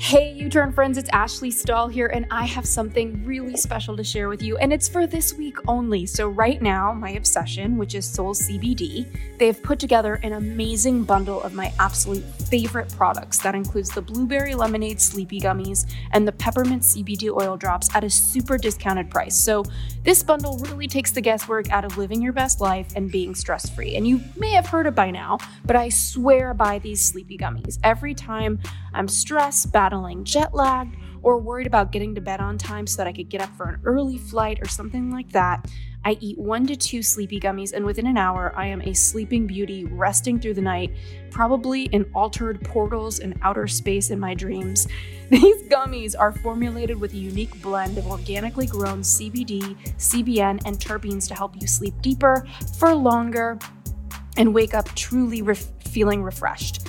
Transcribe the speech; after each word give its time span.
Hey, 0.00 0.32
U 0.34 0.48
Turn 0.48 0.72
friends, 0.72 0.96
it's 0.96 1.10
Ashley 1.12 1.50
Stahl 1.50 1.88
here, 1.88 2.06
and 2.06 2.24
I 2.30 2.44
have 2.44 2.64
something 2.64 3.24
really 3.24 3.56
special 3.56 3.96
to 3.96 4.04
share 4.04 4.28
with 4.28 4.40
you, 4.40 4.56
and 4.58 4.72
it's 4.72 4.88
for 4.88 5.08
this 5.08 5.34
week 5.34 5.56
only. 5.66 6.06
So, 6.06 6.28
right 6.28 6.62
now, 6.62 6.92
my 6.92 7.10
obsession, 7.10 7.76
which 7.76 7.96
is 7.96 8.06
Soul 8.06 8.32
CBD, 8.32 9.08
they've 9.38 9.60
put 9.60 9.80
together 9.80 10.14
an 10.22 10.34
amazing 10.34 11.02
bundle 11.02 11.42
of 11.42 11.52
my 11.52 11.72
absolute 11.80 12.22
favorite 12.48 12.94
products 12.96 13.38
that 13.38 13.56
includes 13.56 13.90
the 13.90 14.00
blueberry 14.00 14.54
lemonade 14.54 14.98
Sleepi 14.98 15.42
gummies 15.42 15.84
and 16.12 16.26
the 16.26 16.32
peppermint 16.32 16.84
CBD 16.84 17.28
oil 17.30 17.56
drops 17.56 17.92
at 17.94 18.04
a 18.04 18.08
super 18.08 18.56
discounted 18.56 19.10
price. 19.10 19.36
So, 19.36 19.64
this 20.04 20.22
bundle 20.22 20.58
really 20.58 20.86
takes 20.86 21.10
the 21.10 21.20
guesswork 21.20 21.70
out 21.72 21.84
of 21.84 21.98
living 21.98 22.22
your 22.22 22.32
best 22.32 22.60
life 22.60 22.86
and 22.94 23.10
being 23.10 23.34
stress 23.34 23.68
free. 23.68 23.96
And 23.96 24.06
you 24.06 24.20
may 24.36 24.52
have 24.52 24.68
heard 24.68 24.86
it 24.86 24.94
by 24.94 25.10
now, 25.10 25.38
but 25.64 25.74
I 25.74 25.88
swear 25.88 26.54
by 26.54 26.78
these 26.78 27.12
Sleepi 27.12 27.38
gummies. 27.38 27.78
Every 27.82 28.14
time 28.14 28.60
I'm 28.94 29.08
stressed, 29.08 29.72
battling 29.88 30.22
jet 30.22 30.54
lag, 30.54 30.86
or 31.22 31.38
worried 31.38 31.66
about 31.66 31.92
getting 31.92 32.14
to 32.14 32.20
bed 32.20 32.40
on 32.40 32.58
time 32.58 32.86
so 32.86 32.98
that 32.98 33.06
I 33.06 33.12
could 33.12 33.30
get 33.30 33.40
up 33.40 33.48
for 33.56 33.70
an 33.70 33.80
early 33.84 34.18
flight 34.18 34.58
or 34.60 34.68
something 34.68 35.10
like 35.10 35.32
that, 35.32 35.66
I 36.04 36.18
eat 36.20 36.38
one 36.38 36.66
to 36.66 36.76
two 36.76 37.00
Sleepi 37.00 37.42
gummies, 37.42 37.72
and 37.72 37.86
within 37.86 38.06
an 38.06 38.18
hour, 38.18 38.52
I 38.54 38.66
am 38.66 38.82
a 38.82 38.94
sleeping 38.94 39.46
beauty 39.46 39.86
resting 39.86 40.38
through 40.38 40.54
the 40.54 40.60
night, 40.60 40.92
probably 41.30 41.84
in 41.84 42.04
altered 42.14 42.62
portals 42.64 43.18
and 43.18 43.38
outer 43.40 43.66
space 43.66 44.10
in 44.10 44.20
my 44.20 44.34
dreams. 44.34 44.86
These 45.30 45.62
gummies 45.64 46.14
are 46.18 46.32
formulated 46.32 47.00
with 47.00 47.14
a 47.14 47.18
unique 47.18 47.60
blend 47.62 47.96
of 47.96 48.06
organically 48.06 48.66
grown 48.66 49.00
CBD, 49.00 49.76
CBN, 49.96 50.62
and 50.66 50.78
terpenes 50.78 51.26
to 51.28 51.34
help 51.34 51.54
you 51.60 51.66
sleep 51.66 51.94
deeper, 52.02 52.46
for 52.78 52.94
longer, 52.94 53.58
and 54.36 54.54
wake 54.54 54.74
up 54.74 54.86
truly 54.94 55.40
re- 55.40 55.56
feeling 55.80 56.22
refreshed. 56.22 56.86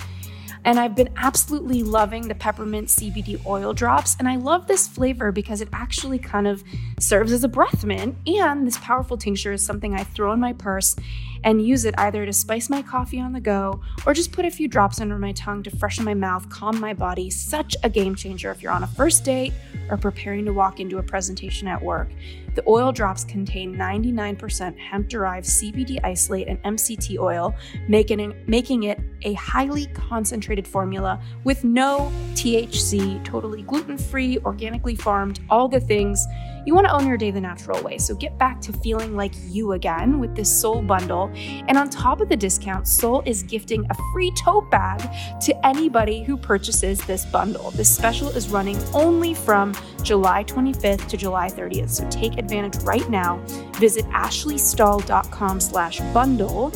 And 0.64 0.78
I've 0.78 0.94
been 0.94 1.10
absolutely 1.16 1.82
loving 1.82 2.28
the 2.28 2.34
peppermint 2.34 2.88
CBD 2.88 3.44
oil 3.46 3.72
drops. 3.72 4.16
And 4.18 4.28
I 4.28 4.36
love 4.36 4.66
this 4.66 4.86
flavor 4.86 5.32
because 5.32 5.60
it 5.60 5.68
actually 5.72 6.18
kind 6.18 6.46
of 6.46 6.62
serves 6.98 7.32
as 7.32 7.44
a 7.44 7.48
breath 7.48 7.84
mint. 7.84 8.16
And 8.26 8.66
this 8.66 8.78
powerful 8.78 9.16
tincture 9.16 9.52
is 9.52 9.64
something 9.64 9.94
I 9.94 10.04
throw 10.04 10.32
in 10.32 10.40
my 10.40 10.52
purse 10.52 10.96
and 11.44 11.64
use 11.64 11.84
it 11.84 11.94
either 11.98 12.26
to 12.26 12.32
spice 12.32 12.68
my 12.68 12.82
coffee 12.82 13.20
on 13.20 13.32
the 13.32 13.40
go 13.40 13.80
or 14.06 14.14
just 14.14 14.32
put 14.32 14.44
a 14.44 14.50
few 14.50 14.68
drops 14.68 15.00
under 15.00 15.18
my 15.18 15.32
tongue 15.32 15.62
to 15.62 15.70
freshen 15.70 16.04
my 16.04 16.14
mouth, 16.14 16.48
calm 16.48 16.78
my 16.80 16.94
body. 16.94 17.30
Such 17.30 17.76
a 17.82 17.88
game 17.88 18.14
changer 18.14 18.50
if 18.50 18.62
you're 18.62 18.72
on 18.72 18.82
a 18.82 18.88
first 18.88 19.24
date 19.24 19.52
or 19.90 19.96
preparing 19.96 20.44
to 20.44 20.52
walk 20.52 20.80
into 20.80 20.98
a 20.98 21.02
presentation 21.02 21.68
at 21.68 21.80
work. 21.80 22.08
The 22.54 22.64
oil 22.66 22.90
drops 22.90 23.24
contain 23.24 23.76
99% 23.76 24.78
hemp 24.78 25.08
derived 25.08 25.46
CBD 25.46 26.00
isolate 26.02 26.48
and 26.48 26.60
MCT 26.62 27.18
oil, 27.18 27.54
making 27.88 28.20
it, 28.20 28.48
making 28.48 28.84
it 28.84 29.00
a 29.22 29.34
highly 29.34 29.86
concentrated 29.86 30.66
formula 30.66 31.22
with 31.44 31.62
no 31.62 32.12
THC, 32.34 33.24
totally 33.24 33.62
gluten 33.62 33.96
free, 33.96 34.38
organically 34.38 34.96
farmed, 34.96 35.40
all 35.48 35.68
the 35.68 35.80
things. 35.80 36.26
You 36.66 36.74
want 36.74 36.86
to 36.86 36.92
own 36.92 37.06
your 37.06 37.16
day 37.16 37.30
the 37.30 37.40
natural 37.40 37.82
way, 37.82 37.98
so 37.98 38.14
get 38.14 38.36
back 38.38 38.60
to 38.62 38.72
feeling 38.72 39.16
like 39.16 39.32
you 39.48 39.72
again 39.72 40.18
with 40.18 40.34
this 40.34 40.50
Soul 40.50 40.82
bundle. 40.82 41.30
And 41.34 41.78
on 41.78 41.88
top 41.88 42.20
of 42.20 42.28
the 42.28 42.36
discount, 42.36 42.86
Soul 42.86 43.22
is 43.24 43.42
gifting 43.42 43.86
a 43.88 43.94
free 44.12 44.32
tote 44.32 44.70
bag 44.70 45.00
to 45.40 45.66
anybody 45.66 46.22
who 46.22 46.36
purchases 46.36 47.00
this 47.06 47.24
bundle. 47.24 47.70
This 47.72 47.94
special 47.94 48.28
is 48.28 48.50
running 48.50 48.78
only 48.92 49.34
from 49.34 49.74
July 50.02 50.44
25th 50.44 51.08
to 51.08 51.16
July 51.16 51.48
30th, 51.48 51.90
so 51.90 52.08
take 52.10 52.38
advantage 52.38 52.82
right 52.82 53.08
now. 53.08 53.38
Visit 53.78 54.04
ashleystahl.com 54.06 55.60
slash 55.60 56.00
bundle 56.12 56.72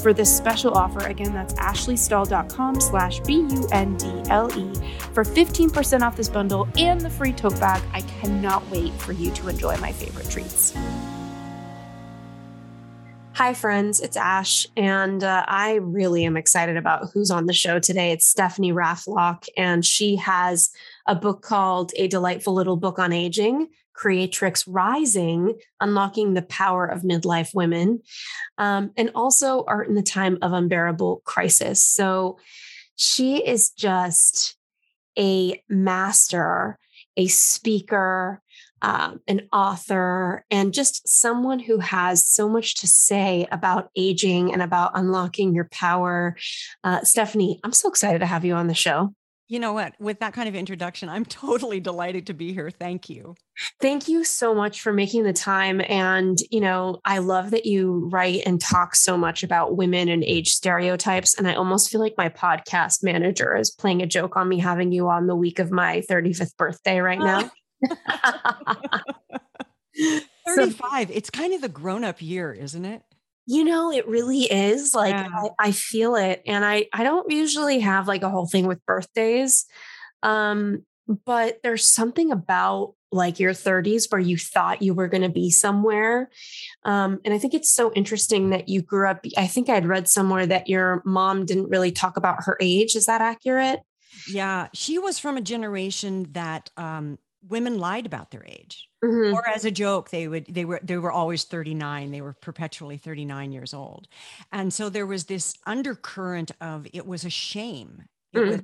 for 0.00 0.12
this 0.12 0.34
special 0.34 0.74
offer. 0.74 1.00
Again, 1.06 1.32
that's 1.32 1.54
ashleystahl.com 1.54 2.80
slash 2.80 3.20
B-U-N-D-L-E 3.20 4.72
for 5.12 5.24
15% 5.24 6.02
off 6.02 6.16
this 6.16 6.28
bundle 6.28 6.68
and 6.76 7.00
the 7.00 7.10
free 7.10 7.32
tote 7.32 7.58
bag. 7.60 7.82
I 7.92 8.02
cannot 8.02 8.68
wait 8.70 8.92
for 8.94 9.12
you 9.12 9.30
to 9.32 9.48
enjoy 9.48 9.76
my 9.78 9.92
favorite 9.92 10.28
treats. 10.30 10.74
Hi, 13.36 13.52
friends. 13.52 14.00
It's 14.00 14.16
Ash, 14.16 14.66
and 14.78 15.22
uh, 15.22 15.44
I 15.46 15.74
really 15.74 16.24
am 16.24 16.38
excited 16.38 16.78
about 16.78 17.10
who's 17.12 17.30
on 17.30 17.44
the 17.44 17.52
show 17.52 17.78
today. 17.78 18.12
It's 18.12 18.26
Stephanie 18.26 18.72
Raffelock, 18.72 19.44
and 19.58 19.84
she 19.84 20.16
has 20.16 20.70
a 21.06 21.14
book 21.14 21.42
called 21.42 21.92
A 21.96 22.08
Delightful 22.08 22.54
Little 22.54 22.78
Book 22.78 22.98
on 22.98 23.12
Aging 23.12 23.68
Creatrix 23.96 24.68
Rising, 24.68 25.58
Unlocking 25.80 26.34
the 26.34 26.42
Power 26.42 26.86
of 26.86 27.02
Midlife 27.02 27.54
Women, 27.54 28.02
um, 28.58 28.90
and 28.96 29.10
also 29.14 29.64
Art 29.66 29.88
in 29.88 29.94
the 29.94 30.02
Time 30.02 30.38
of 30.42 30.52
Unbearable 30.52 31.22
Crisis. 31.24 31.82
So 31.82 32.38
she 32.96 33.38
is 33.38 33.70
just 33.70 34.56
a 35.18 35.62
master, 35.68 36.78
a 37.16 37.26
speaker, 37.26 38.42
um, 38.82 39.20
an 39.26 39.48
author, 39.50 40.44
and 40.50 40.74
just 40.74 41.08
someone 41.08 41.58
who 41.58 41.78
has 41.78 42.26
so 42.26 42.48
much 42.50 42.74
to 42.76 42.86
say 42.86 43.46
about 43.50 43.90
aging 43.96 44.52
and 44.52 44.60
about 44.60 44.92
unlocking 44.94 45.54
your 45.54 45.68
power. 45.72 46.36
Uh, 46.84 47.02
Stephanie, 47.02 47.60
I'm 47.64 47.72
so 47.72 47.88
excited 47.88 48.18
to 48.18 48.26
have 48.26 48.44
you 48.44 48.52
on 48.54 48.66
the 48.66 48.74
show. 48.74 49.14
You 49.48 49.60
know 49.60 49.72
what? 49.72 49.94
With 50.00 50.18
that 50.20 50.32
kind 50.32 50.48
of 50.48 50.54
introduction, 50.54 51.08
I'm 51.08 51.24
totally 51.26 51.80
delighted 51.80 52.26
to 52.26 52.34
be 52.34 52.52
here. 52.52 52.70
Thank 52.70 53.08
you. 53.08 53.34
Thank 53.80 54.08
you 54.08 54.24
so 54.24 54.54
much 54.54 54.80
for 54.80 54.92
making 54.92 55.24
the 55.24 55.32
time. 55.32 55.80
And, 55.88 56.38
you 56.50 56.60
know, 56.60 57.00
I 57.04 57.18
love 57.18 57.50
that 57.52 57.64
you 57.64 58.08
write 58.12 58.42
and 58.44 58.60
talk 58.60 58.94
so 58.94 59.16
much 59.16 59.42
about 59.42 59.76
women 59.76 60.08
and 60.08 60.22
age 60.24 60.50
stereotypes. 60.50 61.34
And 61.34 61.48
I 61.48 61.54
almost 61.54 61.90
feel 61.90 62.00
like 62.00 62.14
my 62.18 62.28
podcast 62.28 63.02
manager 63.02 63.56
is 63.56 63.70
playing 63.70 64.02
a 64.02 64.06
joke 64.06 64.36
on 64.36 64.48
me 64.48 64.58
having 64.58 64.92
you 64.92 65.08
on 65.08 65.26
the 65.26 65.36
week 65.36 65.58
of 65.58 65.70
my 65.70 66.02
35th 66.10 66.56
birthday 66.56 67.00
right 67.00 67.18
now. 67.18 67.50
35. 70.46 71.08
So, 71.08 71.14
it's 71.14 71.30
kind 71.30 71.54
of 71.54 71.60
the 71.60 71.68
grown 71.68 72.04
up 72.04 72.20
year, 72.20 72.52
isn't 72.52 72.84
it? 72.84 73.02
You 73.46 73.64
know, 73.64 73.92
it 73.92 74.08
really 74.08 74.42
is. 74.42 74.94
Like 74.94 75.14
yeah. 75.14 75.28
I, 75.32 75.68
I, 75.68 75.72
feel 75.72 76.16
it. 76.16 76.42
And 76.46 76.64
I 76.64 76.88
I 76.92 77.04
don't 77.04 77.30
usually 77.30 77.80
have 77.80 78.08
like 78.08 78.22
a 78.22 78.30
whole 78.30 78.46
thing 78.46 78.66
with 78.66 78.84
birthdays. 78.86 79.66
Um, 80.22 80.84
but 81.24 81.60
there's 81.62 81.86
something 81.86 82.32
about 82.32 82.94
like 83.12 83.38
your 83.38 83.52
30s 83.52 84.10
where 84.10 84.20
you 84.20 84.36
thought 84.36 84.82
you 84.82 84.94
were 84.94 85.08
going 85.08 85.22
to 85.22 85.28
be 85.28 85.50
somewhere. 85.50 86.28
Um, 86.84 87.20
and 87.24 87.32
I 87.32 87.38
think 87.38 87.54
it's 87.54 87.72
so 87.72 87.92
interesting 87.92 88.50
that 88.50 88.68
you 88.68 88.82
grew 88.82 89.08
up. 89.08 89.24
I 89.36 89.46
think 89.46 89.68
I'd 89.68 89.86
read 89.86 90.08
somewhere 90.08 90.46
that 90.46 90.68
your 90.68 91.02
mom 91.04 91.46
didn't 91.46 91.70
really 91.70 91.92
talk 91.92 92.16
about 92.16 92.44
her 92.44 92.56
age. 92.60 92.96
Is 92.96 93.06
that 93.06 93.20
accurate? 93.20 93.80
Yeah, 94.28 94.68
she 94.74 94.98
was 94.98 95.18
from 95.18 95.36
a 95.36 95.40
generation 95.40 96.26
that 96.32 96.70
um, 96.76 97.18
women 97.48 97.78
lied 97.78 98.06
about 98.06 98.30
their 98.30 98.44
age 98.44 98.88
mm-hmm. 99.06 99.34
or 99.34 99.46
as 99.48 99.64
a 99.64 99.70
joke 99.70 100.10
they 100.10 100.28
would 100.28 100.46
they 100.46 100.64
were 100.64 100.80
they 100.82 100.96
were 100.96 101.12
always 101.12 101.44
39 101.44 102.10
they 102.10 102.20
were 102.20 102.32
perpetually 102.34 102.96
39 102.96 103.52
years 103.52 103.74
old 103.74 104.08
and 104.52 104.72
so 104.72 104.88
there 104.88 105.06
was 105.06 105.24
this 105.24 105.54
undercurrent 105.66 106.50
of 106.60 106.86
it 106.92 107.06
was 107.06 107.24
a 107.24 107.30
shame 107.30 108.04
it 108.32 108.38
mm-hmm. 108.38 108.50
was 108.50 108.62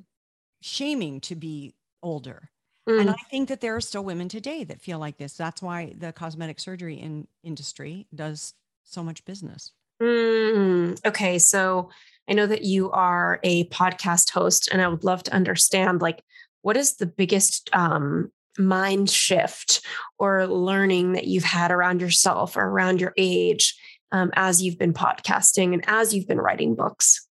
shaming 0.61 1.21
to 1.21 1.35
be 1.35 1.75
older 2.03 2.51
mm-hmm. 2.89 3.01
and 3.01 3.11
i 3.11 3.17
think 3.31 3.49
that 3.49 3.61
there 3.61 3.77
are 3.77 3.81
still 3.81 4.05
women 4.05 4.29
today 4.29 4.65
that 4.65 4.81
feel 4.81 4.99
like 4.99 5.17
this 5.19 5.35
that's 5.35 5.63
why 5.63 5.93
the 5.99 6.13
cosmetic 6.13 6.61
surgery 6.61 6.97
in 6.97 7.27
industry 7.43 8.07
does 8.15 8.55
so 8.85 9.03
much 9.03 9.25
business 9.25 9.73
mm, 10.01 10.99
okay 11.07 11.39
so 11.39 11.91
i 12.29 12.33
know 12.33 12.47
that 12.47 12.65
you 12.65 12.91
are 12.91 13.39
a 13.43 13.65
podcast 13.69 14.31
host 14.31 14.69
and 14.73 14.83
i 14.83 14.89
would 14.89 15.05
love 15.05 15.23
to 15.23 15.35
understand 15.35 16.03
like 16.03 16.23
what 16.63 16.77
is 16.77 16.95
the 16.97 17.07
biggest 17.07 17.69
um, 17.73 18.31
mind 18.67 19.11
shift 19.11 19.85
or 20.19 20.47
learning 20.47 21.13
that 21.13 21.27
you've 21.27 21.45
had 21.45 21.71
around 21.71 22.01
yourself 22.01 22.57
or 22.57 22.65
around 22.65 23.01
your 23.01 23.13
age 23.17 23.77
um, 24.13 24.31
as 24.35 24.63
you've 24.63 24.79
been 24.79 24.93
podcasting 24.93 25.73
and 25.73 25.85
as 25.87 26.15
you've 26.15 26.29
been 26.29 26.41
writing 26.41 26.75
books? 26.75 27.27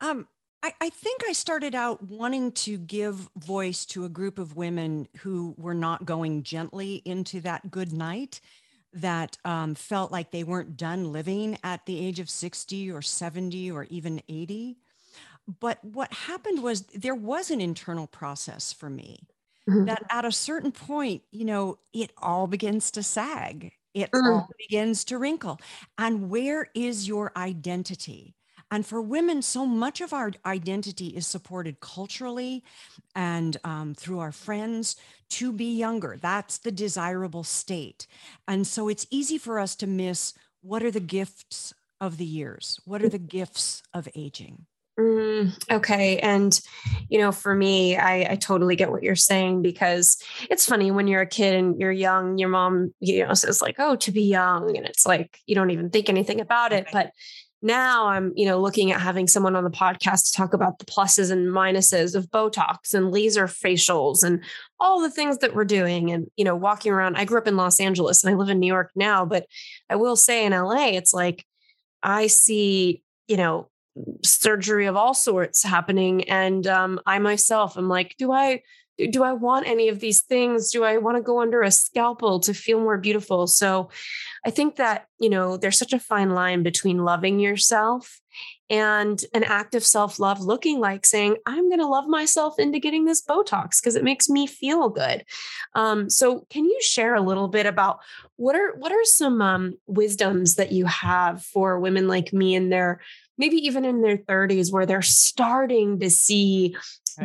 Um, 0.00 0.26
I, 0.62 0.72
I 0.80 0.90
think 0.90 1.22
I 1.28 1.32
started 1.32 1.74
out 1.74 2.02
wanting 2.02 2.52
to 2.52 2.78
give 2.78 3.28
voice 3.36 3.84
to 3.86 4.04
a 4.04 4.08
group 4.08 4.38
of 4.38 4.56
women 4.56 5.08
who 5.18 5.54
were 5.58 5.74
not 5.74 6.04
going 6.04 6.42
gently 6.44 7.02
into 7.04 7.40
that 7.40 7.70
good 7.70 7.92
night 7.92 8.40
that 8.94 9.38
um, 9.44 9.74
felt 9.74 10.12
like 10.12 10.30
they 10.30 10.44
weren't 10.44 10.76
done 10.76 11.12
living 11.12 11.58
at 11.64 11.86
the 11.86 11.98
age 11.98 12.20
of 12.20 12.28
60 12.28 12.90
or 12.90 13.02
70 13.02 13.70
or 13.70 13.84
even 13.84 14.22
80. 14.28 14.76
But 15.60 15.82
what 15.84 16.12
happened 16.12 16.62
was 16.62 16.82
there 16.94 17.14
was 17.14 17.50
an 17.50 17.60
internal 17.60 18.06
process 18.06 18.72
for 18.72 18.88
me 18.88 19.20
mm-hmm. 19.68 19.84
that 19.86 20.02
at 20.10 20.24
a 20.24 20.32
certain 20.32 20.72
point, 20.72 21.22
you 21.30 21.44
know, 21.44 21.78
it 21.92 22.12
all 22.18 22.46
begins 22.46 22.90
to 22.92 23.02
sag. 23.02 23.72
It 23.94 24.10
mm-hmm. 24.10 24.32
all 24.32 24.48
begins 24.58 25.04
to 25.06 25.18
wrinkle. 25.18 25.60
And 25.98 26.30
where 26.30 26.68
is 26.74 27.06
your 27.06 27.32
identity? 27.36 28.34
And 28.70 28.86
for 28.86 29.02
women, 29.02 29.42
so 29.42 29.66
much 29.66 30.00
of 30.00 30.14
our 30.14 30.32
identity 30.46 31.08
is 31.08 31.26
supported 31.26 31.80
culturally 31.80 32.64
and 33.14 33.58
um, 33.64 33.94
through 33.94 34.20
our 34.20 34.32
friends 34.32 34.96
to 35.30 35.52
be 35.52 35.76
younger. 35.76 36.16
That's 36.20 36.56
the 36.56 36.72
desirable 36.72 37.44
state. 37.44 38.06
And 38.48 38.66
so 38.66 38.88
it's 38.88 39.06
easy 39.10 39.36
for 39.36 39.58
us 39.58 39.76
to 39.76 39.86
miss 39.86 40.32
what 40.62 40.82
are 40.82 40.90
the 40.90 41.00
gifts 41.00 41.74
of 42.00 42.16
the 42.16 42.24
years? 42.24 42.80
What 42.86 43.02
are 43.02 43.10
the 43.10 43.18
gifts 43.18 43.82
of 43.92 44.08
aging? 44.14 44.64
Mm, 44.98 45.52
okay. 45.70 46.18
And, 46.18 46.58
you 47.12 47.18
know, 47.18 47.30
for 47.30 47.54
me, 47.54 47.94
I, 47.94 48.32
I 48.32 48.36
totally 48.36 48.74
get 48.74 48.90
what 48.90 49.02
you're 49.02 49.14
saying 49.14 49.60
because 49.60 50.16
it's 50.48 50.64
funny 50.64 50.90
when 50.90 51.06
you're 51.06 51.20
a 51.20 51.26
kid 51.26 51.54
and 51.54 51.78
you're 51.78 51.92
young, 51.92 52.38
your 52.38 52.48
mom, 52.48 52.94
you 53.00 53.26
know, 53.26 53.34
says 53.34 53.60
like, 53.60 53.76
oh, 53.78 53.96
to 53.96 54.10
be 54.10 54.22
young. 54.22 54.74
And 54.78 54.86
it's 54.86 55.04
like, 55.04 55.38
you 55.46 55.54
don't 55.54 55.70
even 55.70 55.90
think 55.90 56.08
anything 56.08 56.40
about 56.40 56.72
it. 56.72 56.86
But 56.90 57.10
now 57.60 58.06
I'm, 58.06 58.32
you 58.34 58.46
know, 58.46 58.58
looking 58.58 58.92
at 58.92 59.00
having 59.02 59.28
someone 59.28 59.56
on 59.56 59.64
the 59.64 59.68
podcast 59.68 60.30
to 60.30 60.32
talk 60.38 60.54
about 60.54 60.78
the 60.78 60.86
pluses 60.86 61.30
and 61.30 61.48
minuses 61.48 62.14
of 62.14 62.30
Botox 62.30 62.94
and 62.94 63.12
laser 63.12 63.46
facials 63.46 64.22
and 64.22 64.42
all 64.80 65.02
the 65.02 65.10
things 65.10 65.36
that 65.38 65.54
we're 65.54 65.66
doing. 65.66 66.10
And, 66.10 66.28
you 66.38 66.46
know, 66.46 66.56
walking 66.56 66.92
around, 66.92 67.16
I 67.16 67.26
grew 67.26 67.36
up 67.36 67.46
in 67.46 67.58
Los 67.58 67.78
Angeles 67.78 68.24
and 68.24 68.32
I 68.32 68.38
live 68.38 68.48
in 68.48 68.58
New 68.58 68.66
York 68.66 68.90
now, 68.96 69.26
but 69.26 69.44
I 69.90 69.96
will 69.96 70.16
say 70.16 70.46
in 70.46 70.52
LA, 70.52 70.92
it's 70.92 71.12
like 71.12 71.44
I 72.02 72.28
see, 72.28 73.02
you 73.28 73.36
know, 73.36 73.68
surgery 74.24 74.86
of 74.86 74.96
all 74.96 75.14
sorts 75.14 75.62
happening. 75.62 76.28
And 76.28 76.66
um, 76.66 77.00
I 77.06 77.18
myself 77.18 77.76
am 77.76 77.88
like, 77.88 78.16
do 78.18 78.32
I 78.32 78.62
do 79.10 79.22
I 79.22 79.32
want 79.32 79.66
any 79.66 79.88
of 79.88 80.00
these 80.00 80.20
things? 80.20 80.70
Do 80.70 80.84
I 80.84 80.98
want 80.98 81.16
to 81.16 81.22
go 81.22 81.40
under 81.40 81.62
a 81.62 81.70
scalpel 81.70 82.40
to 82.40 82.54
feel 82.54 82.78
more 82.78 82.98
beautiful? 82.98 83.46
So 83.46 83.88
I 84.44 84.50
think 84.50 84.76
that, 84.76 85.06
you 85.18 85.30
know, 85.30 85.56
there's 85.56 85.78
such 85.78 85.92
a 85.92 85.98
fine 85.98 86.30
line 86.30 86.62
between 86.62 86.98
loving 86.98 87.40
yourself 87.40 88.20
and 88.70 89.22
an 89.34 89.44
act 89.44 89.74
of 89.74 89.84
self 89.84 90.18
love 90.18 90.40
looking 90.40 90.78
like 90.78 91.04
saying, 91.04 91.36
I'm 91.46 91.68
going 91.68 91.80
to 91.80 91.86
love 91.86 92.06
myself 92.06 92.58
into 92.58 92.78
getting 92.78 93.04
this 93.04 93.22
Botox 93.22 93.80
because 93.80 93.96
it 93.96 94.04
makes 94.04 94.28
me 94.28 94.46
feel 94.46 94.88
good. 94.88 95.24
Um, 95.74 96.08
so, 96.08 96.46
can 96.50 96.64
you 96.64 96.78
share 96.80 97.14
a 97.14 97.20
little 97.20 97.48
bit 97.48 97.66
about 97.66 98.00
what 98.36 98.56
are 98.56 98.74
what 98.76 98.92
are 98.92 99.04
some 99.04 99.42
um, 99.42 99.78
wisdoms 99.86 100.56
that 100.56 100.72
you 100.72 100.86
have 100.86 101.42
for 101.42 101.78
women 101.80 102.08
like 102.08 102.32
me 102.32 102.54
in 102.54 102.70
their 102.70 103.00
maybe 103.42 103.56
even 103.56 103.84
in 103.84 104.02
their 104.02 104.18
30s 104.18 104.72
where 104.72 104.86
they're 104.86 105.02
starting 105.02 105.98
to 105.98 106.08
see 106.08 106.76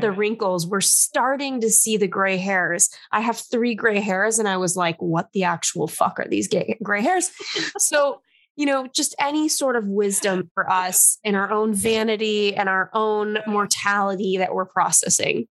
the 0.02 0.12
wrinkles. 0.12 0.66
We're 0.66 0.82
starting 0.82 1.62
to 1.62 1.70
see 1.70 1.96
the 1.96 2.08
gray 2.08 2.38
hairs. 2.38 2.90
I 3.12 3.22
have 3.22 3.38
three 3.38 3.76
gray 3.76 4.00
hairs, 4.00 4.40
and 4.40 4.48
I 4.48 4.58
was 4.58 4.76
like, 4.76 5.00
what 5.00 5.32
the 5.34 5.44
actual 5.44 5.88
fuck 5.88 6.20
are 6.20 6.28
these 6.28 6.50
gray 6.82 7.02
hairs? 7.04 7.30
so, 7.78 8.22
you 8.56 8.66
know, 8.66 8.88
just 8.88 9.14
any 9.20 9.48
sort 9.48 9.76
of 9.76 9.86
wisdom 9.86 10.50
for 10.56 10.68
us 10.68 11.20
in 11.24 11.36
our 11.36 11.52
own 11.52 11.76
vanity 11.76 12.56
and 12.56 12.68
our 12.68 12.90
own 12.94 13.38
mortality 13.46 14.38
that 14.38 14.56
we're 14.56 14.66
processing. 14.66 15.48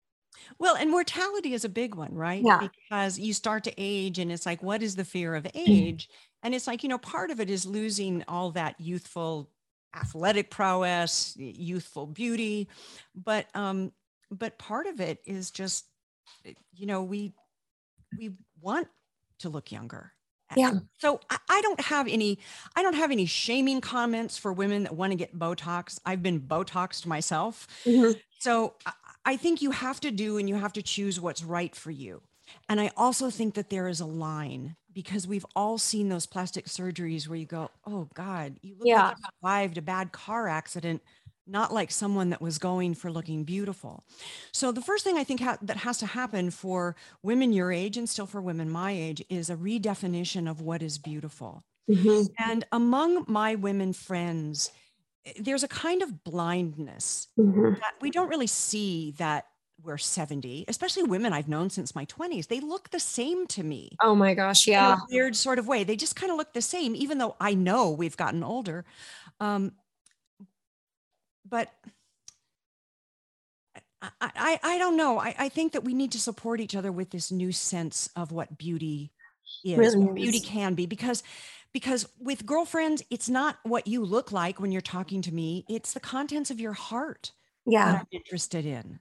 Well, 0.59 0.75
and 0.75 0.91
mortality 0.91 1.55
is 1.55 1.65
a 1.65 1.69
big 1.69 1.95
one, 1.95 2.13
right? 2.13 2.43
Yeah. 2.45 2.59
Because 2.59 3.21
you 3.21 3.33
start 3.35 3.63
to 3.65 3.73
age, 3.79 4.19
and 4.19 4.33
it's 4.33 4.47
like, 4.47 4.65
what 4.65 4.83
is 4.83 4.97
the 4.97 5.05
fear 5.05 5.37
of 5.37 5.45
Mm-hmm. 5.45 5.71
age? 5.71 6.09
And 6.43 6.55
it's 6.55 6.67
like, 6.67 6.83
you 6.83 6.89
know, 6.89 6.99
part 6.99 7.31
of 7.31 7.41
it 7.41 7.51
is 7.51 7.65
losing 7.67 8.25
all 8.27 8.51
that 8.53 8.75
youthful 8.81 9.51
athletic 9.97 10.51
prowess, 10.51 11.35
youthful 11.37 12.07
beauty. 12.07 12.69
But 13.15 13.49
um, 13.55 13.93
but 14.31 14.59
part 14.59 14.87
of 14.87 15.01
it 15.01 15.21
is 15.27 15.51
just 15.51 15.87
you 16.75 16.87
know 16.87 17.03
we 17.03 17.35
we 18.17 18.33
want 18.61 18.89
to 19.39 19.49
look 19.49 19.73
younger 19.73 20.13
Yeah. 20.55 20.73
so 20.99 21.21
I, 21.31 21.39
I 21.49 21.61
don't 21.63 21.81
have 21.81 22.09
any 22.09 22.39
i 22.77 22.83
don't 22.83 22.95
have 22.95 23.11
any 23.11 23.27
shaming 23.27 23.81
comments 23.81 24.39
for 24.39 24.53
women 24.53 24.85
that 24.85 24.95
want 24.95 25.13
to 25.13 25.17
get 25.17 25.39
botox 25.39 25.99
i've 26.07 26.23
been 26.23 26.41
botoxed 26.41 27.07
myself 27.07 27.67
Mhm. 27.87 28.21
so 28.39 28.75
I, 28.87 28.93
I 29.25 29.37
think 29.37 29.63
you 29.63 29.73
have 29.73 30.01
to 30.01 30.11
do 30.11 30.39
and 30.39 30.49
you 30.49 30.55
have 30.57 30.73
to 30.75 30.83
choose 30.83 31.21
what's 31.21 31.43
right 31.43 31.75
for 31.75 31.91
you 31.91 32.23
and 32.69 32.81
i 32.81 32.91
also 32.97 33.31
think 33.31 33.55
that 33.55 33.71
there 33.71 33.89
is 33.89 34.01
a 34.01 34.07
line 34.07 34.77
because 34.93 35.27
we've 35.27 35.47
all 35.55 35.79
seen 35.79 36.09
those 36.09 36.27
plastic 36.27 36.67
surgeries 36.67 37.29
where 37.29 37.39
you 37.39 37.47
go 37.47 37.71
oh 37.87 38.09
god 38.15 38.59
you 38.63 38.75
look 38.79 38.87
Yeah. 38.87 39.09
like 39.09 39.17
you 39.19 39.25
survived 39.43 39.79
a 39.79 39.83
bad 39.83 40.13
car 40.13 40.49
accident 40.49 41.03
not 41.49 41.73
like 41.73 41.93
someone 41.93 42.31
that 42.31 42.43
was 42.43 42.59
going 42.59 42.93
for 42.93 43.09
looking 43.09 43.45
beautiful. 43.45 44.03
So 44.53 44.73
the 44.73 44.81
first 44.81 45.05
thing 45.05 45.17
I 45.17 45.23
think 45.23 45.39
ha- 45.41 45.59
that 45.63 45.77
has 45.77 45.97
to 45.99 46.07
happen 46.07 46.51
for 46.51 46.97
women 47.23 47.53
your 47.53 47.71
age 47.71 47.97
and 47.97 48.09
still 48.09 48.27
for 48.27 48.43
women 48.43 48.69
my 48.69 48.91
age 48.91 49.25
is 49.31 49.49
a 49.49 49.55
redefinition 49.57 50.51
of 50.51 50.61
what 50.61 50.83
is 50.83 50.99
beautiful. 50.99 51.63
Mhm. 51.89 52.27
And 52.41 52.65
among 52.73 53.27
my 53.29 53.55
women 53.55 53.93
friends, 53.93 54.73
eh, 55.25 55.35
there's 55.41 55.63
a 55.63 55.69
kind 55.69 56.03
of 56.03 56.25
blindness 56.25 57.29
Mhm. 57.39 57.79
that 57.81 57.95
we 58.01 58.11
don't 58.11 58.29
really 58.29 58.49
see 58.49 59.13
that 59.19 59.47
we're 59.87 59.99
70, 59.99 60.65
especially 60.69 61.05
women 61.05 61.33
I've 61.33 61.49
known 61.49 61.71
since 61.71 61.95
my 61.95 62.05
20s. 62.07 62.49
They 62.49 62.61
look 62.61 62.91
the 62.91 63.01
same 63.01 63.47
to 63.49 63.63
me 63.63 64.01
Oh 64.01 64.15
my 64.15 64.35
gosh. 64.35 64.67
in 64.79 64.87
Yeah. 64.87 64.95
a 64.95 64.99
weird 65.11 65.37
sort 65.37 65.59
of 65.59 65.69
way. 65.69 65.85
They 65.85 65.97
just 65.97 66.17
kind 66.17 66.31
of 66.33 66.39
look 66.39 66.53
the 66.55 66.63
same, 66.63 66.95
even 66.97 67.19
though 67.19 67.37
I 67.41 67.55
know 67.55 67.91
we've 67.93 68.17
gotten 68.17 68.43
older. 68.45 68.85
Um, 69.41 69.75
but 71.45 71.73
I, 74.03 74.11
I, 74.21 74.61
I 74.63 74.79
don't 74.79 74.97
know. 74.97 75.19
I, 75.19 75.35
I 75.39 75.49
think 75.49 75.73
that 75.73 75.85
we 75.85 75.95
need 75.95 76.13
to 76.13 76.21
support 76.21 76.61
each 76.61 76.77
other 76.77 76.93
with 76.93 77.11
this 77.11 77.33
new 77.33 77.53
sense 77.53 78.09
of 78.17 78.31
what 78.33 78.59
beauty 78.59 79.13
is, 79.65 79.95
Really 79.95 79.99
what 79.99 80.15
beauty 80.15 80.41
can 80.41 80.75
be, 80.75 80.87
because 80.87 81.23
because 81.73 82.09
with 82.19 82.47
girlfriends, 82.47 83.03
it's 83.11 83.29
not 83.29 83.59
what 83.65 83.87
you 83.87 84.03
look 84.05 84.33
like 84.33 84.61
when 84.61 84.73
you're 84.73 84.81
talking 84.81 85.21
to 85.23 85.35
me. 85.35 85.65
It's 85.69 85.93
the 85.93 86.01
contents 86.01 86.51
of 86.51 86.61
your 86.61 86.73
heart 86.73 87.33
that 87.83 87.95
Yeah. 87.95 88.01
I'm 88.01 88.07
interested 88.13 88.65
in. 88.65 89.01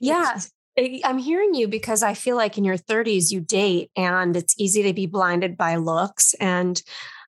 Yeah. 0.00 0.38
I- 0.78 1.00
I'm 1.04 1.18
hearing 1.18 1.54
you 1.54 1.66
because 1.68 2.02
I 2.02 2.14
feel 2.14 2.36
like 2.36 2.56
in 2.56 2.64
your 2.64 2.76
30s 2.76 3.32
you 3.32 3.40
date 3.40 3.90
and 3.96 4.36
it's 4.36 4.54
easy 4.58 4.84
to 4.84 4.92
be 4.92 5.06
blinded 5.06 5.56
by 5.56 5.76
looks 5.76 6.34
and 6.34 6.80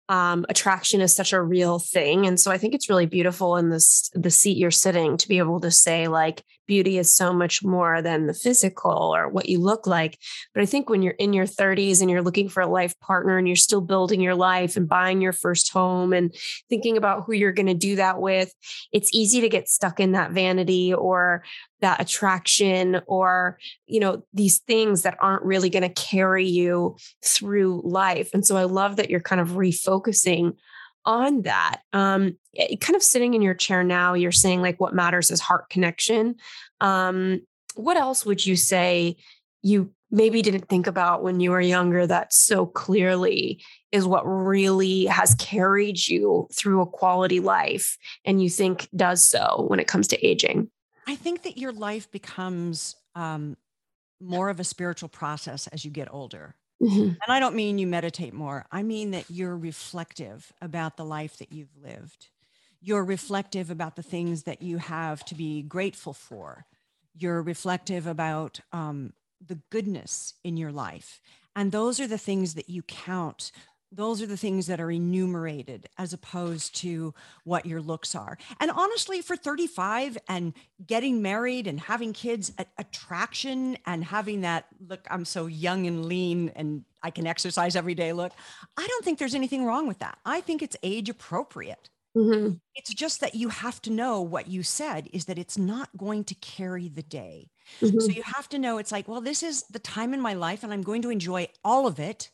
um, 0.08 0.44
attraction 0.48 1.00
is 1.00 1.14
such 1.14 1.32
a 1.32 1.40
real 1.40 1.78
thing. 1.78 2.26
And 2.26 2.38
so 2.38 2.50
I 2.50 2.58
think 2.58 2.74
it's 2.74 2.88
really 2.88 3.06
beautiful 3.06 3.56
in 3.56 3.70
this 3.70 4.10
the 4.12 4.30
seat 4.30 4.56
you're 4.56 4.72
sitting 4.72 5.16
to 5.16 5.28
be 5.28 5.38
able 5.38 5.60
to 5.60 5.70
say 5.70 6.08
like 6.08 6.42
beauty 6.70 6.99
is 6.99 7.11
so 7.11 7.32
much 7.32 7.64
more 7.64 8.00
than 8.00 8.28
the 8.28 8.32
physical 8.32 9.12
or 9.12 9.28
what 9.28 9.49
you 9.49 9.58
look 9.58 9.88
like. 9.88 10.17
But 10.55 10.62
I 10.62 10.67
think 10.67 10.88
when 10.88 11.02
you're 11.02 11.14
in 11.14 11.32
your 11.32 11.44
30s 11.44 12.00
and 12.00 12.08
you're 12.08 12.22
looking 12.22 12.49
for 12.49 12.61
a 12.61 12.69
life 12.69 12.94
partner 13.00 13.37
and 13.37 13.49
you're 13.49 13.56
still 13.56 13.81
building 13.81 14.20
your 14.20 14.37
life 14.37 14.76
and 14.76 14.88
buying 14.88 15.20
your 15.20 15.32
first 15.32 15.72
home 15.72 16.12
and 16.12 16.32
thinking 16.69 16.96
about 16.96 17.25
who 17.25 17.32
you're 17.32 17.50
going 17.50 17.67
to 17.67 17.75
do 17.75 17.96
that 17.96 18.20
with, 18.20 18.55
it's 18.93 19.12
easy 19.12 19.40
to 19.40 19.49
get 19.49 19.69
stuck 19.69 19.99
in 19.99 20.12
that 20.12 20.31
vanity 20.31 20.94
or 20.94 21.43
that 21.81 22.00
attraction 22.00 23.00
or 23.08 23.58
you 23.87 23.99
know 23.99 24.23
these 24.32 24.58
things 24.58 25.02
that 25.02 25.16
aren't 25.20 25.43
really 25.43 25.70
going 25.70 25.82
to 25.82 25.88
carry 25.88 26.46
you 26.46 26.94
through 27.25 27.81
life 27.84 28.31
and 28.34 28.46
so 28.46 28.55
i 28.55 28.64
love 28.64 28.96
that 28.96 29.08
you're 29.08 29.19
kind 29.19 29.40
of 29.40 29.52
refocusing 29.52 30.52
on 31.05 31.43
that 31.43 31.81
um 31.93 32.37
kind 32.81 32.97
of 32.97 33.02
sitting 33.02 33.35
in 33.35 33.43
your 33.43 33.55
chair 33.55 33.82
now 33.82 34.14
you're 34.14 34.32
saying 34.32 34.61
like 34.61 34.81
what 34.81 34.94
matters 34.94 35.31
is 35.31 35.41
heart 35.41 35.69
connection 35.70 36.35
um 36.81 37.41
what 37.75 37.97
else 37.97 38.26
would 38.26 38.44
you 38.44 38.56
say 38.56 39.17
you 39.62 39.93
maybe 40.11 40.43
didn't 40.43 40.69
think 40.69 40.87
about 40.87 41.23
when 41.23 41.38
you 41.38 41.52
were 41.52 41.61
younger 41.61 42.07
that 42.07 42.33
so 42.33 42.66
clearly 42.66 43.62
is 43.92 44.07
what 44.07 44.25
really 44.25 45.07
has 45.07 45.35
carried 45.37 46.07
you 46.09 46.49
through 46.52 46.80
a 46.80 46.87
quality 46.87 47.40
life 47.40 47.97
and 48.25 48.42
you 48.42 48.50
think 48.50 48.88
does 48.95 49.25
so 49.25 49.64
when 49.69 49.80
it 49.80 49.87
comes 49.87 50.09
to 50.09 50.26
aging 50.26 50.69
I 51.07 51.16
think 51.16 51.42
that 51.42 51.59
your 51.59 51.73
life 51.73 52.09
becomes 52.12 52.95
um, 53.16 53.57
more 54.21 54.49
of 54.49 54.61
a 54.61 54.64
spiritual 54.64 55.09
process 55.09 55.66
as 55.69 55.85
you 55.85 55.90
get 55.90 56.07
older. 56.12 56.54
Mhm. 56.80 57.20
And 57.22 57.32
I 57.32 57.40
don't 57.40 57.54
mean 57.54 57.78
you 57.78 57.87
meditate 57.87 58.32
more. 58.34 58.66
I 58.72 58.82
mean 58.82 59.10
that 59.10 59.30
you're 59.30 59.56
reflective 59.56 60.52
about 60.60 60.96
the 60.96 61.04
life 61.04 61.37
that 61.38 61.52
you've 61.52 61.76
lived. 61.80 62.28
You're 62.80 63.04
reflective 63.04 63.70
about 63.70 63.96
the 63.96 64.02
things 64.02 64.44
that 64.44 64.62
you 64.62 64.78
have 64.78 65.25
to 65.26 65.34
be 65.34 65.62
grateful 65.62 66.14
for. 66.14 66.64
You're 67.14 67.42
reflective 67.42 68.06
about 68.06 68.60
um, 68.72 69.12
the 69.46 69.60
goodness 69.70 70.34
in 70.44 70.56
your 70.56 70.72
life. 70.72 71.20
And 71.54 71.72
those 71.72 72.00
are 72.00 72.06
the 72.06 72.18
things 72.18 72.54
that 72.54 72.70
you 72.70 72.82
count. 72.82 73.52
Those 73.92 74.23
are 74.23 74.26
the 74.26 74.37
things 74.37 74.68
that 74.68 74.80
are 74.80 74.90
enumerated 74.90 75.88
as 75.99 76.12
opposed 76.12 76.76
to 76.76 77.12
what 77.42 77.66
your 77.66 77.80
looks 77.80 78.14
are. 78.14 78.38
And 78.61 78.70
honestly, 78.70 79.20
for 79.20 79.37
35 79.37 80.16
and 80.28 80.54
getting 80.87 81.23
married 81.23 81.66
and 81.66 81.80
having 81.80 82.12
kids, 82.12 82.52
attraction 82.78 83.76
and 83.87 84.04
having 84.04 84.42
that 84.42 84.66
look, 84.78 85.06
I'm 85.11 85.25
so 85.25 85.47
young 85.47 85.87
and 85.88 86.06
lean 86.06 86.50
and 86.50 86.85
I 87.02 87.11
can 87.11 87.26
exercise 87.26 87.75
every 87.75 87.94
day 87.97 88.12
look, 88.12 88.32
I 88.76 88.87
don't 88.87 89.04
think 89.04 89.18
there's 89.18 89.35
anything 89.35 89.64
wrong 89.64 89.88
with 89.88 89.99
that. 89.99 90.18
I 90.25 90.40
think 90.40 90.62
it's 90.62 90.76
age 90.85 91.09
appropriate. 91.09 91.90
Mhm. 92.16 92.61
It's 92.75 92.94
just 92.94 93.20
that 93.20 93.35
you 93.35 93.49
have 93.50 93.82
to 93.82 93.90
know 93.90 94.20
what 94.23 94.49
you 94.49 94.62
said 94.62 95.09
is 95.12 95.26
that 95.26 95.38
it's 95.38 95.59
not 95.59 95.97
going 95.97 96.25
to 96.25 96.35
carry 96.37 96.88
the 96.88 97.02
day. 97.02 97.50
Mhm. 97.82 98.00
So 98.00 98.12
you 98.12 98.23
have 98.23 98.49
to 98.50 98.59
know 98.59 98.78
it's 98.78 98.92
like, 98.92 99.09
well, 99.09 99.20
this 99.20 99.42
is 99.42 99.64
the 99.64 99.78
time 99.78 100.14
in 100.14 100.20
my 100.20 100.35
life 100.35 100.62
and 100.64 100.73
I'm 100.73 100.82
going 100.82 101.02
to 101.02 101.11
enjoy 101.11 101.49
all 101.64 101.87
of 101.87 101.99
it. 102.00 102.30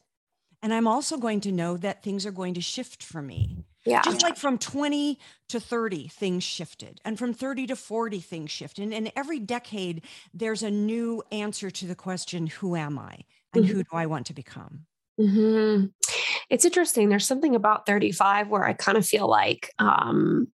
And 0.63 0.73
I'm 0.75 0.87
also 0.87 1.17
going 1.17 1.41
to 1.43 1.53
know 1.53 1.77
that 1.77 2.03
things 2.03 2.27
are 2.27 2.31
going 2.33 2.55
to 2.55 2.61
shift 2.61 3.03
for 3.03 3.23
me. 3.23 3.65
Yeah. 3.85 4.03
Just 4.03 4.23
like 4.23 4.37
from 4.37 4.59
20 4.59 5.19
to 5.49 5.61
30, 5.61 6.09
things 6.09 6.45
shifted. 6.45 7.01
And 7.05 7.19
from 7.19 7.33
30 7.33 7.67
to 7.69 7.77
40, 7.77 8.21
things 8.21 8.51
shifted. 8.51 8.83
And, 8.83 8.95
and 8.95 9.13
every 9.17 9.39
decade, 9.39 10.05
there's 10.35 10.63
a 10.63 10.71
new 10.71 11.23
answer 11.31 11.71
to 11.71 11.87
the 11.87 11.95
question, 11.95 12.47
who 12.47 12.77
am 12.77 12.99
I? 12.99 13.21
And 13.53 13.65
Mhm. 13.65 13.67
who 13.67 13.83
do 13.83 13.91
I 13.93 14.07
want 14.07 14.27
to 14.27 14.35
become? 14.35 14.87
hmm 15.19 15.87
It's 16.51 16.65
interesting. 16.65 17.09
There's 17.09 17.27
something 17.27 17.55
about 17.57 17.87
35 17.87 18.49
where 18.49 18.65
I 18.65 18.75
kind 18.75 18.99
of 18.99 19.07
feel 19.07 19.29
like 19.29 19.73
um, 19.79 20.49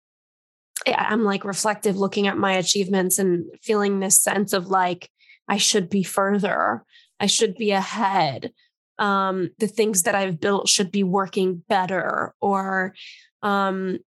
I'm 0.86 1.24
like 1.24 1.44
reflective 1.44 1.96
looking 1.98 2.26
at 2.26 2.38
my 2.38 2.54
achievements 2.54 3.18
and 3.18 3.46
feeling 3.62 4.00
this 4.00 4.22
sense 4.22 4.52
of 4.52 4.68
like, 4.68 5.10
I 5.48 5.58
should 5.58 5.90
be 5.90 6.02
further, 6.02 6.84
I 7.20 7.26
should 7.26 7.54
be 7.56 7.70
ahead. 7.72 8.52
Um, 9.00 9.50
the 9.58 9.66
things 9.66 10.04
that 10.04 10.14
I've 10.14 10.40
built 10.40 10.68
should 10.68 10.92
be 10.92 11.02
working 11.02 11.62
better, 11.68 12.34
or, 12.40 12.94
um, 13.42 13.98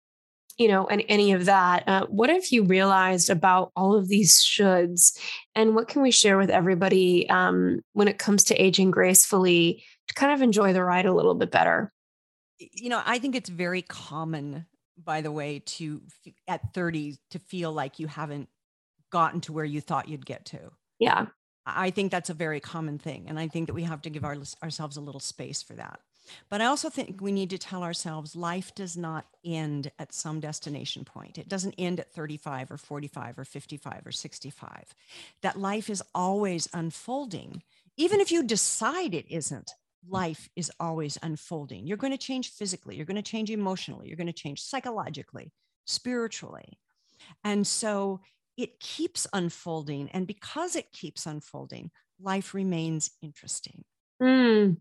you 0.58 0.68
know, 0.68 0.86
and 0.88 1.04
any 1.10 1.34
of 1.34 1.46
that. 1.46 1.84
Uh, 1.88 2.06
what 2.08 2.30
have 2.30 2.48
you 2.48 2.64
realized 2.64 3.30
about 3.30 3.72
all 3.76 3.96
of 3.96 4.08
these 4.08 4.36
shoulds, 4.36 5.18
and 5.56 5.76
what 5.76 5.88
can 5.88 6.02
we 6.02 6.12
share 6.12 6.38
with 6.38 6.50
everybody 6.50 7.30
um, 7.30 7.80
when 7.94 8.08
it 8.08 8.20
comes 8.20 8.44
to 8.46 8.56
aging 8.56 8.92
gracefully 8.92 9.84
to 10.08 10.14
kind 10.14 10.32
of 10.32 10.42
enjoy 10.42 10.72
the 10.74 10.84
ride 10.84 11.06
a 11.06 11.14
little 11.14 11.36
bit 11.36 11.52
better? 11.52 11.92
You 12.60 12.90
know, 12.90 13.02
I 13.06 13.20
think 13.20 13.36
it's 13.36 13.50
very 13.50 13.82
common 13.82 14.68
by 14.98 15.22
the 15.22 15.32
way, 15.32 15.60
to 15.60 16.02
at 16.48 16.74
30 16.74 17.18
to 17.32 17.40
feel 17.40 17.72
like 17.72 18.00
you 18.00 18.08
haven't 18.08 18.50
gotten 19.12 19.42
to 19.42 19.54
where 19.54 19.66
you 19.66 19.82
thought 19.82 20.08
you'd 20.08 20.26
get 20.26 20.46
to. 20.46 20.72
Yeah. 21.00 21.28
I 21.66 21.92
think 21.92 22.12
that's 22.12 22.30
a 22.30 22.34
very 22.34 22.60
common 22.60 22.98
thing. 22.98 23.26
And 23.28 23.40
I 23.40 23.48
think 23.48 23.68
that 23.68 23.74
we 23.74 23.84
have 23.84 24.02
to 24.04 24.10
give 24.10 24.26
our, 24.26 24.38
ourselves 24.62 24.98
a 24.98 25.02
little 25.02 25.22
space 25.22 25.62
for 25.62 25.74
that. 25.74 26.00
But 26.50 26.62
I 26.62 26.66
also 26.66 26.90
think 26.90 27.22
we 27.22 27.32
need 27.32 27.50
to 27.50 27.58
tell 27.58 27.84
ourselves 27.84 28.36
life 28.36 28.74
does 28.76 28.96
not 28.96 29.26
end 29.44 29.92
at 30.00 30.14
some 30.14 30.40
destination 30.40 31.04
point. 31.04 31.38
It 31.38 31.50
doesn't 31.50 31.76
end 31.78 32.00
at 32.00 32.14
35 32.14 32.72
or 32.72 32.78
45 32.78 33.40
or 33.40 33.46
55 33.46 34.02
or 34.06 34.12
65. 34.12 34.96
That 35.42 35.60
life 35.60 35.90
is 35.90 36.04
always 36.16 36.68
unfolding. 36.74 37.64
Even 37.98 38.20
if 38.20 38.32
you 38.32 38.44
decide 38.44 39.14
it 39.14 39.26
isn't, 39.30 39.72
life 40.08 40.50
is 40.56 40.72
always 40.80 41.18
unfolding. 41.22 41.88
You're 41.88 41.98
going 41.98 42.12
to 42.12 42.18
change 42.18 42.52
physically, 42.52 42.96
you're 42.96 43.06
going 43.06 43.16
to 43.16 43.22
change 43.22 43.52
emotionally, 43.52 44.08
you're 44.08 44.18
going 44.18 44.28
to 44.28 44.34
change 44.34 44.62
psychologically, 44.62 45.52
spiritually. 45.86 46.78
And 47.44 47.66
so 47.66 48.20
it 48.58 48.80
keeps 48.80 49.28
unfolding. 49.34 50.10
And 50.12 50.28
because 50.28 50.76
it 50.76 50.92
keeps 50.92 51.26
unfolding, 51.26 51.92
life 52.20 52.54
remains 52.54 53.12
interesting. 53.22 53.84
Mm. 54.22 54.78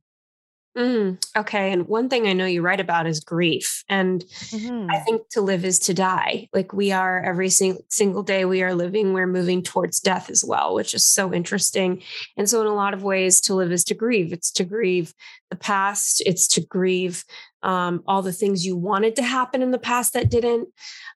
Mm, 0.76 1.23
okay. 1.37 1.71
And 1.71 1.87
one 1.87 2.09
thing 2.09 2.26
I 2.26 2.33
know 2.33 2.47
you 2.47 2.62
write 2.62 2.81
about 2.81 3.07
is 3.07 3.21
grief. 3.21 3.85
And 3.91 4.25
mm-hmm. 4.25 4.91
I 4.91 5.00
think 5.00 5.29
to 5.31 5.43
live 5.43 5.67
is 5.67 5.79
to 5.81 5.95
die. 5.95 6.49
Like 6.55 6.73
we 6.73 6.93
are 6.93 7.23
every 7.23 7.50
sing- 7.50 7.83
single 7.91 8.23
day 8.23 8.47
we 8.47 8.62
are 8.62 8.75
living, 8.75 9.12
we're 9.12 9.26
moving 9.26 9.62
towards 9.62 10.00
death 10.00 10.31
as 10.31 10.43
well, 10.43 10.75
which 10.75 10.95
is 10.95 11.05
so 11.05 11.33
interesting. 11.35 12.02
And 12.38 12.49
so, 12.49 12.62
in 12.62 12.67
a 12.67 12.75
lot 12.75 12.95
of 12.95 13.02
ways, 13.02 13.43
to 13.43 13.55
live 13.55 13.71
is 13.71 13.85
to 13.85 13.95
grieve. 13.95 14.33
It's 14.33 14.50
to 14.52 14.64
grieve 14.64 15.12
the 15.50 15.57
past, 15.57 16.23
it's 16.25 16.49
to 16.49 16.62
grieve 16.62 17.25
um, 17.62 18.02
all 18.07 18.23
the 18.23 18.33
things 18.33 18.66
you 18.66 18.76
wanted 18.76 19.16
to 19.16 19.23
happen 19.23 19.62
in 19.62 19.71
the 19.71 19.78
past 19.78 20.12
that 20.12 20.31
didn't. 20.31 20.69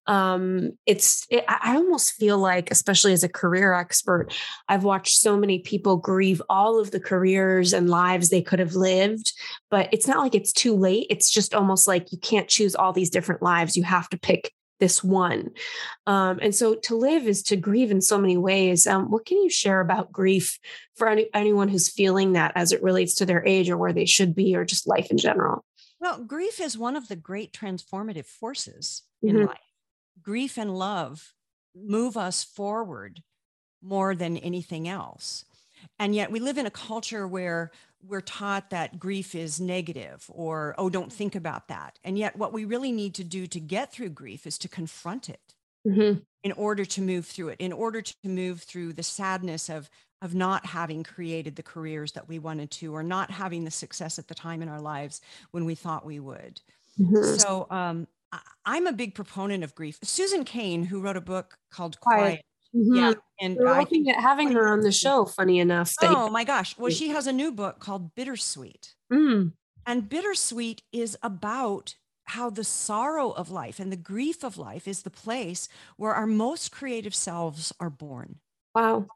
Um, 0.07 0.73
it's, 0.87 1.27
it, 1.31 1.45
I 1.49 1.77
almost 1.77 2.15
feel 2.15 2.39
like, 2.39 2.71
especially 2.71 3.13
as 3.13 3.25
a 3.25 3.29
career 3.29 3.75
expert, 3.75 4.33
I've 4.69 4.85
watched 4.85 5.17
so 5.17 5.37
many 5.37 5.59
people 5.59 5.97
grieve 5.97 6.41
all 6.49 6.81
of 6.81 6.91
the 6.91 7.01
careers 7.01 7.73
and 7.73 7.91
lives 7.91 8.29
they 8.29 8.43
could 8.43 8.61
have 8.61 8.75
lived, 8.75 9.33
but 9.71 9.89
it's 9.93 10.07
not 10.07 10.19
like 10.19 10.35
it's 10.35 10.53
too 10.53 10.77
late. 10.77 11.07
It's 11.11 11.31
just 11.31 11.55
almost 11.55 11.89
like 11.89 12.13
you 12.13 12.19
can't 12.19 12.49
choose 12.49 12.75
all 12.75 12.93
these 12.93 13.11
different 13.11 13.43
lives. 13.43 13.77
You 13.77 13.83
have 13.83 14.09
to 14.11 14.19
pick 14.19 14.53
this 14.79 15.03
one. 15.03 15.51
Um, 16.07 16.39
and 16.43 16.55
so 16.55 16.75
to 16.75 16.97
live 16.97 17.27
is 17.27 17.43
to 17.45 17.57
grieve 17.57 17.91
in 17.91 18.01
so 18.01 18.19
many 18.19 18.37
ways. 18.37 18.87
Um, 18.87 19.11
what 19.11 19.25
can 19.25 19.39
you 19.39 19.49
share 19.49 19.81
about 19.81 20.13
grief 20.13 20.59
for 20.97 21.09
any, 21.09 21.29
anyone 21.35 21.69
who's 21.69 21.89
feeling 21.89 22.35
that 22.35 22.53
as 22.55 22.73
it 22.73 22.83
relates 22.83 23.15
to 23.17 23.27
their 23.27 23.45
age 23.47 23.71
or 23.71 23.77
where 23.77 23.93
they 23.93 24.05
should 24.05 24.35
be 24.35 24.55
or 24.55 24.65
just 24.65 24.87
life 24.87 25.11
in 25.11 25.17
general? 25.17 25.65
Well, 26.01 26.23
grief 26.25 26.61
is 26.61 26.77
one 26.77 26.97
of 26.97 27.09
the 27.09 27.17
great 27.17 27.53
transformative 27.53 28.27
forces 28.27 29.03
mm-hmm. 29.25 29.37
in 29.37 29.47
life. 29.47 29.59
Grief 30.23 30.59
and 30.59 30.77
love 30.77 31.35
move 31.75 32.17
us 32.17 32.43
forward 32.43 33.23
more 33.83 34.15
than 34.15 34.37
anything 34.39 34.89
else. 34.89 35.45
And 35.99 36.15
yet 36.15 36.31
we 36.31 36.41
live 36.41 36.59
in 36.59 36.67
a 36.67 36.71
culture 36.71 37.29
where 37.29 37.71
we're 38.03 38.21
taught 38.21 38.71
that 38.71 38.99
grief 38.99 39.35
is 39.35 39.61
negative 39.61 40.25
or, 40.29 40.75
oh, 40.79 40.91
don't 40.91 41.13
think 41.13 41.35
about 41.35 41.69
that. 41.69 41.99
And 42.05 42.19
yet 42.19 42.37
what 42.37 42.53
we 42.53 42.65
really 42.65 42.93
need 42.93 43.15
to 43.15 43.25
do 43.25 43.47
to 43.49 43.61
get 43.61 43.93
through 43.93 44.11
grief 44.11 44.47
is 44.47 44.59
to 44.59 44.69
confront 44.69 45.29
it 45.29 45.55
mm-hmm. 45.87 46.21
in 46.43 46.53
order 46.53 46.85
to 46.85 47.01
move 47.01 47.27
through 47.27 47.49
it, 47.49 47.61
in 47.61 47.73
order 47.73 48.03
to 48.03 48.15
move 48.25 48.63
through 48.63 48.93
the 48.93 49.03
sadness 49.03 49.69
of 49.69 49.91
of 50.23 50.35
not 50.35 50.65
having 50.65 51.03
created 51.03 51.57
the 51.57 51.63
careers 51.63 52.13
that 52.13 52.29
we 52.29 52.39
wanted 52.39 52.71
to 52.71 52.95
or 52.95 53.03
not 53.03 53.31
having 53.31 53.65
the 53.65 53.71
success 53.71 54.19
at 54.19 54.29
the 54.29 54.35
time 54.35 54.63
in 54.63 54.69
our 54.69 54.81
lives 54.81 55.21
when 55.51 55.65
we 55.65 55.75
thought 55.75 56.07
we 56.07 56.21
would. 56.21 56.61
Mm-hmm. 56.99 57.37
So 57.37 57.67
um, 57.71 58.07
I, 58.65 58.77
am 58.77 58.87
a 58.87 58.93
big 58.93 59.15
proponent 59.15 59.63
of 59.63 59.75
grief. 59.75 59.99
Susan 60.03 60.45
Cain, 60.45 60.85
who 60.85 61.01
wrote 61.01 61.17
a 61.17 61.21
book 61.21 61.59
called 61.71 62.01
Quiet. 62.01 62.43
Mm-hmm. 62.75 62.95
Yeah, 62.95 63.13
and 63.41 63.57
We're 63.57 63.69
I 63.69 63.85
think 63.85 64.09
having 64.09 64.51
her 64.53 64.69
on 64.69 64.81
the 64.81 64.93
show. 64.93 65.25
Funny 65.25 65.61
enough. 65.61 65.95
oh 66.03 66.29
my 66.29 66.45
gosh! 66.45 66.77
Well, 66.77 66.91
she 66.93 67.09
has 67.09 67.27
a 67.27 67.33
new 67.33 67.53
book 67.53 67.79
called 67.79 68.15
Bittersweet, 68.15 68.95
mm. 69.11 69.53
and 69.87 70.09
Bittersweet 70.09 70.83
is 70.93 71.17
about 71.23 71.95
how 72.25 72.51
the 72.51 72.65
sorrow 72.65 73.31
of 73.31 73.51
life 73.51 73.79
and 73.79 73.93
the 73.93 73.97
grief 73.97 74.43
of 74.43 74.59
life 74.59 74.89
is 74.89 75.03
the 75.03 75.11
place 75.11 75.69
where 75.97 76.13
our 76.13 76.27
most 76.27 76.73
creative 76.73 77.15
selves 77.15 77.73
are 77.79 77.89
born. 77.89 78.41
Wow. 78.75 79.07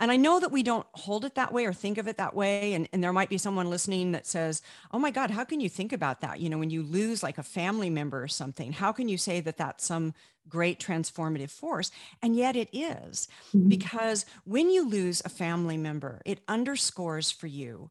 And 0.00 0.10
I 0.10 0.16
know 0.16 0.40
that 0.40 0.52
we 0.52 0.62
don't 0.62 0.86
hold 0.92 1.24
it 1.24 1.34
that 1.34 1.52
way 1.52 1.66
or 1.66 1.72
think 1.72 1.98
of 1.98 2.08
it 2.08 2.16
that 2.16 2.34
way. 2.34 2.74
And, 2.74 2.88
and 2.92 3.02
there 3.02 3.12
might 3.12 3.28
be 3.28 3.38
someone 3.38 3.70
listening 3.70 4.12
that 4.12 4.26
says, 4.26 4.62
Oh 4.92 4.98
my 4.98 5.10
God, 5.10 5.30
how 5.30 5.44
can 5.44 5.60
you 5.60 5.68
think 5.68 5.92
about 5.92 6.20
that? 6.20 6.40
You 6.40 6.50
know, 6.50 6.58
when 6.58 6.70
you 6.70 6.82
lose 6.82 7.22
like 7.22 7.38
a 7.38 7.42
family 7.42 7.90
member 7.90 8.22
or 8.22 8.28
something, 8.28 8.72
how 8.72 8.92
can 8.92 9.08
you 9.08 9.18
say 9.18 9.40
that 9.40 9.56
that's 9.56 9.84
some 9.84 10.14
great 10.48 10.80
transformative 10.80 11.50
force? 11.50 11.90
And 12.22 12.36
yet 12.36 12.56
it 12.56 12.68
is, 12.72 13.28
mm-hmm. 13.54 13.68
because 13.68 14.24
when 14.44 14.70
you 14.70 14.88
lose 14.88 15.22
a 15.24 15.28
family 15.28 15.76
member, 15.76 16.22
it 16.24 16.40
underscores 16.48 17.30
for 17.30 17.46
you 17.46 17.90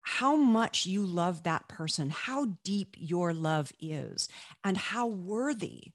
how 0.00 0.34
much 0.36 0.86
you 0.86 1.04
love 1.04 1.42
that 1.42 1.68
person, 1.68 2.08
how 2.08 2.56
deep 2.64 2.96
your 2.98 3.34
love 3.34 3.72
is, 3.78 4.26
and 4.64 4.76
how 4.78 5.06
worthy 5.06 5.92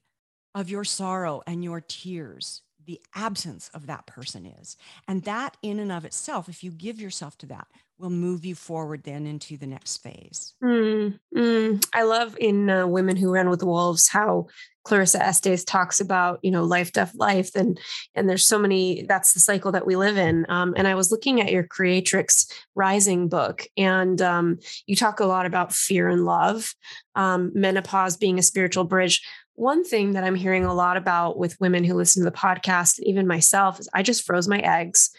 of 0.54 0.70
your 0.70 0.84
sorrow 0.84 1.42
and 1.48 1.64
your 1.64 1.80
tears 1.80 2.62
the 2.86 3.00
absence 3.14 3.70
of 3.74 3.86
that 3.86 4.06
person 4.06 4.46
is. 4.46 4.76
And 5.08 5.22
that, 5.24 5.56
in 5.62 5.78
and 5.78 5.92
of 5.92 6.04
itself, 6.04 6.48
if 6.48 6.62
you 6.62 6.70
give 6.70 7.00
yourself 7.00 7.38
to 7.38 7.46
that, 7.46 7.66
will 7.98 8.10
move 8.10 8.44
you 8.44 8.54
forward 8.54 9.04
then 9.04 9.26
into 9.26 9.56
the 9.56 9.66
next 9.66 9.98
phase. 9.98 10.54
Mm, 10.62 11.18
mm. 11.34 11.86
I 11.94 12.02
love 12.02 12.36
in 12.40 12.68
uh, 12.68 12.86
Women 12.86 13.16
Who 13.16 13.30
Ran 13.30 13.48
with 13.48 13.62
Wolves 13.62 14.08
how 14.08 14.48
Clarissa 14.84 15.22
Estes 15.22 15.64
talks 15.64 16.00
about, 16.00 16.40
you 16.42 16.50
know, 16.50 16.64
life, 16.64 16.92
death, 16.92 17.14
life, 17.14 17.54
and 17.54 17.78
and 18.14 18.28
there's 18.28 18.46
so 18.46 18.58
many. 18.58 19.04
That's 19.08 19.32
the 19.32 19.40
cycle 19.40 19.72
that 19.72 19.86
we 19.86 19.96
live 19.96 20.18
in. 20.18 20.44
Um, 20.48 20.74
and 20.76 20.86
I 20.86 20.94
was 20.94 21.10
looking 21.10 21.40
at 21.40 21.52
your 21.52 21.62
Creatrix 21.62 22.46
Rising 22.74 23.28
book, 23.28 23.66
and 23.76 24.20
um, 24.20 24.58
you 24.86 24.96
talk 24.96 25.20
a 25.20 25.26
lot 25.26 25.46
about 25.46 25.72
fear 25.72 26.08
and 26.08 26.24
love, 26.24 26.74
um, 27.14 27.52
menopause 27.54 28.16
being 28.16 28.38
a 28.38 28.42
spiritual 28.42 28.84
bridge 28.84 29.22
one 29.54 29.84
thing 29.84 30.12
that 30.12 30.24
I'm 30.24 30.34
hearing 30.34 30.64
a 30.64 30.74
lot 30.74 30.96
about 30.96 31.38
with 31.38 31.60
women 31.60 31.84
who 31.84 31.94
listen 31.94 32.24
to 32.24 32.30
the 32.30 32.36
podcast, 32.36 32.98
and 32.98 33.06
even 33.06 33.26
myself, 33.26 33.78
is 33.78 33.88
I 33.94 34.02
just 34.02 34.24
froze 34.24 34.48
my 34.48 34.58
eggs. 34.58 35.10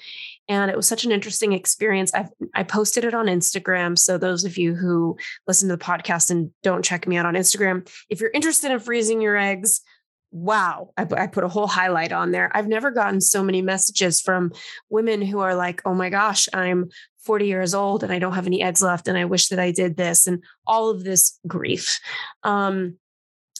And 0.47 0.69
it 0.69 0.77
was 0.77 0.87
such 0.87 1.05
an 1.05 1.11
interesting 1.11 1.53
experience. 1.53 2.13
I 2.13 2.27
I 2.53 2.63
posted 2.63 3.03
it 3.05 3.13
on 3.13 3.25
Instagram. 3.25 3.97
So 3.97 4.17
those 4.17 4.43
of 4.43 4.57
you 4.57 4.75
who 4.75 5.17
listen 5.47 5.69
to 5.69 5.75
the 5.75 5.83
podcast 5.83 6.29
and 6.29 6.51
don't 6.63 6.85
check 6.85 7.07
me 7.07 7.17
out 7.17 7.25
on 7.25 7.33
Instagram, 7.33 7.89
if 8.09 8.19
you're 8.19 8.31
interested 8.31 8.71
in 8.71 8.79
freezing 8.79 9.21
your 9.21 9.37
eggs, 9.37 9.81
wow, 10.31 10.91
I, 10.97 11.07
I 11.17 11.27
put 11.27 11.45
a 11.45 11.49
whole 11.49 11.67
highlight 11.67 12.11
on 12.11 12.31
there. 12.31 12.51
I've 12.53 12.67
never 12.67 12.91
gotten 12.91 13.21
so 13.21 13.43
many 13.43 13.61
messages 13.61 14.21
from 14.21 14.51
women 14.89 15.21
who 15.21 15.39
are 15.39 15.55
like, 15.55 15.81
"Oh 15.85 15.95
my 15.95 16.09
gosh, 16.09 16.47
I'm 16.53 16.89
40 17.23 17.47
years 17.47 17.73
old 17.73 18.03
and 18.03 18.13
I 18.13 18.19
don't 18.19 18.33
have 18.33 18.45
any 18.45 18.61
eggs 18.61 18.81
left, 18.83 19.07
and 19.07 19.17
I 19.17 19.25
wish 19.25 19.47
that 19.47 19.59
I 19.59 19.71
did 19.71 19.97
this," 19.97 20.27
and 20.27 20.43
all 20.67 20.89
of 20.89 21.03
this 21.03 21.39
grief. 21.47 21.99
Um, 22.43 22.97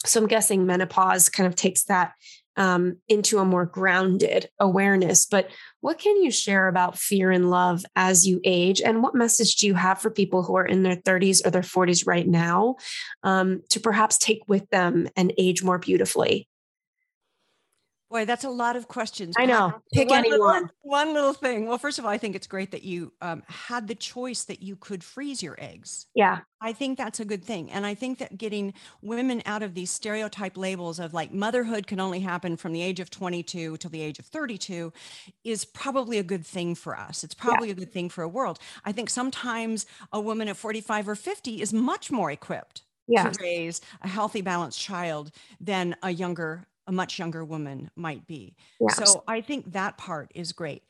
so 0.06 0.20
I'm 0.20 0.26
guessing 0.26 0.66
menopause 0.66 1.28
kind 1.28 1.46
of 1.46 1.54
takes 1.54 1.84
that 1.84 2.12
um, 2.56 2.96
into 3.08 3.38
a 3.38 3.44
more 3.44 3.66
grounded 3.66 4.48
awareness. 4.58 5.26
But 5.26 5.50
what 5.80 5.98
can 5.98 6.22
you 6.22 6.30
share 6.30 6.68
about 6.68 6.98
fear 6.98 7.30
and 7.30 7.50
love 7.50 7.84
as 7.94 8.26
you 8.26 8.40
age? 8.44 8.80
And 8.80 9.02
what 9.02 9.14
message 9.14 9.56
do 9.56 9.66
you 9.66 9.74
have 9.74 10.00
for 10.00 10.10
people 10.10 10.42
who 10.42 10.56
are 10.56 10.64
in 10.64 10.82
their 10.82 10.96
30s 10.96 11.46
or 11.46 11.50
their 11.50 11.62
40s 11.62 12.06
right 12.06 12.26
now 12.26 12.76
um, 13.22 13.62
to 13.70 13.80
perhaps 13.80 14.18
take 14.18 14.40
with 14.48 14.68
them 14.70 15.08
and 15.16 15.32
age 15.38 15.62
more 15.62 15.78
beautifully? 15.78 16.48
Boy, 18.16 18.24
that's 18.24 18.44
a 18.44 18.50
lot 18.50 18.76
of 18.76 18.88
questions. 18.88 19.34
I 19.36 19.44
know. 19.44 19.74
Pick 19.92 20.08
one 20.08 20.20
anyone. 20.20 20.54
Little, 20.54 20.68
one 20.80 21.12
little 21.12 21.34
thing. 21.34 21.66
Well, 21.66 21.76
first 21.76 21.98
of 21.98 22.06
all, 22.06 22.10
I 22.10 22.16
think 22.16 22.34
it's 22.34 22.46
great 22.46 22.70
that 22.70 22.82
you 22.82 23.12
um, 23.20 23.42
had 23.46 23.88
the 23.88 23.94
choice 23.94 24.44
that 24.44 24.62
you 24.62 24.74
could 24.74 25.04
freeze 25.04 25.42
your 25.42 25.54
eggs. 25.58 26.06
Yeah. 26.14 26.38
I 26.62 26.72
think 26.72 26.96
that's 26.96 27.20
a 27.20 27.26
good 27.26 27.44
thing. 27.44 27.70
And 27.70 27.84
I 27.84 27.92
think 27.94 28.16
that 28.20 28.38
getting 28.38 28.72
women 29.02 29.42
out 29.44 29.62
of 29.62 29.74
these 29.74 29.90
stereotype 29.90 30.56
labels 30.56 30.98
of 30.98 31.12
like 31.12 31.30
motherhood 31.30 31.86
can 31.86 32.00
only 32.00 32.20
happen 32.20 32.56
from 32.56 32.72
the 32.72 32.80
age 32.80 33.00
of 33.00 33.10
22 33.10 33.76
till 33.76 33.90
the 33.90 34.00
age 34.00 34.18
of 34.18 34.24
32 34.24 34.94
is 35.44 35.66
probably 35.66 36.16
a 36.16 36.22
good 36.22 36.46
thing 36.46 36.74
for 36.74 36.98
us. 36.98 37.22
It's 37.22 37.34
probably 37.34 37.68
yeah. 37.68 37.72
a 37.72 37.76
good 37.76 37.92
thing 37.92 38.08
for 38.08 38.24
a 38.24 38.28
world. 38.28 38.58
I 38.86 38.92
think 38.92 39.10
sometimes 39.10 39.84
a 40.10 40.22
woman 40.22 40.48
at 40.48 40.56
45 40.56 41.10
or 41.10 41.16
50 41.16 41.60
is 41.60 41.74
much 41.74 42.10
more 42.10 42.30
equipped 42.30 42.80
yeah. 43.08 43.28
to 43.28 43.42
raise 43.42 43.82
a 44.00 44.08
healthy, 44.08 44.40
balanced 44.40 44.80
child 44.80 45.32
than 45.60 45.96
a 46.02 46.10
younger 46.10 46.66
a 46.86 46.92
much 46.92 47.18
younger 47.18 47.44
woman 47.44 47.90
might 47.96 48.26
be. 48.26 48.56
So 48.94 49.24
I 49.26 49.40
think 49.40 49.72
that 49.72 49.96
part 49.96 50.30
is 50.34 50.52
great. 50.52 50.82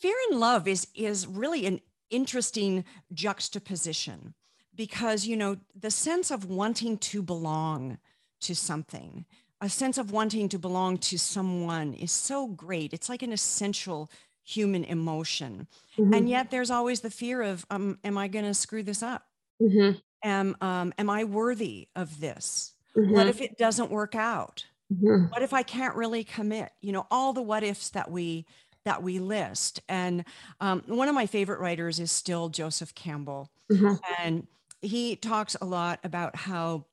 Fear 0.00 0.14
and 0.30 0.40
love 0.40 0.66
is 0.68 0.86
is 0.94 1.26
really 1.26 1.66
an 1.66 1.80
interesting 2.10 2.84
juxtaposition 3.12 4.34
because 4.74 5.26
you 5.26 5.36
know 5.36 5.56
the 5.78 5.90
sense 5.90 6.30
of 6.30 6.44
wanting 6.46 6.98
to 6.98 7.22
belong 7.22 7.98
to 8.40 8.54
something 8.54 9.24
a 9.60 9.68
sense 9.68 9.98
of 9.98 10.10
wanting 10.10 10.48
to 10.48 10.58
belong 10.58 10.96
to 10.96 11.18
someone 11.18 11.94
is 11.94 12.10
so 12.10 12.48
great 12.48 12.92
it's 12.92 13.08
like 13.08 13.22
an 13.22 13.32
essential 13.32 14.10
human 14.42 14.84
emotion 14.84 15.66
mm-hmm. 15.96 16.12
and 16.14 16.28
yet 16.28 16.50
there's 16.50 16.70
always 16.70 17.00
the 17.00 17.10
fear 17.10 17.42
of 17.42 17.64
um, 17.70 17.98
am 18.04 18.18
i 18.18 18.26
going 18.26 18.44
to 18.44 18.54
screw 18.54 18.82
this 18.82 19.02
up 19.02 19.26
mm-hmm. 19.62 19.96
am, 20.24 20.56
um, 20.60 20.92
am 20.98 21.10
i 21.10 21.24
worthy 21.24 21.88
of 21.94 22.20
this 22.20 22.72
mm-hmm. 22.96 23.12
what 23.12 23.26
if 23.26 23.40
it 23.40 23.56
doesn't 23.58 23.90
work 23.90 24.14
out 24.14 24.64
mm-hmm. 24.92 25.24
what 25.26 25.42
if 25.42 25.52
i 25.52 25.62
can't 25.62 25.94
really 25.94 26.24
commit 26.24 26.70
you 26.80 26.92
know 26.92 27.06
all 27.10 27.32
the 27.32 27.42
what 27.42 27.62
ifs 27.62 27.90
that 27.90 28.10
we 28.10 28.46
that 28.84 29.02
we 29.02 29.18
list 29.18 29.80
and 29.88 30.24
um, 30.60 30.82
one 30.86 31.08
of 31.08 31.14
my 31.14 31.26
favorite 31.26 31.60
writers 31.60 32.00
is 32.00 32.10
still 32.10 32.48
joseph 32.48 32.94
campbell 32.94 33.50
mm-hmm. 33.70 33.94
and 34.18 34.46
he 34.82 35.16
talks 35.16 35.56
a 35.60 35.64
lot 35.64 36.00
about 36.02 36.34
how 36.34 36.84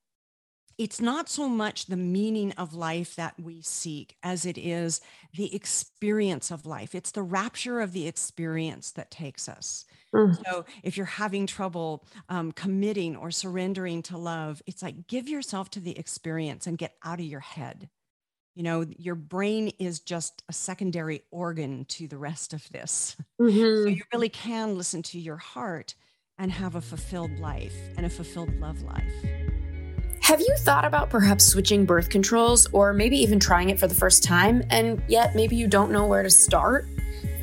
it's 0.77 1.01
not 1.01 1.27
so 1.27 1.49
much 1.49 1.87
the 1.87 1.97
meaning 1.97 2.51
of 2.51 2.73
life 2.73 3.15
that 3.15 3.39
we 3.39 3.61
seek 3.61 4.15
as 4.21 4.45
it 4.45 4.57
is 4.57 5.01
the 5.33 5.53
experience 5.55 6.51
of 6.51 6.65
life. 6.67 6.93
It's 6.93 7.11
the 7.11 7.23
rapture 7.23 7.81
of 7.81 7.93
the 7.93 8.07
experience 8.07 8.91
that 8.91 9.09
takes 9.09 9.49
us. 9.49 9.85
Mm. 10.13 10.37
So 10.45 10.65
if 10.83 10.97
you're 10.97 11.05
having 11.05 11.47
trouble 11.47 12.05
um, 12.29 12.51
committing 12.51 13.15
or 13.15 13.31
surrendering 13.31 14.01
to 14.03 14.17
love, 14.17 14.61
it's 14.65 14.81
like 14.81 15.07
give 15.07 15.27
yourself 15.27 15.69
to 15.71 15.79
the 15.79 15.97
experience 15.97 16.67
and 16.67 16.77
get 16.77 16.95
out 17.03 17.19
of 17.19 17.25
your 17.25 17.39
head. 17.39 17.89
You 18.55 18.63
know, 18.63 18.85
your 18.97 19.15
brain 19.15 19.71
is 19.77 19.99
just 19.99 20.43
a 20.49 20.53
secondary 20.53 21.21
organ 21.29 21.85
to 21.89 22.07
the 22.07 22.17
rest 22.17 22.53
of 22.53 22.67
this. 22.71 23.15
Mm-hmm. 23.39 23.83
So 23.83 23.89
you 23.89 24.01
really 24.11 24.29
can 24.29 24.75
listen 24.75 25.03
to 25.03 25.19
your 25.19 25.37
heart 25.37 25.93
and 26.39 26.51
have 26.51 26.73
a 26.73 26.81
fulfilled 26.81 27.37
life 27.37 27.75
and 27.95 28.03
a 28.03 28.09
fulfilled 28.09 28.51
love 28.59 28.81
life. 28.81 29.13
Have 30.21 30.41
you 30.41 30.55
thought 30.57 30.85
about 30.85 31.11
perhaps 31.11 31.45
switching 31.45 31.85
birth 31.85 32.09
controls 32.09 32.67
or 32.73 32.93
maybe 32.93 33.15
even 33.17 33.39
trying 33.39 33.69
it 33.69 33.79
for 33.79 33.87
the 33.87 33.95
first 33.95 34.23
time 34.23 34.63
and 34.71 35.01
yet 35.07 35.35
maybe 35.35 35.55
you 35.55 35.67
don't 35.67 35.91
know 35.91 36.07
where 36.07 36.23
to 36.23 36.29
start? 36.29 36.87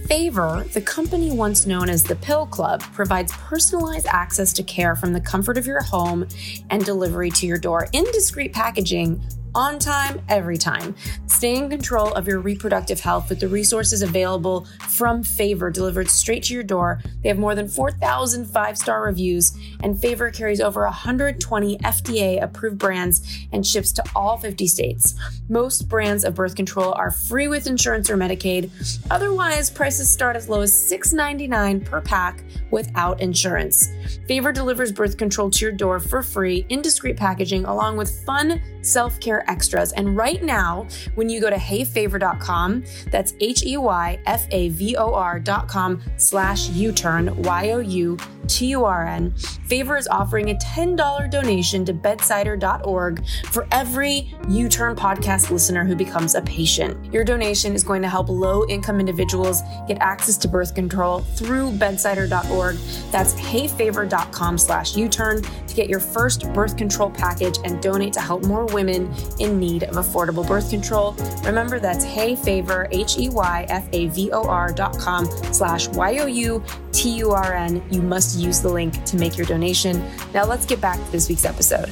Favor, 0.06 0.66
the 0.74 0.82
company 0.82 1.32
once 1.32 1.64
known 1.64 1.88
as 1.88 2.02
the 2.02 2.16
Pill 2.16 2.44
Club, 2.44 2.82
provides 2.92 3.32
personalized 3.32 4.06
access 4.06 4.52
to 4.52 4.62
care 4.62 4.94
from 4.96 5.14
the 5.14 5.20
comfort 5.20 5.56
of 5.56 5.66
your 5.66 5.80
home 5.80 6.28
and 6.68 6.84
delivery 6.84 7.30
to 7.30 7.46
your 7.46 7.56
door. 7.56 7.88
In 7.94 8.04
discreet 8.12 8.52
packaging 8.52 9.24
on 9.54 9.78
time, 9.78 10.20
every 10.28 10.56
time. 10.56 10.94
Stay 11.26 11.56
in 11.56 11.70
control 11.70 12.12
of 12.14 12.26
your 12.26 12.40
reproductive 12.40 13.00
health 13.00 13.28
with 13.28 13.40
the 13.40 13.48
resources 13.48 14.02
available 14.02 14.66
from 14.88 15.22
Favor 15.22 15.70
delivered 15.70 16.08
straight 16.08 16.42
to 16.44 16.54
your 16.54 16.62
door. 16.62 17.00
They 17.22 17.28
have 17.28 17.38
more 17.38 17.54
than 17.54 17.68
4,000 17.68 18.46
five 18.46 18.76
star 18.78 19.02
reviews, 19.02 19.56
and 19.82 20.00
Favor 20.00 20.30
carries 20.30 20.60
over 20.60 20.84
120 20.84 21.78
FDA 21.78 22.42
approved 22.42 22.78
brands 22.78 23.46
and 23.52 23.66
ships 23.66 23.92
to 23.92 24.04
all 24.14 24.36
50 24.38 24.66
states. 24.66 25.14
Most 25.48 25.88
brands 25.88 26.24
of 26.24 26.34
birth 26.34 26.54
control 26.54 26.92
are 26.94 27.10
free 27.10 27.48
with 27.48 27.66
insurance 27.66 28.08
or 28.10 28.16
Medicaid. 28.16 28.70
Otherwise, 29.10 29.70
prices 29.70 30.10
start 30.10 30.36
as 30.36 30.48
low 30.48 30.62
as 30.62 30.72
$6.99 30.72 31.84
per 31.84 32.00
pack 32.00 32.44
without 32.70 33.20
insurance. 33.20 33.88
Favor 34.26 34.52
delivers 34.52 34.92
birth 34.92 35.16
control 35.16 35.50
to 35.50 35.64
your 35.64 35.72
door 35.72 36.00
for 36.00 36.22
free 36.22 36.66
in 36.68 36.82
discreet 36.82 37.16
packaging, 37.16 37.64
along 37.64 37.96
with 37.96 38.24
fun 38.24 38.60
self 38.84 39.18
care 39.20 39.48
extras. 39.50 39.92
And 39.92 40.16
right 40.16 40.42
now, 40.42 40.86
when 41.14 41.28
you 41.28 41.40
go 41.40 41.50
to 41.50 41.56
heyfavor.com, 41.56 42.84
that's 43.10 43.34
H 43.40 43.64
E 43.64 43.76
Y 43.76 44.18
F 44.26 44.46
A 44.50 44.68
V 44.70 44.96
O 44.96 45.14
R.com 45.14 46.02
slash 46.16 46.68
U 46.70 46.92
turn, 46.92 47.34
Y 47.42 47.70
O 47.70 47.78
U 47.78 48.16
T 48.48 48.66
U 48.66 48.84
R 48.84 49.06
N, 49.06 49.34
Favor 49.66 49.96
is 49.96 50.06
offering 50.08 50.50
a 50.50 50.54
$10 50.54 51.30
donation 51.30 51.84
to 51.86 51.94
bedsider.org 51.94 53.26
for 53.46 53.66
every 53.72 54.34
U 54.48 54.68
Turn 54.68 54.94
podcast 54.94 55.50
listener 55.50 55.84
who 55.84 55.96
becomes 55.96 56.34
a 56.34 56.42
patient. 56.42 57.12
Your 57.12 57.24
donation 57.24 57.74
is 57.74 57.82
going 57.82 58.02
to 58.02 58.08
help 58.08 58.28
low 58.28 58.66
income 58.68 59.00
individuals 59.00 59.62
get 59.88 59.96
access 60.00 60.36
to 60.38 60.48
birth 60.48 60.74
control 60.74 61.20
through 61.20 61.72
bedsider.org. 61.72 62.76
That's 63.10 63.34
heyfavor.com 63.34 64.58
slash 64.58 64.96
U 64.96 65.08
turn 65.08 65.42
to 65.42 65.74
get 65.74 65.88
your 65.88 66.00
first 66.00 66.52
birth 66.52 66.76
control 66.76 67.10
package 67.10 67.58
and 67.64 67.82
donate 67.82 68.12
to 68.14 68.20
help 68.20 68.44
more 68.44 68.66
women 68.66 69.12
in 69.38 69.58
need 69.58 69.84
of 69.84 69.96
affordable 69.96 70.46
birth 70.46 70.68
control. 70.68 71.12
Remember, 71.44 71.80
that's 71.80 72.04
heyfavor, 72.04 72.88
H 72.90 73.16
E 73.18 73.30
Y 73.30 73.66
F 73.70 73.88
A 73.92 74.08
V 74.08 74.30
O 74.32 74.44
R 74.44 74.72
dot 74.72 74.98
com 74.98 75.24
slash 75.52 75.88
Y 75.88 76.18
O 76.18 76.26
U 76.26 76.62
T 76.92 77.16
U 77.16 77.30
R 77.30 77.54
N. 77.54 77.82
You 77.90 78.02
must 78.02 78.33
use 78.36 78.60
the 78.60 78.68
link 78.68 79.04
to 79.04 79.16
make 79.16 79.36
your 79.36 79.46
donation. 79.46 80.04
Now, 80.32 80.44
let's 80.44 80.66
get 80.66 80.80
back 80.80 81.04
to 81.04 81.12
this 81.12 81.28
week's 81.28 81.44
episode. 81.44 81.90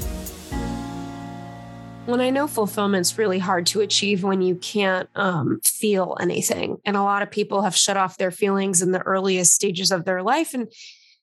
When 2.06 2.20
I 2.20 2.30
know 2.30 2.48
fulfillment's 2.48 3.16
really 3.16 3.38
hard 3.38 3.66
to 3.66 3.80
achieve 3.80 4.24
when 4.24 4.42
you 4.42 4.56
can't 4.56 5.08
um, 5.14 5.60
feel 5.64 6.16
anything. 6.20 6.78
And 6.84 6.96
a 6.96 7.02
lot 7.02 7.22
of 7.22 7.30
people 7.30 7.62
have 7.62 7.76
shut 7.76 7.96
off 7.96 8.18
their 8.18 8.32
feelings 8.32 8.82
in 8.82 8.90
the 8.90 9.00
earliest 9.00 9.52
stages 9.52 9.92
of 9.92 10.04
their 10.04 10.22
life. 10.22 10.52
And 10.52 10.68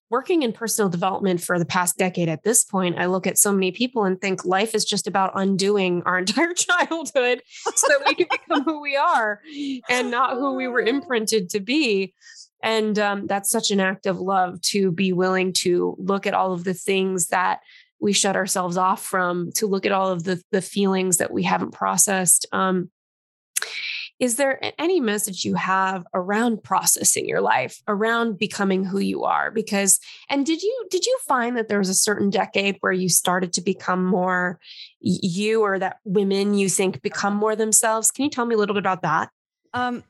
working 0.09 0.43
in 0.43 0.51
personal 0.51 0.89
development 0.89 1.41
for 1.41 1.59
the 1.59 1.65
past 1.65 1.97
decade 1.97 2.29
at 2.29 2.43
this 2.43 2.63
point, 2.63 2.97
I 2.97 3.05
look 3.05 3.27
at 3.27 3.37
so 3.37 3.51
many 3.51 3.71
people 3.71 4.05
and 4.05 4.19
think 4.19 4.45
life 4.45 4.73
is 4.73 4.85
just 4.85 5.07
about 5.07 5.31
undoing 5.35 6.01
our 6.05 6.19
entire 6.19 6.53
childhood 6.53 7.41
so 7.75 7.87
that 7.87 8.03
we 8.07 8.15
can 8.15 8.27
become 8.31 8.63
who 8.63 8.81
we 8.81 8.95
are 8.95 9.41
and 9.89 10.09
not 10.09 10.33
who 10.33 10.55
we 10.55 10.67
were 10.67 10.81
imprinted 10.81 11.49
to 11.51 11.59
be. 11.59 12.13
And 12.61 12.99
um, 12.99 13.27
that's 13.27 13.49
such 13.49 13.71
an 13.71 13.79
act 13.79 14.05
of 14.05 14.19
love 14.19 14.61
to 14.61 14.91
be 14.91 15.13
willing 15.13 15.53
to 15.53 15.95
look 15.97 16.27
at 16.27 16.33
all 16.33 16.53
of 16.53 16.63
the 16.63 16.73
things 16.73 17.27
that 17.27 17.61
we 18.01 18.13
shut 18.13 18.35
ourselves 18.35 18.77
off 18.77 19.03
from, 19.03 19.51
to 19.55 19.67
look 19.67 19.85
at 19.85 19.91
all 19.91 20.09
of 20.09 20.23
the, 20.23 20.41
the 20.51 20.61
feelings 20.61 21.17
that 21.17 21.31
we 21.31 21.43
haven't 21.43 21.71
processed. 21.71 22.45
Um, 22.51 22.89
is 24.19 24.35
there 24.35 24.59
any 24.77 24.99
message 24.99 25.45
you 25.45 25.55
have 25.55 26.05
around 26.13 26.61
processing 26.61 27.27
your 27.27 27.39
life 27.39 27.81
around 27.87 28.37
becoming 28.37 28.83
who 28.83 28.99
you 28.99 29.23
are? 29.23 29.49
Because 29.49 29.99
and 30.29 30.45
did 30.45 30.61
you 30.61 30.87
did 30.91 31.05
you 31.05 31.17
find 31.25 31.55
that 31.55 31.69
there 31.69 31.79
was 31.79 31.87
a 31.87 31.93
certain 31.93 32.29
decade 32.29 32.77
where 32.81 32.91
you 32.91 33.07
started 33.07 33.53
to 33.53 33.61
become 33.61 34.03
more 34.03 34.59
you 34.99 35.61
or 35.61 35.79
that 35.79 35.99
women 36.03 36.53
you 36.53 36.67
think 36.67 37.01
become 37.01 37.33
more 37.33 37.55
themselves? 37.55 38.11
Can 38.11 38.25
you 38.25 38.29
tell 38.29 38.45
me 38.45 38.55
a 38.55 38.57
little 38.57 38.75
bit 38.75 38.83
about 38.83 39.03
that? 39.03 39.29
Um 39.73 40.03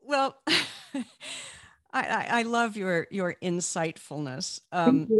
well 0.00 0.40
I, 1.92 2.40
I 2.40 2.42
love 2.42 2.76
your 2.76 3.06
your 3.10 3.36
insightfulness 3.42 4.60
um, 4.72 5.10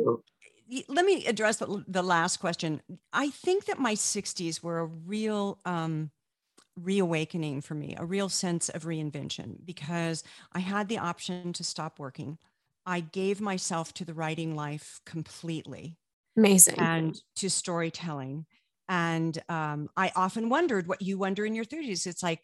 let 0.89 1.05
me 1.05 1.27
address 1.27 1.59
the, 1.59 1.85
the 1.87 2.03
last 2.03 2.39
question 2.39 2.81
i 3.13 3.31
think 3.31 3.67
that 3.67 3.79
my 3.79 3.95
60s 3.95 4.63
were 4.63 4.81
a 4.81 4.87
real 4.87 5.61
um, 5.65 6.11
reawakening 6.77 7.61
for 7.61 7.75
me, 7.75 7.95
a 7.99 8.05
real 8.05 8.29
sense 8.29 8.69
of 8.69 8.85
reinvention 8.85 9.65
because 9.65 10.25
I 10.53 10.61
had 10.61 10.89
the 10.89 10.99
option 10.99 11.53
to 11.55 11.65
stop 11.65 11.99
working. 11.99 12.39
I 12.87 13.01
gave 13.01 13.41
myself 13.41 13.95
to 13.95 14.05
the 14.05 14.15
writing 14.15 14.57
life 14.57 15.01
completely. 15.05 15.99
Amazing. 16.37 16.77
And 16.79 17.21
to 17.37 17.51
storytelling. 17.51 18.47
And 18.89 19.43
um, 19.49 19.91
I 19.97 20.13
often 20.17 20.49
wondered 20.49 20.87
what 20.87 21.03
you 21.03 21.19
wonder 21.19 21.45
in 21.45 21.55
your 21.55 21.65
30s. 21.65 22.07
It's 22.07 22.23
like, 22.23 22.43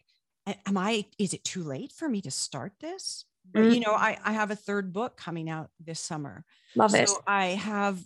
am 0.65 0.77
I, 0.77 1.05
is 1.17 1.33
it 1.33 1.43
too 1.43 1.63
late 1.63 1.91
for 1.91 2.07
me 2.07 2.21
to 2.21 2.31
start 2.31 2.73
this? 2.79 3.25
Mm-hmm. 3.53 3.71
You 3.71 3.79
know, 3.81 3.93
I, 3.93 4.17
I 4.23 4.33
have 4.33 4.51
a 4.51 4.55
third 4.55 4.93
book 4.93 5.17
coming 5.17 5.49
out 5.49 5.69
this 5.79 5.99
summer. 5.99 6.45
Love 6.75 6.91
so 6.91 6.97
it. 6.97 7.09
I 7.25 7.47
have, 7.47 7.99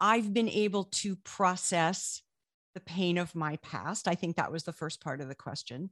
I've 0.00 0.32
been 0.32 0.48
able 0.48 0.84
to 0.84 1.16
process 1.16 2.22
the 2.74 2.80
pain 2.80 3.18
of 3.18 3.34
my 3.34 3.56
past. 3.56 4.06
I 4.06 4.14
think 4.14 4.36
that 4.36 4.52
was 4.52 4.62
the 4.62 4.72
first 4.72 5.00
part 5.00 5.20
of 5.20 5.28
the 5.28 5.34
question. 5.34 5.90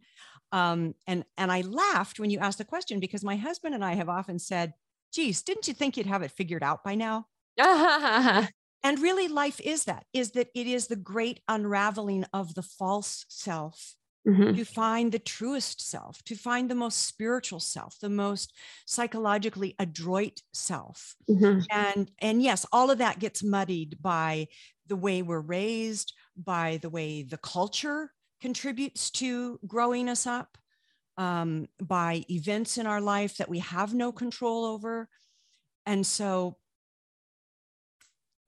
Um, 0.53 0.95
and 1.07 1.25
and 1.37 1.51
I 1.51 1.63
laughed 1.63 2.21
when 2.21 2.31
you 2.31 2.39
asked 2.39 2.59
the 2.59 2.65
question 2.65 3.01
because 3.01 3.25
my 3.25 3.37
husband 3.37 3.75
and 3.75 3.85
I 3.85 3.95
have 3.95 4.09
often 4.09 4.39
said, 4.39 4.75
"Geez, 5.13 5.43
didn't 5.43 5.67
you 5.67 5.75
think 5.75 5.97
you'd 5.97 6.07
have 6.07 6.23
it 6.23 6.31
figured 6.31 6.63
out 6.63 6.85
by 6.85 6.95
now?" 6.95 7.27
and 7.59 9.01
really, 9.01 9.27
life 9.27 9.61
is 9.61 9.85
that: 9.85 10.05
is 10.13 10.33
that 10.33 10.49
it 10.55 10.67
is 10.67 10.87
the 10.87 10.97
great 10.97 11.41
unraveling 11.49 12.25
of 12.33 12.55
the 12.55 12.63
false 12.63 13.27
self 13.29 13.97
mm-hmm. 14.27 14.55
to 14.55 14.65
find 14.65 15.13
the 15.13 15.19
truest 15.19 15.89
self, 15.89 16.23
to 16.25 16.35
find 16.35 16.71
the 16.71 16.75
most 16.75 17.07
spiritual 17.07 17.61
self, 17.61 17.99
the 18.01 18.09
most 18.09 18.53
psychologically 18.87 19.75
adroit 19.79 20.43
self. 20.53 21.15
Mm-hmm. 21.29 21.61
And 21.71 22.11
and 22.21 22.43
yes, 22.43 22.67
all 22.73 22.91
of 22.91 22.99
that 22.99 23.19
gets 23.19 23.43
muddied 23.43 23.99
by 24.01 24.49
the 24.87 24.97
way 24.97 25.23
we're 25.23 25.41
raised, 25.41 26.13
by 26.37 26.79
the 26.83 26.91
way 26.91 27.23
the 27.23 27.39
culture 27.39 28.13
contributes 28.41 29.11
to 29.11 29.59
growing 29.67 30.09
us 30.09 30.27
up, 30.27 30.59
um, 31.17 31.67
by 31.81 32.25
events 32.31 32.79
in 32.79 32.87
our 32.87 33.01
life 33.01 33.37
that 33.39 33.49
we 33.49 33.61
have 33.61 33.95
no 33.95 34.13
control 34.13 34.65
over. 34.65 35.09
And 35.87 36.07
so 36.07 36.57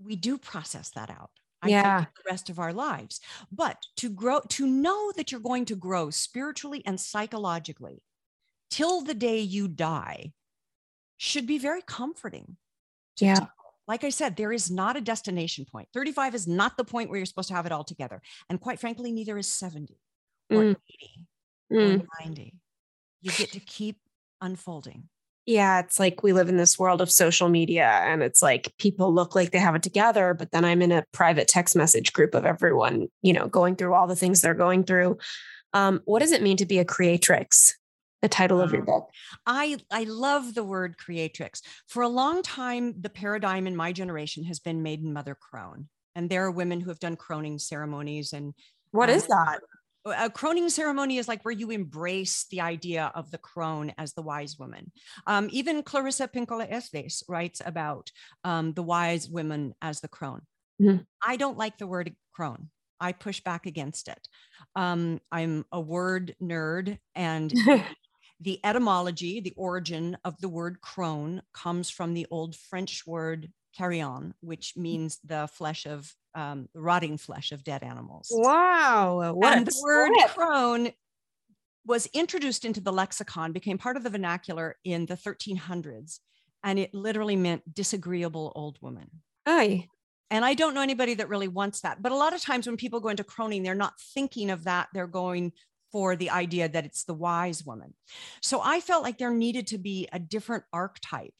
we 0.02 0.16
do 0.16 0.38
process 0.38 0.90
that 0.90 1.10
out. 1.10 1.30
I 1.62 1.68
Yeah. 1.70 2.04
think, 2.04 2.14
the 2.16 2.30
rest 2.30 2.50
of 2.50 2.58
our 2.58 2.72
lives. 2.72 3.20
But 3.50 3.86
to 3.96 4.10
grow, 4.10 4.40
to 4.50 4.66
know 4.66 5.12
that 5.16 5.32
you're 5.32 5.40
going 5.40 5.64
to 5.66 5.76
grow 5.76 6.10
spiritually 6.10 6.82
and 6.86 7.00
psychologically 7.00 8.02
till 8.70 9.02
the 9.02 9.14
day 9.14 9.40
you 9.40 9.68
die 9.68 10.34
should 11.16 11.46
be 11.46 11.58
very 11.58 11.82
comforting. 11.82 12.56
Yeah. 13.20 13.40
people. 13.40 13.50
Like 13.88 14.04
I 14.04 14.10
said, 14.10 14.36
there 14.36 14.52
is 14.52 14.70
not 14.70 14.96
a 14.96 15.00
destination 15.00 15.64
point. 15.64 15.88
35 15.94 16.34
is 16.34 16.46
not 16.46 16.76
the 16.76 16.84
point 16.84 17.10
where 17.10 17.18
you're 17.18 17.26
supposed 17.26 17.48
to 17.48 17.54
have 17.54 17.66
it 17.66 17.72
all 17.72 17.84
together. 17.84 18.22
And 18.50 18.60
quite 18.60 18.80
frankly, 18.80 19.12
neither 19.12 19.38
is 19.38 19.48
70 19.48 19.98
or 20.50 20.64
Mm. 20.64 20.76
80 20.88 21.26
Mm. 21.72 22.00
or 22.02 22.06
90. 22.20 22.54
You 23.22 23.32
get 23.32 23.52
to 23.52 23.60
keep 23.60 24.00
unfolding. 24.40 25.08
Yeah, 25.48 25.80
it's 25.80 25.98
like 25.98 26.22
we 26.22 26.34
live 26.34 26.50
in 26.50 26.58
this 26.58 26.78
world 26.78 27.00
of 27.00 27.10
social 27.10 27.48
media 27.48 27.88
and 27.88 28.22
it's 28.22 28.42
like 28.42 28.70
people 28.78 29.14
look 29.14 29.34
like 29.34 29.50
they 29.50 29.58
have 29.58 29.74
it 29.74 29.82
together, 29.82 30.34
but 30.34 30.50
then 30.50 30.62
I'm 30.62 30.82
in 30.82 30.92
a 30.92 31.06
private 31.12 31.48
text 31.48 31.74
message 31.74 32.12
group 32.12 32.34
of 32.34 32.44
everyone, 32.44 33.08
you 33.22 33.32
know, 33.32 33.48
going 33.48 33.74
through 33.74 33.94
all 33.94 34.06
the 34.06 34.14
things 34.14 34.42
they're 34.42 34.52
going 34.52 34.84
through. 34.84 35.16
Um, 35.72 36.02
what 36.04 36.18
does 36.18 36.32
it 36.32 36.42
mean 36.42 36.58
to 36.58 36.66
be 36.66 36.78
a 36.78 36.84
creatrix? 36.84 37.78
The 38.20 38.28
title 38.28 38.60
of 38.60 38.72
your 38.72 38.82
book. 38.82 39.08
I 39.46 39.78
I 39.90 40.04
love 40.04 40.52
the 40.52 40.64
word 40.64 40.98
creatrix. 40.98 41.62
For 41.86 42.02
a 42.02 42.08
long 42.08 42.42
time, 42.42 43.00
the 43.00 43.08
paradigm 43.08 43.66
in 43.66 43.74
my 43.74 43.92
generation 43.92 44.44
has 44.44 44.58
been 44.58 44.82
maiden 44.82 45.14
mother 45.14 45.34
crone. 45.34 45.88
And 46.14 46.28
there 46.28 46.44
are 46.44 46.50
women 46.50 46.82
who 46.82 46.90
have 46.90 46.98
done 46.98 47.16
croning 47.16 47.58
ceremonies. 47.58 48.34
And 48.34 48.52
What 48.90 49.08
um, 49.08 49.16
is 49.16 49.26
that? 49.28 49.60
A 50.06 50.30
croning 50.30 50.68
ceremony 50.70 51.18
is 51.18 51.28
like 51.28 51.44
where 51.44 51.52
you 51.54 51.70
embrace 51.70 52.46
the 52.50 52.60
idea 52.60 53.12
of 53.14 53.30
the 53.30 53.38
crone 53.38 53.92
as 53.98 54.14
the 54.14 54.22
wise 54.22 54.58
woman. 54.58 54.92
Um, 55.26 55.48
even 55.50 55.82
Clarissa 55.82 56.28
Pinkola 56.28 56.70
Estes 56.70 57.22
writes 57.28 57.60
about 57.64 58.10
um, 58.44 58.72
the 58.72 58.82
wise 58.82 59.28
women 59.28 59.74
as 59.82 60.00
the 60.00 60.08
crone. 60.08 60.42
Mhm. 60.80 61.04
I 61.22 61.36
don't 61.36 61.58
like 61.58 61.78
the 61.78 61.86
word 61.86 62.14
crone. 62.32 62.70
I 63.00 63.12
push 63.12 63.40
back 63.40 63.66
against 63.66 64.08
it. 64.08 64.28
Um, 64.74 65.20
I'm 65.30 65.64
a 65.72 65.80
word 65.80 66.34
nerd, 66.42 66.98
and 67.14 67.52
the 68.40 68.60
etymology, 68.64 69.40
the 69.40 69.54
origin 69.56 70.16
of 70.24 70.40
the 70.40 70.48
word 70.48 70.80
crone 70.80 71.42
comes 71.52 71.90
from 71.90 72.14
the 72.14 72.26
old 72.30 72.56
French 72.56 73.06
word 73.06 73.52
carrion, 73.78 74.34
which 74.40 74.74
means 74.76 75.18
the 75.24 75.48
flesh 75.52 75.86
of 75.86 76.12
um, 76.34 76.68
rotting 76.74 77.16
flesh 77.18 77.52
of 77.52 77.62
dead 77.64 77.82
animals. 77.82 78.28
wow. 78.30 79.34
And 79.42 79.66
the 79.66 79.80
word 79.82 80.10
crone 80.34 80.90
was 81.86 82.06
introduced 82.12 82.64
into 82.64 82.80
the 82.80 82.92
lexicon, 82.92 83.52
became 83.52 83.78
part 83.78 83.96
of 83.96 84.02
the 84.04 84.10
vernacular 84.10 84.76
in 84.84 85.06
the 85.06 85.14
1300s, 85.16 86.18
and 86.62 86.78
it 86.78 86.92
literally 86.92 87.36
meant 87.36 87.62
disagreeable 87.74 88.52
old 88.54 88.78
woman. 88.82 89.08
Aye. 89.46 89.86
And 90.30 90.44
I 90.44 90.52
don't 90.54 90.74
know 90.74 90.82
anybody 90.82 91.14
that 91.14 91.30
really 91.30 91.48
wants 91.48 91.80
that. 91.80 92.02
But 92.02 92.12
a 92.12 92.16
lot 92.16 92.34
of 92.34 92.42
times 92.42 92.66
when 92.66 92.76
people 92.76 93.00
go 93.00 93.08
into 93.08 93.24
croning, 93.24 93.62
they're 93.62 93.74
not 93.74 93.94
thinking 94.12 94.50
of 94.50 94.64
that. 94.64 94.88
They're 94.92 95.06
going 95.06 95.52
for 95.90 96.16
the 96.16 96.28
idea 96.28 96.68
that 96.68 96.84
it's 96.84 97.04
the 97.04 97.14
wise 97.14 97.64
woman. 97.64 97.94
So 98.42 98.60
I 98.62 98.80
felt 98.80 99.02
like 99.02 99.16
there 99.16 99.32
needed 99.32 99.68
to 99.68 99.78
be 99.78 100.06
a 100.12 100.18
different 100.18 100.64
archetype 100.72 101.32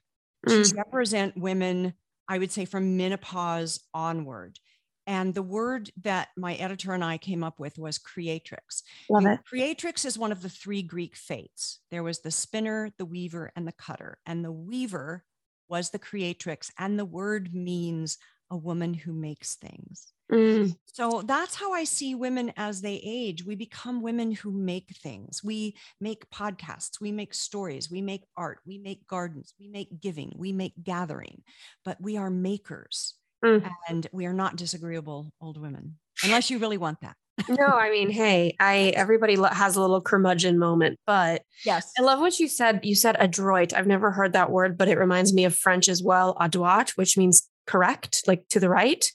to 0.49 0.55
Mm. 0.63 0.77
represent 0.79 1.37
women, 1.37 1.93
I 2.29 2.39
would 2.39 2.53
say 2.53 2.65
from 2.65 2.97
menopause 2.97 3.81
onward. 3.95 4.59
And 5.07 5.33
the 5.33 5.43
word 5.43 5.91
that 6.03 6.29
my 6.37 6.55
editor 6.57 6.93
and 6.93 7.03
I 7.03 7.17
came 7.17 7.43
up 7.43 7.59
with 7.59 7.79
was 7.79 7.97
creatrix. 7.97 8.83
Love 9.09 9.25
it. 9.25 9.41
Creatrix 9.47 10.05
is 10.05 10.19
one 10.19 10.33
of 10.33 10.43
the 10.43 10.51
three 10.51 10.83
Greek 10.83 11.17
fates. 11.17 11.81
There 11.91 12.03
was 12.03 12.21
the 12.21 12.31
spinner, 12.31 12.91
the 12.99 13.07
weaver, 13.07 13.51
and 13.57 13.67
the 13.67 13.73
cutter. 13.73 14.19
And 14.27 14.45
the 14.45 14.53
weaver 14.53 15.25
was 15.67 15.89
the 15.89 15.99
creatrix. 15.99 16.71
And 16.79 16.99
the 16.99 17.07
word 17.07 17.55
means 17.55 18.19
a 18.51 18.57
woman 18.57 18.93
who 18.93 19.15
makes 19.15 19.55
things. 19.57 20.13
Mm. 20.31 20.77
So 20.87 21.23
that's 21.25 21.55
how 21.55 21.73
I 21.73 21.85
see 21.85 22.15
women 22.15 22.53
as 22.57 22.81
they 22.83 23.01
age. 23.05 23.45
We 23.45 23.55
become 23.55 24.03
women 24.03 24.33
who 24.33 24.51
make 24.51 24.95
things. 25.03 25.43
We 25.45 25.77
make 26.01 26.29
podcasts, 26.31 27.01
we 27.01 27.13
make 27.13 27.33
stories, 27.35 27.91
we 27.91 28.03
make 28.03 28.25
art, 28.37 28.59
we 28.67 28.79
make 28.79 29.07
gardens, 29.07 29.55
we 29.59 29.69
make 29.69 30.01
giving, 30.01 30.33
we 30.37 30.53
make 30.53 30.75
gathering, 30.83 31.43
but 31.85 32.01
we 32.01 32.17
are 32.17 32.31
makers 32.31 33.15
Mm. 33.45 33.71
and 33.89 34.07
we 34.13 34.27
are 34.27 34.33
not 34.33 34.57
disagreeable 34.57 35.31
old 35.41 35.61
women, 35.61 35.97
unless 36.25 36.51
you 36.51 36.59
really 36.59 36.77
want 36.77 37.01
that. 37.03 37.15
no, 37.49 37.67
I 37.67 37.89
mean, 37.89 38.11
hey, 38.11 38.57
I 38.59 38.93
everybody 38.97 39.37
has 39.37 39.77
a 39.77 39.81
little 39.81 40.01
curmudgeon 40.01 40.59
moment, 40.59 40.99
but 41.07 41.43
Yes. 41.65 41.93
I 41.97 42.03
love 42.03 42.19
what 42.19 42.41
you 42.41 42.49
said. 42.49 42.81
You 42.83 42.97
said 42.97 43.17
adroit. 43.21 43.73
I've 43.73 43.87
never 43.87 44.11
heard 44.11 44.33
that 44.33 44.51
word, 44.51 44.77
but 44.77 44.89
it 44.89 44.99
reminds 44.99 45.33
me 45.33 45.45
of 45.45 45.55
French 45.55 45.89
as 45.89 46.03
well, 46.03 46.37
adroit, 46.41 46.91
which 46.97 47.17
means 47.17 47.49
correct, 47.69 48.25
like 48.27 48.49
to 48.49 48.59
the 48.59 48.69
right. 48.69 49.09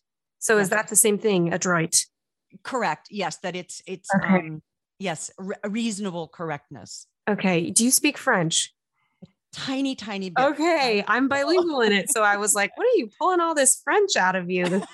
So 0.43 0.58
is 0.58 0.69
that 0.69 0.89
the 0.89 0.95
same 0.97 1.17
thing, 1.17 1.53
adroit? 1.53 2.06
Correct. 2.63 3.08
Yes, 3.10 3.38
that 3.38 3.56
it's 3.56 3.82
it's 3.88 4.10
Okay. 4.13 4.27
um 4.39 4.62
yes, 4.99 5.32
re- 5.38 5.56
reasonable 5.67 6.27
correctness. 6.27 7.08
Okay. 7.29 7.69
Do 7.71 7.86
you 7.86 7.91
speak 7.91 8.17
French? 8.17 8.73
Tiny, 9.53 9.95
tiny 9.95 10.29
bit. 10.32 10.43
Okay. 10.43 11.03
I'm 11.08 11.29
bilingual 11.29 11.79
in 11.82 11.93
it. 11.93 12.12
So 12.12 12.23
I 12.23 12.36
was 12.38 12.53
like, 12.53 12.75
what 12.75 12.84
are 12.86 12.97
you 12.97 13.10
pulling 13.19 13.39
all 13.39 13.56
this 13.56 13.79
French 13.84 14.17
out 14.17 14.36
of 14.36 14.49
you? 14.49 14.84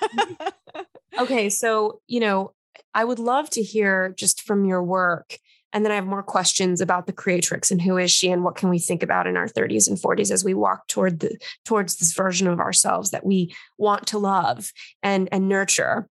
Okay. 1.18 1.50
So, 1.50 2.00
you 2.06 2.20
know, 2.20 2.54
I 2.94 3.04
would 3.04 3.18
love 3.18 3.50
to 3.50 3.62
hear 3.62 4.14
just 4.16 4.42
from 4.42 4.64
your 4.64 4.82
work. 4.82 5.38
And 5.72 5.84
then 5.84 5.92
I 5.92 5.96
have 5.96 6.06
more 6.06 6.22
questions 6.22 6.80
about 6.80 7.06
the 7.06 7.12
creatrix 7.12 7.70
and 7.70 7.80
who 7.80 7.96
is 7.96 8.10
she 8.10 8.30
and 8.30 8.42
what 8.42 8.56
can 8.56 8.68
we 8.68 8.78
think 8.78 9.02
about 9.02 9.26
in 9.26 9.36
our 9.36 9.46
30s 9.46 9.88
and 9.88 9.98
40s 9.98 10.30
as 10.30 10.44
we 10.44 10.54
walk 10.54 10.88
toward 10.88 11.20
the 11.20 11.38
towards 11.64 11.96
this 11.96 12.12
version 12.12 12.48
of 12.48 12.60
ourselves 12.60 13.10
that 13.10 13.24
we 13.24 13.54
want 13.78 14.06
to 14.08 14.18
love 14.18 14.72
and 15.02 15.28
and 15.30 15.48
nurture. 15.48 16.08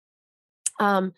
Um, 0.80 1.14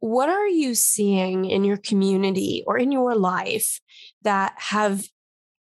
what 0.00 0.28
are 0.28 0.48
you 0.48 0.74
seeing 0.74 1.44
in 1.44 1.64
your 1.64 1.76
community 1.76 2.64
or 2.66 2.76
in 2.76 2.92
your 2.92 3.14
life 3.14 3.80
that 4.22 4.54
have 4.56 5.08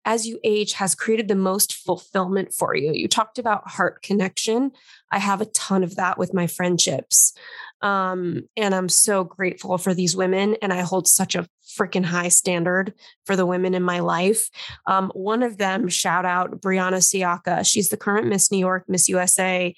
as 0.05 0.25
you 0.25 0.39
age 0.43 0.73
has 0.73 0.95
created 0.95 1.27
the 1.27 1.35
most 1.35 1.73
fulfillment 1.73 2.53
for 2.53 2.75
you? 2.75 2.93
You 2.93 3.07
talked 3.07 3.39
about 3.39 3.67
heart 3.67 4.01
connection. 4.01 4.71
I 5.11 5.19
have 5.19 5.41
a 5.41 5.45
ton 5.45 5.83
of 5.83 5.95
that 5.95 6.17
with 6.17 6.33
my 6.33 6.47
friendships 6.47 7.33
um, 7.81 8.41
and 8.55 8.73
i'm 8.73 8.89
so 8.89 9.23
grateful 9.23 9.77
for 9.77 9.93
these 9.93 10.15
women 10.15 10.55
and 10.61 10.73
i 10.73 10.81
hold 10.81 11.07
such 11.07 11.35
a 11.35 11.47
freaking 11.77 12.05
high 12.05 12.29
standard 12.29 12.93
for 13.25 13.35
the 13.35 13.45
women 13.45 13.75
in 13.75 13.83
my 13.83 13.99
life. 13.99 14.49
Um, 14.87 15.11
one 15.13 15.43
of 15.43 15.57
them 15.57 15.89
shout 15.89 16.25
out 16.25 16.59
brianna 16.61 17.01
siaka. 17.03 17.67
She's 17.67 17.89
the 17.89 17.97
current 17.97 18.27
miss 18.27 18.51
new 18.51 18.57
york 18.57 18.85
miss 18.87 19.07
usa 19.07 19.75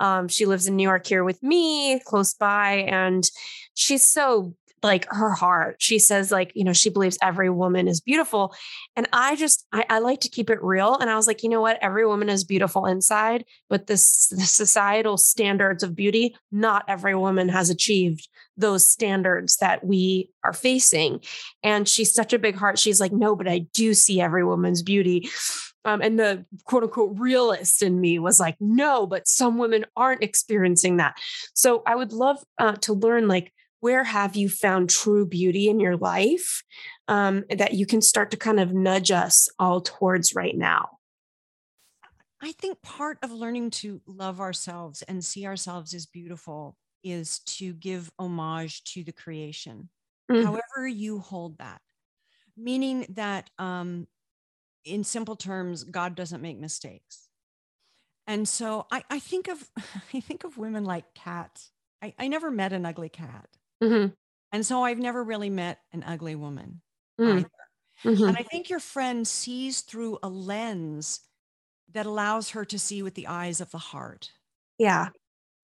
um, 0.00 0.26
she 0.26 0.46
lives 0.46 0.66
in 0.66 0.74
New 0.76 0.82
York 0.82 1.06
here 1.06 1.22
with 1.22 1.40
me, 1.42 2.00
close 2.00 2.34
by, 2.34 2.86
and 2.88 3.24
she's 3.74 4.04
so 4.04 4.54
like 4.82 5.06
her 5.10 5.30
heart. 5.30 5.76
She 5.78 5.98
says, 5.98 6.32
like, 6.32 6.52
you 6.54 6.64
know, 6.64 6.72
she 6.72 6.90
believes 6.90 7.18
every 7.22 7.50
woman 7.50 7.86
is 7.86 8.00
beautiful. 8.00 8.54
And 8.96 9.08
I 9.12 9.36
just, 9.36 9.66
I, 9.72 9.84
I 9.88 9.98
like 10.00 10.20
to 10.20 10.28
keep 10.28 10.50
it 10.50 10.62
real. 10.62 10.96
And 10.98 11.08
I 11.08 11.16
was 11.16 11.26
like, 11.26 11.42
you 11.42 11.48
know 11.48 11.60
what? 11.60 11.78
Every 11.80 12.06
woman 12.06 12.28
is 12.28 12.44
beautiful 12.44 12.86
inside, 12.86 13.44
but 13.70 13.86
this 13.86 14.28
the 14.28 14.42
societal 14.42 15.16
standards 15.16 15.82
of 15.82 15.94
beauty, 15.94 16.36
not 16.50 16.84
every 16.88 17.14
woman 17.14 17.48
has 17.48 17.70
achieved 17.70 18.28
those 18.56 18.86
standards 18.86 19.56
that 19.58 19.84
we 19.84 20.30
are 20.44 20.52
facing. 20.52 21.20
And 21.62 21.88
she's 21.88 22.12
such 22.12 22.32
a 22.32 22.38
big 22.38 22.56
heart. 22.56 22.78
She's 22.78 23.00
like, 23.00 23.12
no, 23.12 23.36
but 23.36 23.48
I 23.48 23.60
do 23.72 23.94
see 23.94 24.20
every 24.20 24.44
woman's 24.44 24.82
beauty. 24.82 25.28
Um, 25.84 26.00
and 26.00 26.18
the 26.18 26.44
quote 26.64 26.84
unquote 26.84 27.18
realist 27.18 27.82
in 27.82 28.00
me 28.00 28.18
was 28.18 28.38
like, 28.38 28.56
no, 28.60 29.06
but 29.06 29.26
some 29.26 29.58
women 29.58 29.84
aren't 29.96 30.22
experiencing 30.22 30.98
that. 30.98 31.16
So 31.54 31.82
I 31.86 31.94
would 31.94 32.12
love 32.12 32.38
uh, 32.58 32.74
to 32.82 32.92
learn, 32.92 33.26
like, 33.26 33.52
where 33.82 34.04
have 34.04 34.36
you 34.36 34.48
found 34.48 34.88
true 34.88 35.26
beauty 35.26 35.68
in 35.68 35.80
your 35.80 35.96
life 35.96 36.62
um, 37.08 37.42
that 37.50 37.74
you 37.74 37.84
can 37.84 38.00
start 38.00 38.30
to 38.30 38.36
kind 38.36 38.60
of 38.60 38.72
nudge 38.72 39.10
us 39.10 39.48
all 39.58 39.80
towards 39.80 40.36
right 40.36 40.56
now? 40.56 40.98
I 42.40 42.52
think 42.52 42.80
part 42.82 43.18
of 43.24 43.32
learning 43.32 43.70
to 43.82 44.00
love 44.06 44.40
ourselves 44.40 45.02
and 45.02 45.24
see 45.24 45.46
ourselves 45.46 45.94
as 45.94 46.06
beautiful 46.06 46.76
is 47.02 47.40
to 47.40 47.72
give 47.72 48.08
homage 48.20 48.84
to 48.84 49.02
the 49.02 49.12
creation, 49.12 49.88
Mm. 50.30 50.44
however 50.44 50.86
you 50.86 51.18
hold 51.18 51.58
that. 51.58 51.80
Meaning 52.56 53.06
that, 53.10 53.50
um, 53.58 54.06
in 54.84 55.02
simple 55.02 55.34
terms, 55.34 55.82
God 55.82 56.14
doesn't 56.14 56.40
make 56.40 56.60
mistakes. 56.60 57.28
And 58.28 58.48
so 58.48 58.86
I, 58.92 59.02
I 59.10 59.18
think 59.18 59.48
of 59.48 59.68
I 60.14 60.20
think 60.20 60.44
of 60.44 60.56
women 60.56 60.84
like 60.84 61.14
cats. 61.14 61.72
I, 62.00 62.14
I 62.16 62.28
never 62.28 62.52
met 62.52 62.72
an 62.72 62.86
ugly 62.86 63.08
cat. 63.08 63.48
Mhm. 63.82 64.14
And 64.52 64.66
so 64.66 64.84
I've 64.84 64.98
never 64.98 65.24
really 65.24 65.50
met 65.50 65.80
an 65.92 66.02
ugly 66.04 66.34
woman. 66.34 66.82
Mm. 67.20 67.42
either. 67.42 67.48
Mhm. 68.04 68.28
And 68.28 68.38
I 68.38 68.42
think 68.44 68.70
your 68.70 68.80
friend 68.80 69.26
sees 69.28 69.82
through 69.82 70.18
a 70.22 70.28
lens 70.28 71.20
that 71.88 72.06
allows 72.06 72.50
her 72.50 72.64
to 72.66 72.78
see 72.78 73.02
with 73.02 73.14
the 73.14 73.28
eyes 73.28 73.60
of 73.60 73.70
the 73.72 73.78
heart 73.78 74.32
Yeah. 74.78 75.10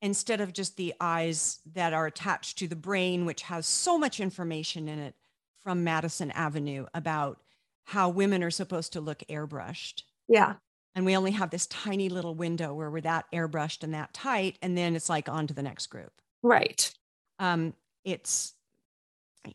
instead 0.01 0.41
of 0.41 0.53
just 0.53 0.77
the 0.77 0.95
eyes 1.01 1.61
that 1.67 1.93
are 1.93 2.07
attached 2.07 2.59
to 2.59 2.69
the 2.69 2.77
brain, 2.77 3.25
which 3.27 3.43
has 3.43 3.67
so 3.67 3.99
much 3.99 4.21
information 4.21 4.89
in 4.89 4.99
it 4.99 5.17
from 5.61 5.83
Madison 5.83 6.31
Avenue 6.31 6.87
about 6.95 7.43
how 7.85 8.09
women 8.09 8.43
are 8.43 8.51
supposed 8.51 8.93
to 8.93 9.01
look 9.01 9.21
airbrushed. 9.29 10.03
Yeah. 10.29 10.59
And 10.95 11.05
we 11.07 11.17
only 11.17 11.33
have 11.33 11.51
this 11.51 11.67
tiny 11.69 12.09
little 12.09 12.35
window 12.35 12.75
where 12.75 12.91
we're 12.91 13.01
that 13.03 13.27
airbrushed 13.33 13.85
and 13.85 13.95
that 13.95 14.15
tight. 14.15 14.59
And 14.63 14.77
then 14.77 14.97
it's 14.97 15.09
like 15.09 15.29
on 15.29 15.47
to 15.49 15.55
the 15.55 15.63
next 15.63 15.87
group. 15.89 16.21
Right. 16.43 16.93
Um, 17.39 17.75
it's 18.09 18.55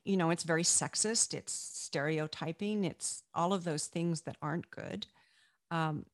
you 0.04 0.16
know 0.16 0.30
it's 0.30 0.44
very 0.44 0.64
sexist 0.64 1.34
it's 1.34 1.54
stereotyping 1.54 2.84
it's 2.84 3.24
all 3.34 3.52
of 3.52 3.64
those 3.64 3.88
things 3.88 4.22
that 4.22 4.38
aren't 4.42 4.70
good 4.70 5.08
um, 5.72 6.06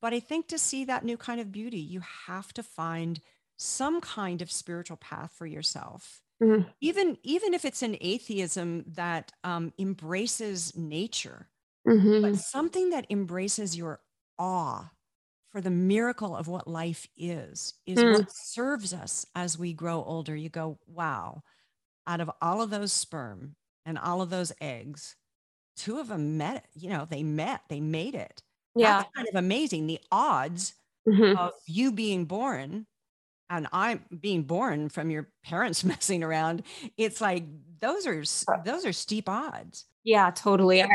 but 0.00 0.12
i 0.12 0.20
think 0.20 0.48
to 0.48 0.58
see 0.58 0.84
that 0.84 1.04
new 1.04 1.16
kind 1.16 1.40
of 1.40 1.52
beauty 1.52 1.78
you 1.78 2.00
have 2.26 2.52
to 2.52 2.62
find 2.62 3.20
some 3.56 4.00
kind 4.00 4.42
of 4.42 4.50
spiritual 4.50 4.96
path 4.96 5.32
for 5.32 5.46
yourself 5.46 6.22
mm-hmm. 6.42 6.68
even 6.80 7.16
even 7.22 7.54
if 7.54 7.64
it's 7.64 7.82
an 7.82 7.96
atheism 8.00 8.84
that 8.88 9.32
um, 9.44 9.72
embraces 9.78 10.76
nature 10.76 11.48
mm-hmm. 11.86 12.22
but 12.22 12.36
something 12.36 12.90
that 12.90 13.06
embraces 13.10 13.76
your 13.76 14.00
awe 14.38 14.90
for 15.50 15.60
the 15.60 15.70
miracle 15.70 16.36
of 16.36 16.48
what 16.48 16.68
life 16.68 17.06
is 17.16 17.74
is 17.86 17.98
mm. 17.98 18.12
what 18.12 18.30
serves 18.30 18.92
us 18.92 19.24
as 19.34 19.58
we 19.58 19.72
grow 19.72 20.04
older 20.04 20.36
you 20.36 20.50
go 20.50 20.78
wow 20.86 21.42
out 22.06 22.20
of 22.20 22.30
all 22.40 22.62
of 22.62 22.70
those 22.70 22.92
sperm 22.92 23.56
and 23.84 23.98
all 23.98 24.22
of 24.22 24.30
those 24.30 24.52
eggs, 24.60 25.16
two 25.76 25.98
of 25.98 26.08
them 26.08 26.36
met, 26.36 26.66
you 26.74 26.88
know, 26.88 27.06
they 27.08 27.22
met, 27.22 27.62
they 27.68 27.80
made 27.80 28.14
it. 28.14 28.42
Yeah. 28.74 28.98
That's 28.98 29.10
kind 29.14 29.28
of 29.28 29.34
amazing. 29.36 29.86
The 29.86 30.00
odds 30.10 30.74
mm-hmm. 31.08 31.38
of 31.38 31.52
you 31.66 31.92
being 31.92 32.24
born 32.24 32.86
and 33.48 33.68
I'm 33.72 34.04
being 34.20 34.42
born 34.42 34.88
from 34.88 35.10
your 35.10 35.28
parents 35.44 35.84
messing 35.84 36.22
around, 36.22 36.62
it's 36.96 37.20
like 37.20 37.44
those 37.80 38.06
are 38.06 38.22
those 38.64 38.84
are 38.84 38.92
steep 38.92 39.28
odds. 39.28 39.84
Yeah, 40.04 40.30
totally. 40.30 40.82
I, 40.82 40.88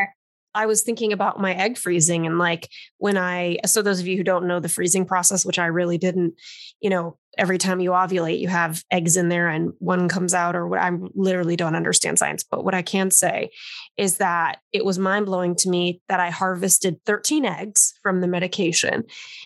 I 0.54 0.66
was 0.66 0.84
thinking 0.84 1.14
about 1.14 1.40
my 1.40 1.54
egg 1.54 1.78
freezing 1.78 2.26
and 2.26 2.38
like 2.38 2.70
when 2.98 3.18
I 3.18 3.58
so 3.66 3.82
those 3.82 4.00
of 4.00 4.08
you 4.08 4.18
who 4.18 4.24
don't 4.24 4.48
know 4.48 4.60
the 4.60 4.70
freezing 4.70 5.06
process, 5.06 5.46
which 5.46 5.60
I 5.60 5.68
really 5.68 5.98
didn't, 5.98 6.36
you 6.80 6.90
know, 6.90 7.18
every 7.38 7.58
time 7.58 7.80
you 7.80 7.92
ovulate, 7.92 8.40
you 8.40 8.48
have 8.50 8.84
eggs 8.92 9.16
in 9.16 9.30
there 9.30 9.48
and 9.48 9.72
one 9.80 10.10
comes 10.10 10.34
out, 10.34 10.56
or 10.56 10.68
what 10.68 10.80
I 10.80 10.92
literally 11.14 11.56
don't 11.56 11.76
understand 11.76 12.20
science. 12.20 12.44
But 12.44 12.66
what 12.66 12.76
I 12.76 12.82
can 12.82 13.10
say 13.10 13.52
is 13.98 14.18
that 14.18 14.60
it 14.74 14.84
was 14.84 15.00
mind 15.00 15.26
blowing 15.26 15.56
to 15.56 15.70
me 15.70 16.02
that 16.10 16.20
I 16.20 16.30
harvested 16.30 17.00
13 17.06 17.46
eggs 17.46 17.94
from 18.02 18.22
the 18.22 18.28
medication 18.28 19.04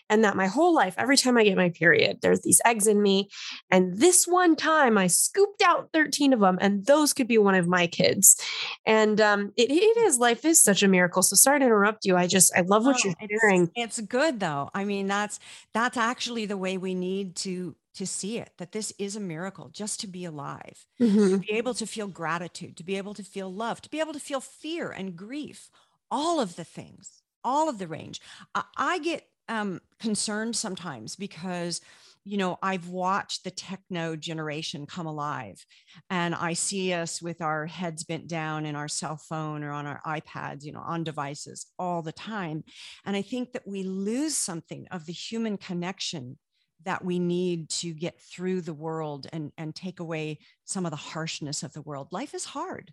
and 0.10 0.24
that 0.24 0.36
my 0.36 0.48
whole 0.48 0.74
life, 0.74 0.96
every 0.98 1.18
time 1.18 1.38
I 1.38 1.44
get 1.44 1.58
my 1.58 1.70
period, 1.70 2.20
there's 2.22 2.42
these 2.42 2.62
eggs 2.66 2.88
in 2.88 3.02
me. 3.02 3.30
And 3.70 3.98
this 3.98 4.28
one 4.28 4.56
time 4.56 4.98
I 4.98 5.08
scooped 5.08 5.62
out 5.62 5.90
13 5.94 6.34
of 6.34 6.40
them, 6.40 6.58
and 6.62 6.86
those 6.86 7.14
could 7.14 7.28
be 7.28 7.38
one 7.38 7.56
of 7.56 7.68
my 7.68 7.88
kids. 7.88 8.40
And 8.86 9.22
um, 9.22 9.54
it, 9.58 9.70
it 9.70 9.98
is, 9.98 10.18
life 10.18 10.44
is 10.46 10.62
such 10.62 10.84
a 10.84 10.88
miracle. 10.88 11.22
So 11.22 11.36
sorry 11.36 11.60
to 11.60 11.66
interrupt 11.66 12.06
you. 12.06 12.16
I 12.16 12.28
just, 12.28 12.56
I 12.56 12.62
love 12.62 12.86
what 12.86 12.98
oh, 12.98 13.14
you're 13.20 13.40
sharing. 13.40 13.64
It's, 13.76 14.00
it's 14.00 14.08
good 14.08 14.40
though. 14.40 14.70
I 14.74 14.86
mean, 14.86 15.08
that's, 15.08 15.40
that's 15.74 15.98
actually 15.98 16.46
the 16.46 16.58
way 16.58 16.78
we 16.78 16.96
need 16.96 17.36
to 17.38 17.75
to 17.96 18.06
see 18.06 18.38
it 18.38 18.52
that 18.58 18.72
this 18.72 18.94
is 19.00 19.16
a 19.16 19.20
miracle 19.20 19.70
just 19.70 20.00
to 20.00 20.08
be 20.08 20.26
alive 20.26 20.86
mm-hmm. 21.00 21.30
to 21.30 21.38
be 21.38 21.52
able 21.52 21.74
to 21.74 21.86
feel 21.86 22.08
gratitude 22.08 22.78
to 22.78 22.84
be 22.84 22.98
able 22.98 23.14
to 23.14 23.24
feel 23.24 23.52
love 23.52 23.82
to 23.82 23.90
be 23.90 24.00
able 24.00 24.14
to 24.14 24.20
feel 24.20 24.42
fear 24.42 24.92
and 24.92 25.16
grief 25.16 25.70
all 26.12 26.40
of 26.40 26.56
the 26.56 26.64
things 26.64 27.22
all 27.44 27.70
of 27.70 27.78
the 27.80 27.88
range 27.88 28.22
i, 28.54 28.64
I 28.78 29.00
get 29.00 29.24
um, 29.48 29.80
concerned 30.00 30.56
sometimes 30.56 31.16
because 31.16 31.82
you 32.26 32.38
know 32.38 32.58
i've 32.62 32.90
watched 32.90 33.44
the 33.44 33.52
techno 33.52 34.16
generation 34.16 34.86
come 34.86 35.06
alive 35.06 35.64
and 36.10 36.34
i 36.36 36.54
see 36.54 36.92
us 36.92 37.22
with 37.22 37.42
our 37.42 37.68
heads 37.68 38.04
bent 38.04 38.28
down 38.28 38.66
in 38.66 38.76
our 38.76 38.88
cell 38.88 39.16
phone 39.16 39.64
or 39.64 39.72
on 39.72 39.86
our 39.86 40.02
ipads 40.06 40.64
you 40.64 40.72
know 40.72 40.84
on 40.84 41.04
devices 41.04 41.68
all 41.78 42.02
the 42.02 42.12
time 42.12 42.64
and 43.06 43.16
i 43.16 43.22
think 43.22 43.54
that 43.54 43.68
we 43.68 43.84
lose 43.84 44.36
something 44.36 44.88
of 44.92 45.06
the 45.06 45.14
human 45.14 45.58
connection 45.58 46.38
that 46.86 47.04
we 47.04 47.20
need 47.20 47.70
to 47.70 47.94
get 47.94 48.20
through 48.22 48.62
the 48.62 48.74
world 48.74 49.28
and 49.34 49.52
and 49.58 49.76
take 49.76 50.00
away 50.00 50.40
some 50.66 50.86
of 50.86 50.92
the 50.92 50.98
harshness 50.98 51.64
of 51.64 51.74
the 51.74 51.82
world. 51.82 52.08
Life 52.12 52.34
is 52.34 52.46
hard. 52.46 52.92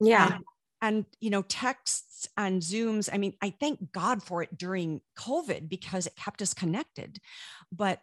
Yeah. 0.00 0.34
And, 0.34 0.44
and 0.80 1.06
you 1.20 1.30
know 1.30 1.42
texts 1.42 2.28
and 2.36 2.62
zooms 2.62 3.08
i 3.12 3.18
mean 3.18 3.34
i 3.42 3.52
thank 3.58 3.90
god 3.90 4.22
for 4.22 4.44
it 4.44 4.56
during 4.56 5.00
covid 5.18 5.68
because 5.68 6.06
it 6.06 6.14
kept 6.14 6.40
us 6.40 6.54
connected. 6.54 7.18
But 7.72 8.00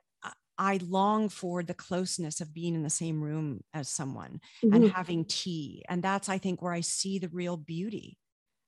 I 0.57 0.79
long 0.87 1.29
for 1.29 1.63
the 1.63 1.73
closeness 1.73 2.41
of 2.41 2.53
being 2.53 2.75
in 2.75 2.83
the 2.83 2.89
same 2.89 3.21
room 3.21 3.63
as 3.73 3.89
someone 3.89 4.39
mm-hmm. 4.63 4.73
and 4.73 4.91
having 4.91 5.25
tea. 5.25 5.83
And 5.89 6.01
that's, 6.01 6.29
I 6.29 6.37
think, 6.37 6.61
where 6.61 6.73
I 6.73 6.81
see 6.81 7.19
the 7.19 7.29
real 7.29 7.57
beauty 7.57 8.17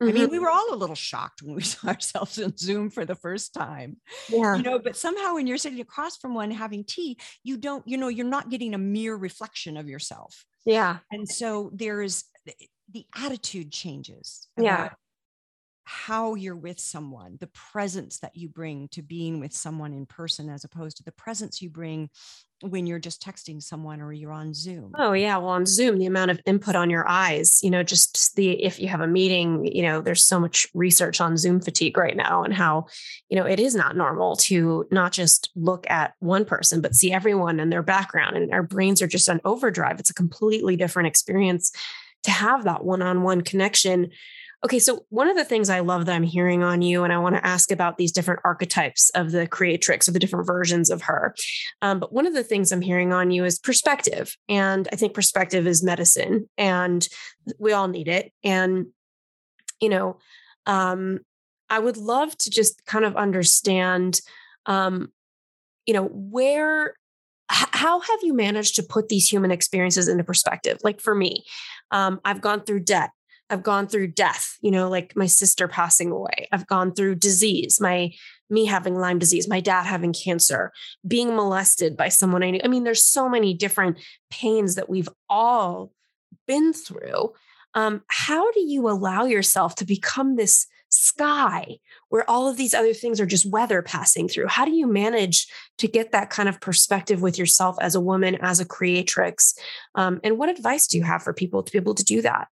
Mm-hmm. 0.02 0.10
I 0.10 0.12
mean, 0.12 0.30
we 0.30 0.36
mm-hmm. 0.38 0.46
were 0.46 0.52
all 0.52 0.74
a 0.74 0.76
little 0.76 0.96
shocked 0.96 1.42
when 1.42 1.56
we 1.56 1.62
saw 1.64 1.88
ourselves 1.88 2.38
in 2.38 2.56
Zoom 2.56 2.90
for 2.90 3.06
the 3.06 3.16
first 3.16 3.54
time. 3.54 3.98
Yeah. 4.30 4.56
You 4.56 4.64
know, 4.64 4.80
but 4.80 4.96
somehow 4.96 5.36
when 5.36 5.48
you're 5.48 5.58
sitting 5.58 5.82
across 5.82 6.18
from 6.18 6.34
one 6.34 6.52
having 6.52 6.84
tea, 6.84 7.18
you 7.44 7.58
don't, 7.58 7.88
you 7.88 7.98
know, 7.98 8.08
you're 8.08 8.26
not 8.26 8.50
getting 8.50 8.74
a 8.74 8.78
mere 8.78 9.16
reflection 9.16 9.78
of 9.78 9.88
yourself. 9.88 10.46
Yeah. 10.66 10.98
And 11.12 11.28
so 11.28 11.72
there's 11.74 12.26
the 12.92 13.06
attitude 13.16 13.72
changes. 13.72 14.48
Yeah. 14.58 14.90
How 15.84 16.36
you're 16.36 16.56
with 16.56 16.82
someone, 16.82 17.38
the 17.40 17.48
presence 17.48 18.20
that 18.20 18.36
you 18.36 18.50
bring 18.50 18.90
to 18.90 19.02
being 19.02 19.40
with 19.40 19.54
someone 19.54 19.94
in 19.94 20.06
person, 20.06 20.50
as 20.50 20.66
opposed 20.66 20.98
to 20.98 21.04
the 21.04 21.14
presence 21.14 21.62
you 21.62 21.70
bring 21.70 22.10
when 22.62 22.88
you're 22.88 23.00
just 23.00 23.22
texting 23.22 23.62
someone 23.62 24.02
or 24.02 24.12
you're 24.12 24.32
on 24.32 24.54
Zoom. 24.54 24.92
Oh 24.98 25.14
yeah, 25.14 25.38
well 25.38 25.50
on 25.50 25.66
Zoom 25.66 26.00
the 26.00 26.06
amount 26.06 26.32
of 26.32 26.40
input 26.46 26.76
on 26.76 26.90
your 26.90 27.08
eyes, 27.08 27.60
you 27.62 27.70
know, 27.70 27.84
just 27.84 28.36
the 28.36 28.64
if 28.64 28.80
you 28.80 28.88
have 28.88 29.02
a 29.02 29.08
meeting, 29.08 29.66
you 29.66 29.84
know, 29.84 30.02
there's 30.02 30.24
so 30.24 30.40
much 30.40 30.66
research 30.74 31.22
on 31.22 31.38
Zoom 31.38 31.62
fatigue 31.62 31.98
right 31.98 32.18
now 32.18 32.44
and 32.44 32.54
how, 32.54 32.88
you 33.30 33.38
know, 33.38 33.46
it 33.46 33.60
is 33.60 33.76
not 33.76 33.96
normal 33.96 34.36
to 34.38 34.86
not 34.92 35.12
just 35.12 35.52
look 35.56 35.88
at 35.90 36.14
one 36.20 36.46
person 36.46 36.82
but 36.82 36.96
see 36.96 37.12
everyone 37.12 37.60
and 37.60 37.72
their 37.72 37.84
background 37.84 38.36
and 38.36 38.52
our 38.52 38.64
brains 38.64 39.02
are 39.02 39.08
just 39.08 39.30
on 39.30 39.40
overdrive. 39.46 40.00
It's 40.00 40.10
a 40.10 40.16
completely 40.16 40.76
different 40.76 41.08
experience 41.08 41.72
to 42.24 42.32
have 42.32 42.64
that 42.64 42.84
one-on-one 42.84 43.42
connection 43.42 44.10
Okay, 44.66 44.80
so 44.80 45.06
one 45.10 45.30
of 45.30 45.38
the 45.38 45.46
things 45.46 45.70
I 45.70 45.82
love 45.82 46.06
that 46.06 46.16
I'm 46.16 46.24
hearing 46.24 46.64
on 46.64 46.82
you, 46.82 47.04
and 47.04 47.14
I 47.14 47.20
want 47.20 47.36
to 47.36 47.46
ask 47.46 47.72
about 47.72 47.98
these 47.98 48.12
different 48.12 48.42
archetypes 48.44 49.12
of 49.12 49.32
the 49.32 49.48
creatrix, 49.48 50.08
of 50.08 50.16
the 50.16 50.20
different 50.20 50.48
versions 50.48 50.90
of 50.90 51.04
her. 51.04 51.36
Um, 51.84 52.00
but 52.00 52.12
one 52.12 52.26
of 52.26 52.34
the 52.34 52.44
things 52.44 52.72
I'm 52.72 52.82
hearing 52.82 53.14
on 53.14 53.30
you 53.30 53.46
is 53.46 53.60
perspective. 53.60 54.36
And 54.50 54.88
I 54.92 54.96
think 54.96 55.14
perspective 55.14 55.68
is 55.68 55.84
medicine, 55.84 56.50
and 56.58 57.08
we 57.60 57.72
all 57.72 57.88
need 57.88 58.08
it. 58.08 58.34
And, 58.44 58.88
you 59.80 59.90
know, 59.90 60.18
um, 60.66 61.20
I 61.70 61.78
would 61.78 61.98
love 61.98 62.36
to 62.38 62.50
just 62.50 62.84
kind 62.86 63.06
of 63.06 63.16
understand, 63.16 64.22
um, 64.66 65.10
you 65.86 65.94
know, 65.94 66.06
where 66.06 66.96
how 67.50 68.02
have 68.02 68.20
you 68.24 68.34
managed 68.34 68.76
to 68.76 68.84
put 68.84 69.08
these 69.08 69.32
human 69.32 69.52
experiences 69.52 70.10
into 70.10 70.22
perspective 70.22 70.78
like 70.84 71.00
for 71.00 71.16
me 71.16 71.46
um, 71.92 72.20
i've 72.26 72.42
gone 72.42 72.62
through 72.62 72.82
debt 72.82 73.12
I've 73.50 73.64
gone 73.64 73.88
through 73.88 74.08
death, 74.08 74.58
you 74.62 74.72
know, 74.72 74.90
like 74.90 75.16
my 75.16 75.26
sister 75.26 75.68
passing 75.68 76.12
away. 76.12 76.48
I've 76.52 76.68
gone 76.68 76.94
through 76.94 77.16
disease, 77.16 77.80
my 77.80 78.12
me 78.50 78.66
having 78.66 78.96
Lyme 78.96 79.20
disease, 79.20 79.48
my 79.48 79.60
dad 79.60 79.84
having 79.84 80.14
cancer, 80.14 80.72
being 81.06 81.36
molested 81.36 81.98
by 81.98 82.10
someone 82.10 82.44
I 82.44 82.52
knew. 82.52 82.62
I 82.64 82.68
mean, 82.68 82.84
there's 82.84 83.04
so 83.04 83.28
many 83.30 83.54
different 83.54 83.98
pains 84.30 84.76
that 84.76 84.90
we've 84.90 85.10
all 85.30 85.92
been 86.48 86.74
through. 86.74 87.34
Um, 87.74 88.04
how 88.08 88.52
do 88.52 88.62
you 88.62 88.90
allow 88.90 89.26
yourself 89.26 89.76
to 89.76 89.86
become 89.86 90.36
this 90.36 90.68
sky 90.90 91.78
where 92.10 92.28
all 92.30 92.48
of 92.48 92.56
these 92.56 92.74
other 92.74 92.94
things 92.94 93.20
are 93.20 93.26
just 93.26 93.50
weather 93.50 93.82
passing 93.82 94.28
through? 94.28 94.48
How 94.48 94.66
do 94.66 94.72
you 94.72 94.88
manage 94.88 95.48
to 95.78 95.88
get 95.88 96.12
that 96.12 96.30
kind 96.30 96.48
of 96.48 96.62
perspective 96.62 97.22
with 97.22 97.38
yourself 97.38 97.76
as 97.82 97.96
a 97.96 98.02
woman, 98.02 98.36
as 98.42 98.60
a 98.60 98.66
creatrix? 98.66 99.54
Um, 99.96 100.20
and 100.24 100.38
what 100.38 100.50
advice 100.50 100.88
do 100.88 100.98
you 100.98 101.04
have 101.04 101.24
for 101.24 101.34
people 101.34 101.64
to 101.64 101.72
be 101.72 101.78
able 101.78 101.96
to 101.96 102.06
do 102.06 102.22
that? 102.22 102.48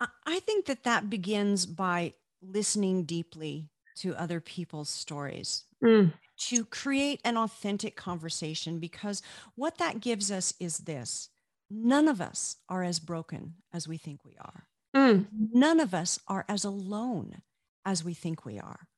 I 0.00 0.40
think 0.40 0.66
that 0.66 0.84
that 0.84 1.08
begins 1.08 1.66
by 1.66 2.14
listening 2.42 3.04
deeply 3.04 3.70
to 3.96 4.14
other 4.14 4.40
people's 4.40 4.90
stories. 4.90 5.64
Mm. 5.82 6.12
To 6.48 6.64
create 6.66 7.20
an 7.24 7.38
authentic 7.38 7.96
conversation, 7.96 8.78
because 8.78 9.22
what 9.54 9.78
that 9.78 10.00
gives 10.00 10.30
us 10.30 10.52
is 10.60 10.78
this 10.78 11.30
none 11.70 12.08
of 12.08 12.20
us 12.20 12.56
are 12.68 12.84
as 12.84 13.00
broken 13.00 13.54
as 13.72 13.88
we 13.88 13.96
think 13.96 14.24
we 14.24 14.36
are. 14.38 14.66
Mm. 14.94 15.26
None 15.32 15.80
of 15.80 15.94
us 15.94 16.18
are 16.28 16.44
as 16.48 16.64
alone 16.64 17.42
as 17.84 18.04
we 18.04 18.14
think 18.14 18.44
we 18.44 18.58
are. 18.58 18.88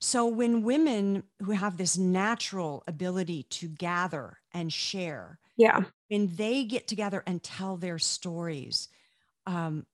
So, 0.00 0.26
when 0.26 0.62
women 0.62 1.24
who 1.42 1.52
have 1.52 1.76
this 1.76 1.96
natural 1.96 2.82
ability 2.86 3.44
to 3.44 3.68
gather 3.68 4.38
and 4.52 4.72
share, 4.72 5.38
yeah, 5.56 5.84
when 6.08 6.34
they 6.34 6.64
get 6.64 6.88
together 6.88 7.22
and 7.26 7.42
tell 7.42 7.76
their 7.76 7.98
stories, 7.98 8.88
um, 9.46 9.86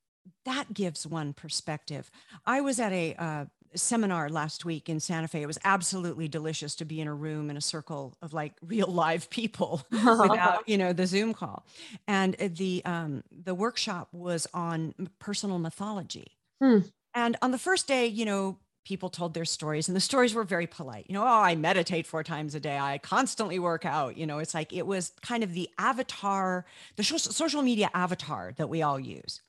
that 0.44 0.72
gives 0.72 1.06
one 1.06 1.32
perspective. 1.32 2.10
I 2.46 2.60
was 2.60 2.80
at 2.80 2.92
a 2.92 3.14
uh, 3.18 3.44
seminar 3.74 4.28
last 4.28 4.64
week 4.64 4.88
in 4.88 5.00
Santa 5.00 5.28
Fe. 5.28 5.42
It 5.42 5.46
was 5.46 5.58
absolutely 5.64 6.28
delicious 6.28 6.74
to 6.76 6.84
be 6.84 7.00
in 7.00 7.08
a 7.08 7.14
room 7.14 7.50
in 7.50 7.56
a 7.56 7.60
circle 7.60 8.16
of 8.22 8.32
like 8.32 8.54
real 8.62 8.88
live 8.88 9.30
people 9.30 9.82
without, 9.90 10.68
you 10.68 10.78
know, 10.78 10.92
the 10.92 11.06
Zoom 11.06 11.34
call. 11.34 11.64
And 12.06 12.36
uh, 12.40 12.48
the 12.52 12.82
um, 12.84 13.24
the 13.30 13.54
workshop 13.54 14.08
was 14.12 14.46
on 14.54 14.94
personal 15.18 15.58
mythology. 15.58 16.32
Hmm. 16.60 16.80
And 17.14 17.36
on 17.42 17.52
the 17.52 17.58
first 17.58 17.86
day, 17.86 18.06
you 18.06 18.24
know, 18.24 18.58
people 18.84 19.08
told 19.08 19.32
their 19.34 19.44
stories 19.44 19.88
and 19.88 19.96
the 19.96 20.00
stories 20.00 20.34
were 20.34 20.44
very 20.44 20.66
polite. 20.66 21.06
You 21.08 21.14
know, 21.14 21.22
oh, 21.22 21.26
I 21.26 21.54
meditate 21.54 22.06
four 22.06 22.22
times 22.22 22.54
a 22.54 22.60
day. 22.60 22.78
I 22.78 22.98
constantly 22.98 23.58
work 23.58 23.86
out. 23.86 24.16
You 24.16 24.26
know, 24.26 24.38
it's 24.38 24.52
like 24.52 24.72
it 24.72 24.86
was 24.86 25.12
kind 25.22 25.42
of 25.42 25.54
the 25.54 25.70
avatar, 25.78 26.66
the 26.96 27.04
social 27.04 27.62
media 27.62 27.90
avatar 27.94 28.52
that 28.56 28.68
we 28.68 28.82
all 28.82 29.00
use. 29.00 29.40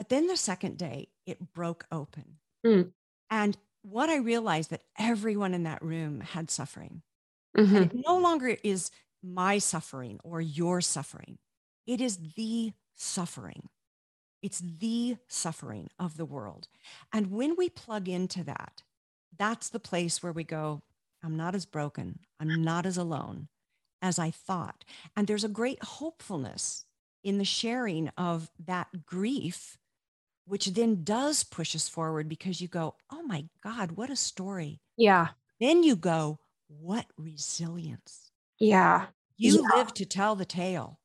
But 0.00 0.08
then 0.08 0.28
the 0.28 0.36
second 0.38 0.78
day, 0.78 1.08
it 1.26 1.52
broke 1.52 1.84
open. 1.92 2.38
Mm. 2.64 2.92
And 3.28 3.58
what 3.82 4.08
I 4.08 4.16
realized 4.16 4.70
that 4.70 4.84
everyone 4.98 5.52
in 5.52 5.64
that 5.64 5.82
room 5.82 6.22
had 6.22 6.50
suffering. 6.50 7.02
Mm-hmm. 7.54 7.76
And 7.76 7.84
it 7.92 8.02
no 8.06 8.16
longer 8.16 8.56
is 8.64 8.90
my 9.22 9.58
suffering 9.58 10.18
or 10.24 10.40
your 10.40 10.80
suffering. 10.80 11.36
It 11.86 12.00
is 12.00 12.16
the 12.34 12.72
suffering. 12.96 13.68
It's 14.40 14.60
the 14.60 15.18
suffering 15.28 15.90
of 15.98 16.16
the 16.16 16.24
world. 16.24 16.68
And 17.12 17.30
when 17.30 17.54
we 17.54 17.68
plug 17.68 18.08
into 18.08 18.42
that, 18.44 18.82
that's 19.38 19.68
the 19.68 19.78
place 19.78 20.22
where 20.22 20.32
we 20.32 20.44
go, 20.44 20.80
I'm 21.22 21.36
not 21.36 21.54
as 21.54 21.66
broken, 21.66 22.20
I'm 22.40 22.64
not 22.64 22.86
as 22.86 22.96
alone 22.96 23.48
as 24.00 24.18
I 24.18 24.30
thought. 24.30 24.82
And 25.14 25.26
there's 25.26 25.44
a 25.44 25.48
great 25.48 25.84
hopefulness 25.84 26.86
in 27.22 27.36
the 27.36 27.44
sharing 27.44 28.08
of 28.16 28.50
that 28.64 29.04
grief, 29.04 29.76
which 30.50 30.66
then 30.66 31.04
does 31.04 31.44
push 31.44 31.76
us 31.76 31.88
forward 31.88 32.28
because 32.28 32.60
you 32.60 32.68
go, 32.68 32.96
oh 33.10 33.22
my 33.22 33.44
God, 33.62 33.92
what 33.92 34.10
a 34.10 34.16
story. 34.16 34.80
Yeah. 34.96 35.28
Then 35.60 35.82
you 35.82 35.94
go, 35.94 36.40
what 36.68 37.06
resilience. 37.16 38.30
Yeah. 38.58 39.06
You 39.36 39.62
yeah. 39.62 39.76
live 39.76 39.94
to 39.94 40.04
tell 40.04 40.34
the 40.34 40.44
tale 40.44 40.98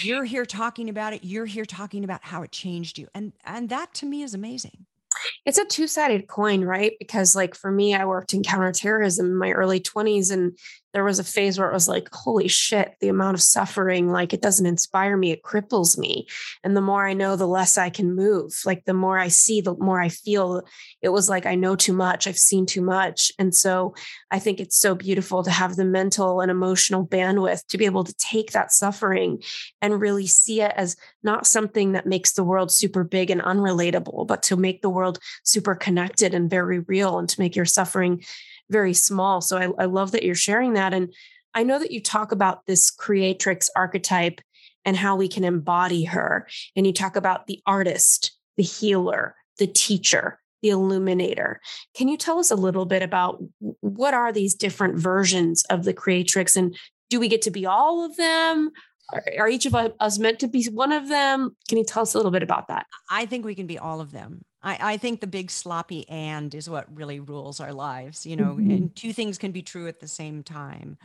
you're 0.00 0.24
here 0.24 0.44
talking 0.44 0.88
about 0.88 1.12
it 1.12 1.24
you're 1.24 1.46
here 1.46 1.64
talking 1.64 2.04
about 2.04 2.22
how 2.22 2.42
it 2.42 2.52
changed 2.52 2.98
you 2.98 3.08
and 3.14 3.32
and 3.44 3.68
that 3.68 3.94
to 3.94 4.04
me 4.04 4.22
is 4.22 4.34
amazing 4.34 4.84
it's 5.46 5.58
a 5.58 5.64
two-sided 5.64 6.26
coin 6.26 6.62
right 6.64 6.94
because 6.98 7.34
like 7.34 7.54
for 7.54 7.70
me 7.70 7.94
i 7.94 8.04
worked 8.04 8.34
in 8.34 8.42
counterterrorism 8.42 9.26
in 9.26 9.36
my 9.36 9.52
early 9.52 9.80
20s 9.80 10.30
and 10.30 10.58
there 10.96 11.04
was 11.04 11.18
a 11.18 11.24
phase 11.24 11.58
where 11.58 11.68
it 11.68 11.74
was 11.74 11.88
like, 11.88 12.08
holy 12.10 12.48
shit, 12.48 12.94
the 13.02 13.10
amount 13.10 13.34
of 13.34 13.42
suffering, 13.42 14.08
like 14.08 14.32
it 14.32 14.40
doesn't 14.40 14.64
inspire 14.64 15.14
me, 15.14 15.30
it 15.30 15.42
cripples 15.42 15.98
me. 15.98 16.26
And 16.64 16.74
the 16.74 16.80
more 16.80 17.06
I 17.06 17.12
know, 17.12 17.36
the 17.36 17.46
less 17.46 17.76
I 17.76 17.90
can 17.90 18.16
move. 18.16 18.58
Like 18.64 18.86
the 18.86 18.94
more 18.94 19.18
I 19.18 19.28
see, 19.28 19.60
the 19.60 19.76
more 19.76 20.00
I 20.00 20.08
feel. 20.08 20.62
It 21.02 21.10
was 21.10 21.28
like, 21.28 21.44
I 21.44 21.54
know 21.54 21.76
too 21.76 21.92
much, 21.92 22.26
I've 22.26 22.38
seen 22.38 22.64
too 22.64 22.80
much. 22.80 23.30
And 23.38 23.54
so 23.54 23.94
I 24.30 24.38
think 24.38 24.58
it's 24.58 24.78
so 24.78 24.94
beautiful 24.94 25.42
to 25.42 25.50
have 25.50 25.76
the 25.76 25.84
mental 25.84 26.40
and 26.40 26.50
emotional 26.50 27.06
bandwidth 27.06 27.66
to 27.66 27.76
be 27.76 27.84
able 27.84 28.04
to 28.04 28.14
take 28.14 28.52
that 28.52 28.72
suffering 28.72 29.42
and 29.82 30.00
really 30.00 30.26
see 30.26 30.62
it 30.62 30.72
as 30.76 30.96
not 31.22 31.46
something 31.46 31.92
that 31.92 32.06
makes 32.06 32.32
the 32.32 32.44
world 32.44 32.72
super 32.72 33.04
big 33.04 33.30
and 33.30 33.42
unrelatable, 33.42 34.26
but 34.26 34.42
to 34.44 34.56
make 34.56 34.80
the 34.80 34.88
world 34.88 35.18
super 35.44 35.74
connected 35.74 36.32
and 36.32 36.48
very 36.48 36.78
real 36.78 37.18
and 37.18 37.28
to 37.28 37.38
make 37.38 37.54
your 37.54 37.66
suffering 37.66 38.24
very 38.70 38.94
small. 38.94 39.40
So 39.40 39.56
I, 39.56 39.82
I 39.82 39.86
love 39.86 40.12
that 40.12 40.22
you're 40.22 40.34
sharing 40.34 40.74
that. 40.74 40.92
And 40.92 41.12
I 41.54 41.62
know 41.62 41.78
that 41.78 41.90
you 41.90 42.02
talk 42.02 42.32
about 42.32 42.66
this 42.66 42.90
creatrix 42.90 43.70
archetype 43.74 44.40
and 44.84 44.96
how 44.96 45.16
we 45.16 45.28
can 45.28 45.44
embody 45.44 46.04
her. 46.04 46.46
And 46.74 46.86
you 46.86 46.92
talk 46.92 47.16
about 47.16 47.46
the 47.46 47.60
artist, 47.66 48.36
the 48.56 48.62
healer, 48.62 49.34
the 49.58 49.66
teacher, 49.66 50.38
the 50.62 50.70
illuminator. 50.70 51.60
Can 51.94 52.08
you 52.08 52.16
tell 52.16 52.38
us 52.38 52.50
a 52.50 52.56
little 52.56 52.86
bit 52.86 53.02
about 53.02 53.42
what 53.80 54.14
are 54.14 54.32
these 54.32 54.54
different 54.54 54.98
versions 54.98 55.64
of 55.70 55.84
the 55.84 55.94
creatrix 55.94 56.56
and 56.56 56.76
do 57.08 57.20
we 57.20 57.28
get 57.28 57.42
to 57.42 57.50
be 57.50 57.66
all 57.66 58.04
of 58.04 58.16
them? 58.16 58.70
Are, 59.12 59.22
are 59.38 59.48
each 59.48 59.66
of 59.66 59.74
us 59.74 60.18
meant 60.18 60.40
to 60.40 60.48
be 60.48 60.64
one 60.64 60.92
of 60.92 61.08
them? 61.08 61.56
Can 61.68 61.78
you 61.78 61.84
tell 61.84 62.02
us 62.02 62.14
a 62.14 62.18
little 62.18 62.32
bit 62.32 62.42
about 62.42 62.68
that? 62.68 62.86
I 63.10 63.26
think 63.26 63.44
we 63.44 63.54
can 63.54 63.66
be 63.66 63.78
all 63.78 64.00
of 64.00 64.10
them. 64.10 64.42
I, 64.66 64.94
I 64.94 64.96
think 64.96 65.20
the 65.20 65.26
big 65.28 65.50
sloppy 65.50 66.06
and 66.08 66.54
is 66.54 66.68
what 66.68 66.94
really 66.94 67.20
rules 67.20 67.60
our 67.60 67.72
lives, 67.72 68.26
you 68.26 68.36
know, 68.36 68.56
mm-hmm. 68.56 68.70
and 68.70 68.96
two 68.96 69.12
things 69.12 69.38
can 69.38 69.52
be 69.52 69.62
true 69.62 69.86
at 69.86 70.00
the 70.00 70.08
same 70.08 70.42
time. 70.42 70.98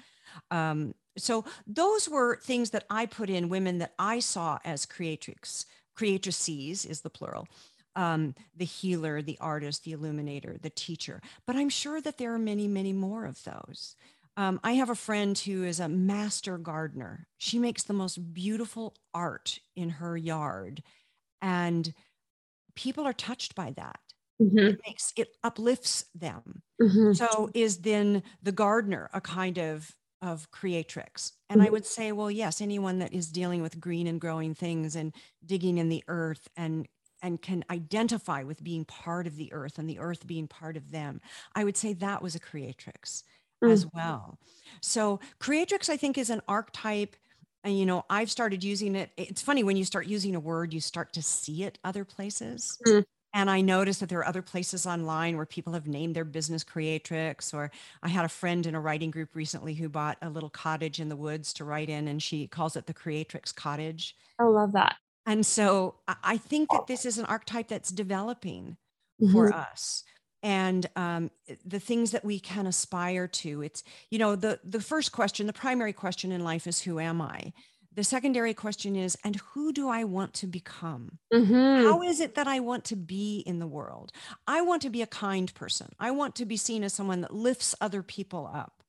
Um, 0.49 0.95
so 1.17 1.45
those 1.67 2.09
were 2.09 2.37
things 2.37 2.71
that 2.71 2.85
I 2.89 3.05
put 3.05 3.29
in 3.29 3.49
women 3.49 3.77
that 3.77 3.93
I 3.99 4.19
saw 4.19 4.57
as 4.65 4.85
creatrix, 4.85 5.65
creatrices 5.93 6.85
is 6.85 7.01
the 7.01 7.09
plural. 7.09 7.47
Um, 7.93 8.35
the 8.55 8.65
healer, 8.65 9.21
the 9.21 9.37
artist, 9.41 9.83
the 9.83 9.91
illuminator, 9.91 10.55
the 10.61 10.69
teacher. 10.69 11.21
But 11.45 11.57
I'm 11.57 11.67
sure 11.67 11.99
that 11.99 12.17
there 12.17 12.33
are 12.33 12.39
many, 12.39 12.65
many 12.69 12.93
more 12.93 13.25
of 13.25 13.43
those. 13.43 13.97
Um, 14.37 14.61
I 14.63 14.73
have 14.73 14.89
a 14.89 14.95
friend 14.95 15.37
who 15.37 15.65
is 15.65 15.81
a 15.81 15.89
master 15.89 16.57
gardener. 16.57 17.27
She 17.37 17.59
makes 17.59 17.83
the 17.83 17.93
most 17.93 18.33
beautiful 18.33 18.95
art 19.13 19.59
in 19.75 19.89
her 19.89 20.15
yard. 20.15 20.83
And 21.41 21.93
people 22.75 23.05
are 23.05 23.13
touched 23.13 23.55
by 23.55 23.73
that. 23.75 23.99
Mm-hmm. 24.41 24.57
It 24.57 24.81
makes 24.85 25.13
it 25.17 25.35
uplifts 25.43 26.05
them. 26.15 26.63
Mm-hmm. 26.81 27.13
So 27.13 27.49
is 27.53 27.77
then 27.77 28.23
the 28.41 28.51
gardener 28.51 29.09
a 29.13 29.21
kind 29.21 29.57
of 29.57 29.95
of 30.21 30.49
creatrix? 30.51 31.33
And 31.49 31.59
mm-hmm. 31.59 31.67
I 31.67 31.71
would 31.71 31.85
say, 31.85 32.11
well, 32.11 32.31
yes, 32.31 32.61
anyone 32.61 32.99
that 32.99 33.13
is 33.13 33.31
dealing 33.31 33.61
with 33.61 33.79
green 33.79 34.07
and 34.07 34.19
growing 34.19 34.55
things 34.55 34.95
and 34.95 35.13
digging 35.45 35.77
in 35.77 35.89
the 35.89 36.03
earth 36.07 36.47
and 36.57 36.87
and 37.21 37.39
can 37.39 37.63
identify 37.69 38.41
with 38.41 38.63
being 38.63 38.83
part 38.83 39.27
of 39.27 39.35
the 39.35 39.53
earth 39.53 39.77
and 39.77 39.87
the 39.87 39.99
earth 39.99 40.25
being 40.25 40.47
part 40.47 40.75
of 40.75 40.91
them. 40.91 41.21
I 41.55 41.63
would 41.63 41.77
say 41.77 41.93
that 41.93 42.23
was 42.23 42.33
a 42.33 42.39
creatrix 42.39 43.23
as 43.63 43.85
mm-hmm. 43.85 43.97
well. 43.97 44.39
So 44.81 45.19
creatrix, 45.39 45.89
I 45.89 45.97
think, 45.97 46.17
is 46.17 46.31
an 46.31 46.41
archetype 46.47 47.15
and 47.63 47.77
you 47.77 47.85
know 47.85 48.05
i've 48.09 48.31
started 48.31 48.63
using 48.63 48.95
it 48.95 49.11
it's 49.17 49.41
funny 49.41 49.63
when 49.63 49.77
you 49.77 49.85
start 49.85 50.07
using 50.07 50.35
a 50.35 50.39
word 50.39 50.73
you 50.73 50.79
start 50.79 51.13
to 51.13 51.21
see 51.21 51.63
it 51.63 51.77
other 51.83 52.03
places. 52.03 52.77
Mm. 52.87 53.03
and 53.33 53.49
i 53.49 53.61
noticed 53.61 53.99
that 53.99 54.09
there 54.09 54.19
are 54.19 54.27
other 54.27 54.41
places 54.41 54.85
online 54.85 55.37
where 55.37 55.45
people 55.45 55.73
have 55.73 55.87
named 55.87 56.15
their 56.15 56.25
business 56.25 56.63
creatrix 56.63 57.53
or 57.53 57.71
i 58.03 58.07
had 58.07 58.25
a 58.25 58.29
friend 58.29 58.65
in 58.65 58.75
a 58.75 58.81
writing 58.81 59.11
group 59.11 59.35
recently 59.35 59.73
who 59.73 59.89
bought 59.89 60.17
a 60.21 60.29
little 60.29 60.49
cottage 60.49 60.99
in 60.99 61.09
the 61.09 61.15
woods 61.15 61.53
to 61.53 61.63
write 61.63 61.89
in 61.89 62.07
and 62.07 62.21
she 62.21 62.47
calls 62.47 62.75
it 62.75 62.85
the 62.85 62.93
creatrix 62.93 63.51
cottage. 63.51 64.15
I 64.39 64.43
love 64.43 64.71
that. 64.73 64.95
And 65.25 65.45
so 65.45 65.95
i 66.23 66.37
think 66.37 66.69
that 66.71 66.87
this 66.87 67.05
is 67.05 67.17
an 67.17 67.25
archetype 67.25 67.67
that's 67.67 67.91
developing 67.91 68.77
mm-hmm. 69.21 69.31
for 69.31 69.53
us 69.53 70.03
and 70.43 70.87
um, 70.95 71.31
the 71.65 71.79
things 71.79 72.11
that 72.11 72.25
we 72.25 72.39
can 72.39 72.67
aspire 72.67 73.27
to. 73.27 73.61
It's 73.61 73.83
you 74.09 74.19
know 74.19 74.35
the 74.35 74.59
the 74.63 74.81
first 74.81 75.11
question 75.11 75.47
the 75.47 75.53
primary 75.53 75.93
question 75.93 76.31
in 76.31 76.43
life 76.43 76.67
is 76.67 76.81
who 76.81 76.99
am 76.99 77.21
i? 77.21 77.53
The 77.93 78.03
secondary 78.05 78.53
question 78.53 78.95
is 78.95 79.17
and 79.23 79.35
who 79.35 79.73
do 79.73 79.89
i 79.89 80.03
want 80.03 80.33
to 80.35 80.47
become? 80.47 81.19
Mm-hmm. 81.33 81.85
How 81.85 82.01
is 82.01 82.19
it 82.19 82.35
that 82.35 82.47
i 82.47 82.59
want 82.59 82.85
to 82.85 82.95
be 82.95 83.39
in 83.45 83.59
the 83.59 83.67
world? 83.67 84.11
I 84.47 84.61
want 84.61 84.81
to 84.83 84.89
be 84.89 85.01
a 85.01 85.07
kind 85.07 85.53
person. 85.53 85.89
I 85.99 86.11
want 86.11 86.35
to 86.35 86.45
be 86.45 86.57
seen 86.57 86.83
as 86.83 86.93
someone 86.93 87.21
that 87.21 87.33
lifts 87.33 87.75
other 87.81 88.01
people 88.03 88.49
up. 88.53 88.83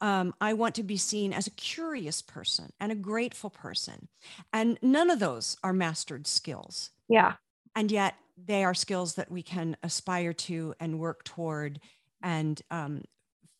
Um, 0.00 0.32
i 0.40 0.52
want 0.52 0.76
to 0.76 0.84
be 0.84 0.96
seen 0.96 1.32
as 1.32 1.48
a 1.48 1.50
curious 1.50 2.22
person 2.22 2.72
and 2.78 2.92
a 2.92 2.96
grateful 2.96 3.50
person. 3.50 4.08
And 4.52 4.78
none 4.82 5.10
of 5.10 5.18
those 5.18 5.56
are 5.64 5.72
mastered 5.72 6.26
skills. 6.26 6.90
Yeah. 7.08 7.34
And 7.74 7.90
yet 7.90 8.14
they 8.36 8.64
are 8.64 8.74
skills 8.74 9.14
that 9.14 9.30
we 9.30 9.42
can 9.42 9.76
aspire 9.82 10.32
to 10.32 10.74
and 10.80 10.98
work 10.98 11.24
toward 11.24 11.80
and 12.22 12.62
um, 12.70 13.02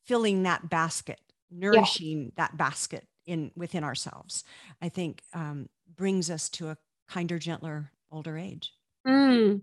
filling 0.06 0.42
that 0.42 0.68
basket 0.68 1.20
nourishing 1.50 2.24
yeah. 2.24 2.30
that 2.37 2.56
basket 2.56 3.06
in 3.26 3.50
within 3.54 3.85
ourselves 3.85 4.44
i 4.80 4.88
think 4.88 5.22
um, 5.35 5.68
brings 5.96 6.30
us 6.30 6.48
to 6.48 6.68
a 6.68 6.76
kinder 7.08 7.38
gentler 7.38 7.90
older 8.11 8.38
age 8.38 8.72
mm. 9.06 9.61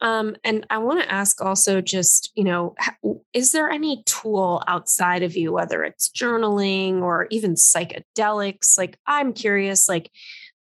um, 0.00 0.36
and 0.44 0.66
i 0.70 0.78
want 0.78 1.02
to 1.02 1.12
ask 1.12 1.42
also 1.42 1.80
just 1.80 2.30
you 2.34 2.44
know 2.44 2.74
is 3.32 3.52
there 3.52 3.68
any 3.68 4.02
tool 4.06 4.62
outside 4.68 5.22
of 5.22 5.36
you 5.36 5.52
whether 5.52 5.82
it's 5.82 6.08
journaling 6.08 7.02
or 7.02 7.26
even 7.30 7.54
psychedelics 7.54 8.78
like 8.78 8.96
i'm 9.06 9.32
curious 9.32 9.88
like 9.88 10.10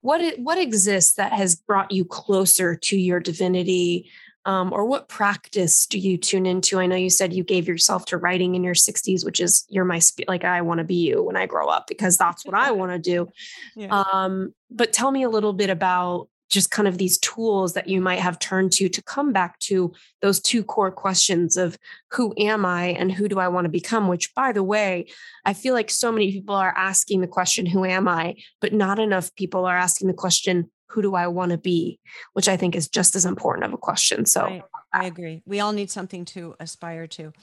what 0.03 0.37
what 0.37 0.57
exists 0.57 1.15
that 1.15 1.31
has 1.31 1.55
brought 1.55 1.91
you 1.91 2.05
closer 2.05 2.75
to 2.75 2.97
your 2.97 3.19
divinity? 3.19 4.11
Um, 4.45 4.73
or 4.73 4.85
what 4.85 5.07
practice 5.07 5.87
do 5.87 5.97
you 5.97 6.17
tune 6.17 6.45
into? 6.45 6.77
I 6.77 6.85
know 6.85 6.97
you 6.97 7.09
said 7.09 7.31
you 7.31 7.45
gave 7.45 7.65
yourself 7.65 8.03
to 8.07 8.17
writing 8.17 8.55
in 8.55 8.63
your 8.65 8.73
60s 8.73 9.23
which 9.23 9.39
is 9.39 9.65
you're 9.69 9.85
my 9.85 9.99
spe- 9.99 10.27
like 10.27 10.43
i 10.43 10.59
want 10.59 10.79
to 10.79 10.83
be 10.83 10.95
you 10.95 11.23
when 11.23 11.37
i 11.37 11.45
grow 11.45 11.67
up 11.67 11.87
because 11.87 12.17
that's 12.17 12.45
what 12.45 12.53
i 12.53 12.71
want 12.79 12.91
to 12.91 12.99
do. 12.99 13.29
Yeah. 13.73 14.03
um, 14.03 14.53
but 14.69 14.91
tell 14.91 15.11
me 15.11 15.23
a 15.23 15.29
little 15.29 15.53
bit 15.53 15.69
about 15.69 16.27
just 16.53 16.71
kind 16.71 16.87
of 16.87 16.97
these 16.97 17.17
tools 17.17 17.73
that 17.73 17.87
you 17.87 17.99
might 17.99 18.19
have 18.19 18.39
turned 18.39 18.71
to 18.73 18.87
to 18.89 19.03
come 19.03 19.33
back 19.33 19.59
to 19.59 19.91
those 20.21 20.39
two 20.39 20.63
core 20.63 20.91
questions 20.91 21.57
of 21.57 21.77
who 22.11 22.33
am 22.37 22.65
I 22.65 22.87
and 22.87 23.11
who 23.11 23.27
do 23.27 23.39
I 23.39 23.47
want 23.47 23.65
to 23.65 23.69
become? 23.69 24.07
Which, 24.07 24.33
by 24.35 24.51
the 24.51 24.63
way, 24.63 25.07
I 25.45 25.53
feel 25.53 25.73
like 25.73 25.89
so 25.89 26.11
many 26.11 26.31
people 26.31 26.55
are 26.55 26.73
asking 26.77 27.21
the 27.21 27.27
question, 27.27 27.65
who 27.65 27.85
am 27.85 28.07
I? 28.07 28.35
But 28.61 28.73
not 28.73 28.99
enough 28.99 29.33
people 29.35 29.65
are 29.65 29.77
asking 29.77 30.07
the 30.07 30.13
question, 30.13 30.69
who 30.87 31.01
do 31.01 31.15
I 31.15 31.27
want 31.27 31.51
to 31.51 31.57
be? 31.57 31.99
Which 32.33 32.47
I 32.47 32.55
think 32.55 32.75
is 32.75 32.87
just 32.87 33.15
as 33.15 33.25
important 33.25 33.65
of 33.65 33.73
a 33.73 33.77
question. 33.77 34.25
So 34.25 34.45
I, 34.45 34.63
I 34.93 35.05
agree. 35.05 35.41
We 35.45 35.59
all 35.59 35.71
need 35.71 35.89
something 35.89 36.23
to 36.25 36.55
aspire 36.59 37.07
to. 37.07 37.33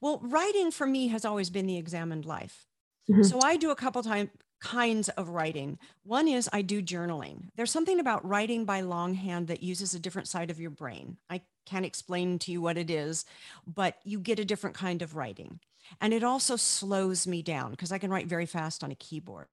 Well, 0.00 0.20
writing 0.22 0.70
for 0.70 0.86
me 0.86 1.08
has 1.08 1.24
always 1.24 1.48
been 1.48 1.66
the 1.66 1.78
examined 1.78 2.26
life. 2.26 2.66
Mm-hmm. 3.10 3.22
So 3.22 3.40
I 3.42 3.56
do 3.56 3.70
a 3.70 3.76
couple 3.76 4.02
times 4.02 4.28
kinds 4.60 5.08
of 5.10 5.28
writing. 5.28 5.78
One 6.04 6.28
is 6.28 6.48
I 6.52 6.62
do 6.62 6.82
journaling. 6.82 7.50
There's 7.56 7.70
something 7.70 8.00
about 8.00 8.26
writing 8.26 8.64
by 8.64 8.80
longhand 8.80 9.48
that 9.48 9.62
uses 9.62 9.94
a 9.94 10.00
different 10.00 10.28
side 10.28 10.50
of 10.50 10.60
your 10.60 10.70
brain. 10.70 11.16
I 11.30 11.42
can't 11.66 11.86
explain 11.86 12.38
to 12.40 12.52
you 12.52 12.60
what 12.60 12.78
it 12.78 12.90
is, 12.90 13.24
but 13.66 13.96
you 14.04 14.18
get 14.18 14.38
a 14.38 14.44
different 14.44 14.76
kind 14.76 15.02
of 15.02 15.14
writing. 15.14 15.60
And 16.00 16.12
it 16.12 16.24
also 16.24 16.56
slows 16.56 17.26
me 17.26 17.42
down 17.42 17.70
because 17.72 17.92
I 17.92 17.98
can 17.98 18.10
write 18.10 18.26
very 18.26 18.46
fast 18.46 18.84
on 18.84 18.90
a 18.90 18.96
keyboard. 18.96 19.46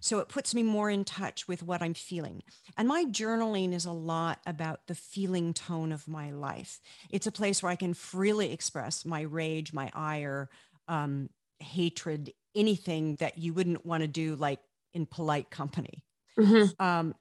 So 0.00 0.20
it 0.20 0.28
puts 0.28 0.54
me 0.54 0.62
more 0.62 0.90
in 0.90 1.04
touch 1.04 1.48
with 1.48 1.62
what 1.62 1.82
I'm 1.82 1.94
feeling. 1.94 2.42
And 2.76 2.86
my 2.86 3.04
journaling 3.04 3.72
is 3.72 3.84
a 3.84 3.92
lot 3.92 4.38
about 4.46 4.86
the 4.86 4.94
feeling 4.94 5.52
tone 5.54 5.90
of 5.90 6.06
my 6.06 6.30
life. 6.30 6.80
It's 7.10 7.26
a 7.26 7.32
place 7.32 7.62
where 7.62 7.72
I 7.72 7.76
can 7.76 7.94
freely 7.94 8.52
express 8.52 9.04
my 9.04 9.22
rage, 9.22 9.72
my 9.72 9.90
ire, 9.92 10.48
um, 10.88 11.30
hatred, 11.58 12.32
anything 12.56 13.16
that 13.16 13.38
you 13.38 13.52
wouldn't 13.52 13.84
want 13.86 14.02
to 14.02 14.08
do 14.08 14.34
like 14.34 14.60
in 14.94 15.06
polite 15.06 15.50
company. 15.50 16.02
Mm-hmm. 16.38 16.82
Um, 16.84 17.14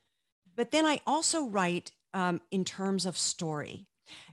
but 0.56 0.72
then 0.72 0.86
I 0.86 1.02
also 1.06 1.46
write 1.46 1.92
um, 2.14 2.42
in 2.50 2.64
terms 2.64 3.06
of 3.06 3.18
story. 3.18 3.88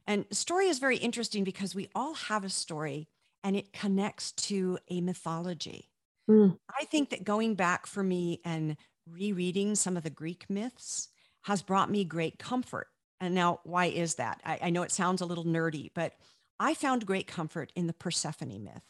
And 0.06 0.24
story 0.30 0.68
is 0.68 0.78
very 0.78 0.96
interesting 0.96 1.44
because 1.44 1.74
we 1.74 1.88
all 1.94 2.14
have 2.14 2.44
a 2.44 2.50
story 2.50 3.08
and 3.42 3.56
it 3.56 3.72
connects 3.72 4.32
to 4.32 4.78
a 4.88 5.00
mythology. 5.00 5.88
Mm. 6.30 6.58
I 6.78 6.84
think 6.84 7.10
that 7.10 7.24
going 7.24 7.54
back 7.54 7.86
for 7.86 8.02
me 8.02 8.40
and 8.44 8.76
rereading 9.08 9.74
some 9.74 9.96
of 9.96 10.04
the 10.04 10.10
Greek 10.10 10.48
myths 10.48 11.08
has 11.42 11.62
brought 11.62 11.90
me 11.90 12.04
great 12.04 12.38
comfort. 12.38 12.86
And 13.20 13.34
now, 13.34 13.60
why 13.64 13.86
is 13.86 14.16
that? 14.16 14.40
I, 14.44 14.58
I 14.62 14.70
know 14.70 14.82
it 14.82 14.92
sounds 14.92 15.20
a 15.20 15.26
little 15.26 15.44
nerdy, 15.44 15.90
but 15.94 16.12
I 16.60 16.74
found 16.74 17.06
great 17.06 17.26
comfort 17.26 17.72
in 17.74 17.86
the 17.86 17.92
Persephone 17.92 18.64
myth. 18.64 18.82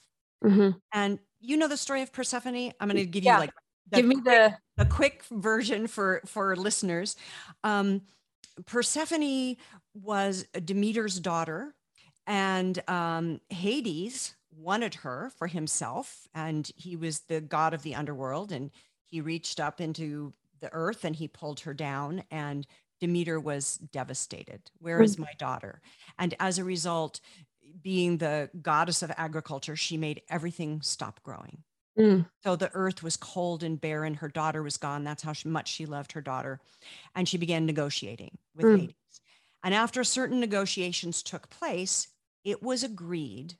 Mm-hmm. 0.44 0.70
And 0.92 1.18
you 1.42 1.56
know 1.56 1.68
the 1.68 1.76
story 1.76 2.02
of 2.02 2.12
Persephone. 2.12 2.72
I'm 2.80 2.88
going 2.88 2.96
to 2.96 3.06
give 3.06 3.24
yeah. 3.24 3.34
you 3.34 3.40
like 3.40 3.50
give 3.92 4.06
me 4.06 4.16
the 4.24 4.56
a 4.78 4.86
quick 4.86 5.24
version 5.30 5.86
for 5.86 6.22
for 6.26 6.56
listeners. 6.56 7.16
Um, 7.64 8.02
Persephone 8.66 9.56
was 9.94 10.46
Demeter's 10.64 11.20
daughter, 11.20 11.74
and 12.26 12.82
um, 12.88 13.40
Hades 13.50 14.34
wanted 14.56 14.94
her 14.94 15.32
for 15.36 15.46
himself, 15.46 16.26
and 16.34 16.70
he 16.76 16.96
was 16.96 17.20
the 17.28 17.40
god 17.40 17.74
of 17.74 17.82
the 17.82 17.94
underworld, 17.94 18.52
and 18.52 18.70
he 19.04 19.20
reached 19.20 19.60
up 19.60 19.80
into 19.80 20.32
the 20.60 20.72
earth 20.72 21.04
and 21.04 21.16
he 21.16 21.28
pulled 21.28 21.60
her 21.60 21.74
down, 21.74 22.22
and 22.30 22.66
Demeter 23.00 23.40
was 23.40 23.78
devastated. 23.92 24.62
Where 24.78 25.02
is 25.02 25.16
mm. 25.16 25.20
my 25.20 25.32
daughter? 25.38 25.82
And 26.18 26.34
as 26.38 26.58
a 26.58 26.64
result, 26.64 27.20
being 27.82 28.18
the 28.18 28.50
goddess 28.60 29.02
of 29.02 29.12
agriculture, 29.16 29.76
she 29.76 29.96
made 29.96 30.22
everything 30.28 30.80
stop 30.82 31.22
growing. 31.22 31.62
Mm. 31.98 32.26
So 32.42 32.56
the 32.56 32.70
earth 32.72 33.02
was 33.02 33.16
cold 33.16 33.62
and 33.62 33.80
barren. 33.80 34.14
Her 34.14 34.28
daughter 34.28 34.62
was 34.62 34.76
gone. 34.76 35.04
That's 35.04 35.22
how 35.22 35.34
much 35.44 35.68
she 35.68 35.86
loved 35.86 36.12
her 36.12 36.20
daughter. 36.20 36.60
And 37.14 37.28
she 37.28 37.36
began 37.36 37.66
negotiating 37.66 38.38
with 38.54 38.66
mm. 38.66 38.80
Hades. 38.80 38.94
And 39.62 39.74
after 39.74 40.02
certain 40.02 40.40
negotiations 40.40 41.22
took 41.22 41.50
place, 41.50 42.08
it 42.44 42.62
was 42.62 42.82
agreed 42.82 43.54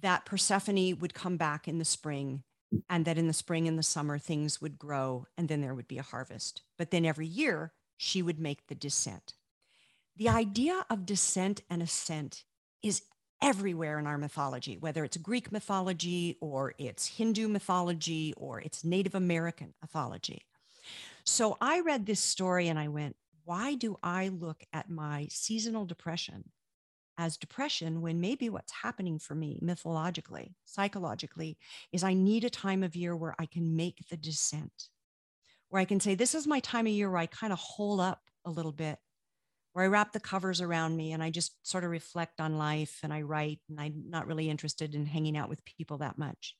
that 0.00 0.24
Persephone 0.24 0.98
would 1.00 1.14
come 1.14 1.36
back 1.36 1.68
in 1.68 1.78
the 1.78 1.84
spring 1.84 2.44
and 2.88 3.04
that 3.04 3.18
in 3.18 3.26
the 3.26 3.34
spring 3.34 3.68
and 3.68 3.78
the 3.78 3.82
summer 3.82 4.18
things 4.18 4.60
would 4.60 4.78
grow 4.78 5.26
and 5.36 5.48
then 5.48 5.60
there 5.60 5.74
would 5.74 5.88
be 5.88 5.98
a 5.98 6.02
harvest. 6.02 6.62
But 6.78 6.90
then 6.90 7.04
every 7.04 7.26
year 7.26 7.72
she 7.98 8.22
would 8.22 8.38
make 8.38 8.66
the 8.66 8.74
descent. 8.74 9.34
The 10.16 10.28
idea 10.28 10.86
of 10.88 11.06
descent 11.06 11.62
and 11.68 11.82
ascent 11.82 12.44
is 12.82 13.02
everywhere 13.42 13.98
in 13.98 14.06
our 14.06 14.18
mythology, 14.18 14.78
whether 14.78 15.04
it's 15.04 15.16
Greek 15.16 15.50
mythology 15.50 16.36
or 16.40 16.74
it's 16.78 17.06
Hindu 17.06 17.48
mythology 17.48 18.32
or 18.36 18.60
it's 18.60 18.84
Native 18.84 19.14
American 19.14 19.74
mythology. 19.82 20.46
So 21.24 21.56
I 21.60 21.80
read 21.80 22.06
this 22.06 22.20
story 22.20 22.68
and 22.68 22.78
I 22.78 22.88
went, 22.88 23.16
why 23.44 23.74
do 23.74 23.98
I 24.02 24.28
look 24.28 24.62
at 24.72 24.88
my 24.88 25.26
seasonal 25.28 25.84
depression 25.84 26.44
as 27.18 27.36
depression 27.36 28.00
when 28.00 28.20
maybe 28.20 28.48
what's 28.48 28.72
happening 28.72 29.18
for 29.18 29.34
me 29.34 29.58
mythologically, 29.60 30.54
psychologically, 30.64 31.58
is 31.92 32.02
I 32.02 32.14
need 32.14 32.44
a 32.44 32.50
time 32.50 32.82
of 32.82 32.96
year 32.96 33.14
where 33.14 33.34
I 33.38 33.46
can 33.46 33.76
make 33.76 34.08
the 34.08 34.16
descent, 34.16 34.88
where 35.68 35.82
I 35.82 35.84
can 35.84 36.00
say, 36.00 36.14
This 36.14 36.34
is 36.34 36.46
my 36.46 36.60
time 36.60 36.86
of 36.86 36.92
year 36.92 37.10
where 37.10 37.20
I 37.20 37.26
kind 37.26 37.52
of 37.52 37.58
hold 37.58 38.00
up 38.00 38.22
a 38.44 38.50
little 38.50 38.72
bit 38.72 38.98
where 39.72 39.84
I 39.84 39.88
wrap 39.88 40.12
the 40.12 40.20
covers 40.20 40.60
around 40.60 40.96
me 40.96 41.12
and 41.12 41.22
I 41.22 41.30
just 41.30 41.52
sort 41.62 41.84
of 41.84 41.90
reflect 41.90 42.40
on 42.40 42.58
life 42.58 43.00
and 43.02 43.12
I 43.12 43.22
write 43.22 43.60
and 43.68 43.80
I'm 43.80 44.04
not 44.08 44.26
really 44.26 44.50
interested 44.50 44.94
in 44.94 45.06
hanging 45.06 45.36
out 45.36 45.48
with 45.48 45.64
people 45.64 45.98
that 45.98 46.18
much. 46.18 46.56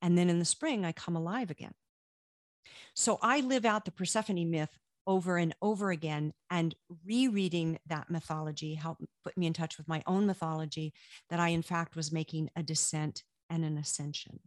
And 0.00 0.16
then 0.16 0.30
in 0.30 0.38
the 0.38 0.44
spring, 0.44 0.84
I 0.84 0.92
come 0.92 1.16
alive 1.16 1.50
again. 1.50 1.74
So 2.94 3.18
I 3.22 3.40
live 3.40 3.64
out 3.64 3.84
the 3.84 3.90
Persephone 3.90 4.50
myth 4.50 4.78
over 5.06 5.36
and 5.36 5.54
over 5.60 5.90
again 5.90 6.32
and 6.50 6.74
rereading 7.04 7.78
that 7.86 8.10
mythology 8.10 8.74
helped 8.74 9.02
put 9.22 9.36
me 9.36 9.46
in 9.46 9.52
touch 9.52 9.76
with 9.76 9.88
my 9.88 10.02
own 10.06 10.26
mythology 10.26 10.94
that 11.28 11.40
I, 11.40 11.48
in 11.48 11.62
fact, 11.62 11.96
was 11.96 12.12
making 12.12 12.50
a 12.56 12.62
descent 12.62 13.22
and 13.50 13.64
an 13.64 13.76
ascension. 13.76 14.40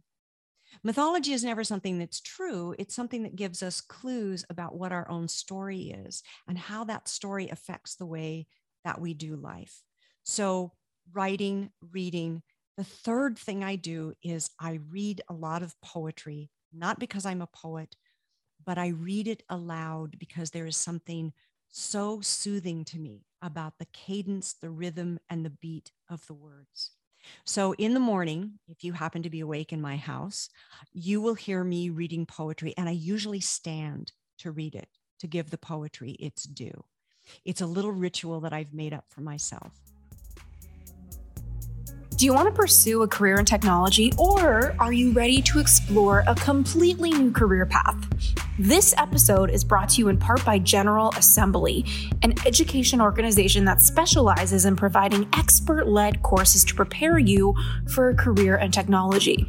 Mythology 0.82 1.32
is 1.32 1.44
never 1.44 1.64
something 1.64 1.98
that's 1.98 2.20
true. 2.20 2.74
It's 2.78 2.94
something 2.94 3.22
that 3.22 3.36
gives 3.36 3.62
us 3.62 3.80
clues 3.80 4.44
about 4.50 4.76
what 4.76 4.92
our 4.92 5.08
own 5.10 5.28
story 5.28 5.90
is 5.90 6.22
and 6.46 6.58
how 6.58 6.84
that 6.84 7.08
story 7.08 7.48
affects 7.48 7.94
the 7.94 8.06
way 8.06 8.46
that 8.84 9.00
we 9.00 9.14
do 9.14 9.36
life. 9.36 9.82
So, 10.24 10.72
writing, 11.12 11.70
reading. 11.92 12.42
The 12.76 12.84
third 12.84 13.38
thing 13.38 13.64
I 13.64 13.76
do 13.76 14.14
is 14.22 14.50
I 14.60 14.80
read 14.90 15.22
a 15.28 15.34
lot 15.34 15.62
of 15.62 15.74
poetry, 15.80 16.50
not 16.72 16.98
because 16.98 17.26
I'm 17.26 17.42
a 17.42 17.46
poet, 17.46 17.96
but 18.64 18.78
I 18.78 18.88
read 18.88 19.28
it 19.28 19.42
aloud 19.48 20.18
because 20.18 20.50
there 20.50 20.66
is 20.66 20.76
something 20.76 21.32
so 21.68 22.20
soothing 22.20 22.84
to 22.86 22.98
me 22.98 23.26
about 23.42 23.78
the 23.78 23.86
cadence, 23.86 24.54
the 24.54 24.70
rhythm, 24.70 25.18
and 25.28 25.44
the 25.44 25.50
beat 25.50 25.92
of 26.08 26.26
the 26.26 26.34
words. 26.34 26.92
So 27.44 27.74
in 27.74 27.94
the 27.94 28.00
morning, 28.00 28.58
if 28.68 28.84
you 28.84 28.92
happen 28.92 29.22
to 29.22 29.30
be 29.30 29.40
awake 29.40 29.72
in 29.72 29.80
my 29.80 29.96
house, 29.96 30.48
you 30.92 31.20
will 31.20 31.34
hear 31.34 31.64
me 31.64 31.90
reading 31.90 32.26
poetry, 32.26 32.74
and 32.76 32.88
I 32.88 32.92
usually 32.92 33.40
stand 33.40 34.12
to 34.38 34.50
read 34.50 34.74
it 34.74 34.88
to 35.20 35.26
give 35.26 35.50
the 35.50 35.58
poetry 35.58 36.12
its 36.12 36.44
due. 36.44 36.84
It's 37.44 37.60
a 37.60 37.66
little 37.66 37.92
ritual 37.92 38.40
that 38.40 38.52
I've 38.52 38.72
made 38.72 38.92
up 38.92 39.04
for 39.08 39.20
myself. 39.20 39.72
Do 42.16 42.24
you 42.24 42.34
want 42.34 42.48
to 42.48 42.52
pursue 42.52 43.02
a 43.02 43.08
career 43.08 43.38
in 43.38 43.44
technology 43.44 44.12
or 44.18 44.74
are 44.80 44.92
you 44.92 45.12
ready 45.12 45.40
to 45.42 45.60
explore 45.60 46.24
a 46.26 46.34
completely 46.34 47.10
new 47.10 47.30
career 47.30 47.64
path? 47.64 47.96
This 48.60 48.92
episode 48.98 49.50
is 49.50 49.62
brought 49.62 49.90
to 49.90 50.00
you 50.00 50.08
in 50.08 50.16
part 50.16 50.44
by 50.44 50.58
General 50.58 51.12
Assembly, 51.16 51.84
an 52.24 52.34
education 52.44 53.00
organization 53.00 53.64
that 53.66 53.80
specializes 53.80 54.64
in 54.64 54.74
providing 54.74 55.28
expert 55.32 55.86
led 55.86 56.24
courses 56.24 56.64
to 56.64 56.74
prepare 56.74 57.20
you 57.20 57.54
for 57.94 58.08
a 58.08 58.16
career 58.16 58.56
in 58.56 58.72
technology 58.72 59.46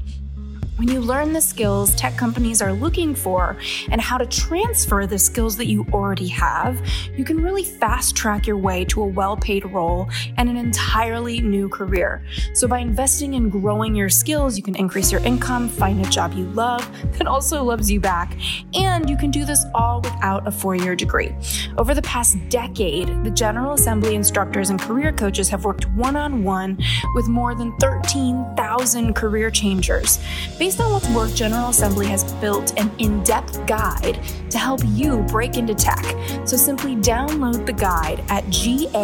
when 0.80 0.88
you 0.88 1.01
learn 1.01 1.34
the 1.34 1.41
skills 1.41 1.93
tech 1.95 2.15
companies 2.15 2.61
are 2.61 2.71
looking 2.71 3.13
for 3.13 3.57
and 3.91 3.99
how 3.99 4.17
to 4.17 4.25
transfer 4.25 5.05
the 5.05 5.19
skills 5.19 5.57
that 5.57 5.67
you 5.67 5.86
already 5.91 6.27
have, 6.30 6.82
you 7.17 7.25
can 7.25 7.43
really 7.43 7.65
fast 7.65 8.15
track 8.15 8.47
your 8.47 8.55
way 8.55 8.86
to 8.86 9.01
a 9.01 9.05
well 9.05 9.36
paid 9.36 9.65
role 9.65 10.07
and 10.38 10.47
an 10.47 10.55
entirely 10.55 11.41
new 11.41 11.67
career. 11.67 12.23
So, 12.53 12.65
by 12.65 12.80
investing 12.80 13.34
in 13.34 13.49
growing 13.49 13.93
your 13.93 14.07
skills, 14.07 14.55
you 14.55 14.63
can 14.63 14.73
increase 14.75 15.11
your 15.11 15.21
income, 15.25 15.67
find 15.67 15.99
a 15.99 16.09
job 16.09 16.34
you 16.34 16.45
love 16.45 16.89
that 17.17 17.27
also 17.27 17.61
loves 17.61 17.91
you 17.91 17.99
back, 17.99 18.38
and 18.73 19.09
you 19.09 19.17
can 19.17 19.32
do 19.32 19.43
this 19.43 19.65
all 19.75 19.99
without 19.99 20.47
a 20.47 20.51
four 20.51 20.75
year 20.75 20.95
degree. 20.95 21.36
Over 21.77 21.93
the 21.93 22.03
past 22.03 22.38
decade, 22.47 23.07
the 23.25 23.32
General 23.32 23.73
Assembly 23.73 24.15
instructors 24.15 24.69
and 24.69 24.80
career 24.80 25.11
coaches 25.11 25.49
have 25.49 25.65
worked 25.65 25.89
one 25.89 26.15
on 26.15 26.45
one 26.45 26.77
with 27.15 27.27
more 27.27 27.53
than 27.53 27.75
13,000 27.80 29.13
career 29.13 29.51
changers. 29.51 30.19
Based 30.57 30.68
on 30.78 30.91
what's 30.91 31.09
worked, 31.11 31.36
General 31.36 31.70
Assembly 31.70 32.05
has 32.07 32.32
built 32.34 32.78
an 32.78 32.91
in 32.97 33.24
depth 33.24 33.65
guide 33.65 34.20
to 34.49 34.57
help 34.57 34.82
you 34.88 35.20
break 35.30 35.55
into 35.55 35.74
tech. 35.74 36.03
So 36.45 36.57
simply 36.57 36.97
download 36.97 37.65
the 37.65 37.72
guide 37.72 38.24
at 38.28 38.43
ga.co 38.49 39.03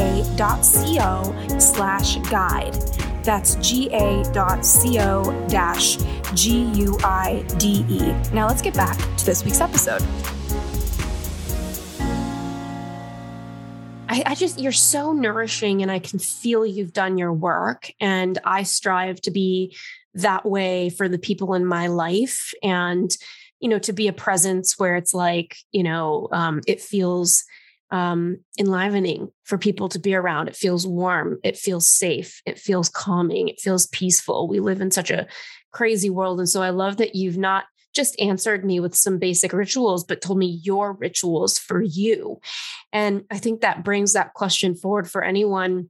slash 1.57 2.17
guide. 2.29 2.73
That's 3.23 3.55
ga.co 3.55 5.47
dash 5.47 5.97
G 6.33 6.65
U 6.75 6.97
I 7.03 7.45
D 7.57 7.85
E. 7.87 8.13
Now 8.33 8.47
let's 8.47 8.61
get 8.61 8.73
back 8.73 8.97
to 8.97 9.25
this 9.25 9.45
week's 9.45 9.61
episode. 9.61 10.03
I, 14.07 14.23
I, 14.27 14.35
just, 14.35 14.59
you're 14.59 14.71
so 14.71 15.13
nourishing, 15.13 15.81
and 15.81 15.89
I 15.89 15.99
can 15.99 16.19
feel 16.19 16.65
you've 16.65 16.93
done 16.93 17.17
your 17.17 17.33
work. 17.33 17.91
And 17.99 18.37
I 18.43 18.63
strive 18.63 19.19
to 19.21 19.31
be 19.31 19.75
that 20.15 20.45
way 20.45 20.89
for 20.89 21.07
the 21.07 21.19
people 21.19 21.53
in 21.53 21.65
my 21.65 21.87
life. 21.87 22.53
And 22.63 23.15
you 23.59 23.69
know 23.69 23.79
to 23.79 23.93
be 23.93 24.07
a 24.07 24.13
presence 24.13 24.77
where 24.77 24.95
it's 24.95 25.13
like 25.13 25.55
you 25.71 25.81
know 25.81 26.27
um, 26.31 26.61
it 26.67 26.81
feels 26.81 27.43
um, 27.91 28.37
enlivening 28.59 29.31
for 29.43 29.57
people 29.57 29.89
to 29.89 29.99
be 29.99 30.15
around. 30.15 30.47
It 30.47 30.55
feels 30.55 30.85
warm. 30.87 31.39
It 31.43 31.55
feels 31.57 31.87
safe. 31.87 32.41
It 32.45 32.59
feels 32.59 32.89
calming. 32.89 33.47
It 33.47 33.59
feels 33.59 33.87
peaceful. 33.87 34.47
We 34.47 34.59
live 34.59 34.81
in 34.81 34.91
such 34.91 35.11
a 35.11 35.27
crazy 35.71 36.09
world. 36.09 36.39
And 36.39 36.49
so 36.49 36.61
i 36.61 36.71
love 36.71 36.97
that 36.97 37.15
you've 37.15 37.37
not 37.37 37.65
just 37.93 38.19
answered 38.19 38.65
me 38.65 38.79
with 38.79 38.95
some 38.95 39.19
basic 39.19 39.53
rituals, 39.53 40.03
but 40.03 40.21
told 40.21 40.37
me 40.37 40.59
your 40.63 40.93
rituals 40.93 41.57
for 41.57 41.81
you. 41.81 42.39
And 42.91 43.23
I 43.31 43.37
think 43.37 43.61
that 43.61 43.83
brings 43.83 44.13
that 44.13 44.33
question 44.33 44.75
forward 44.75 45.09
for 45.09 45.23
anyone 45.23 45.89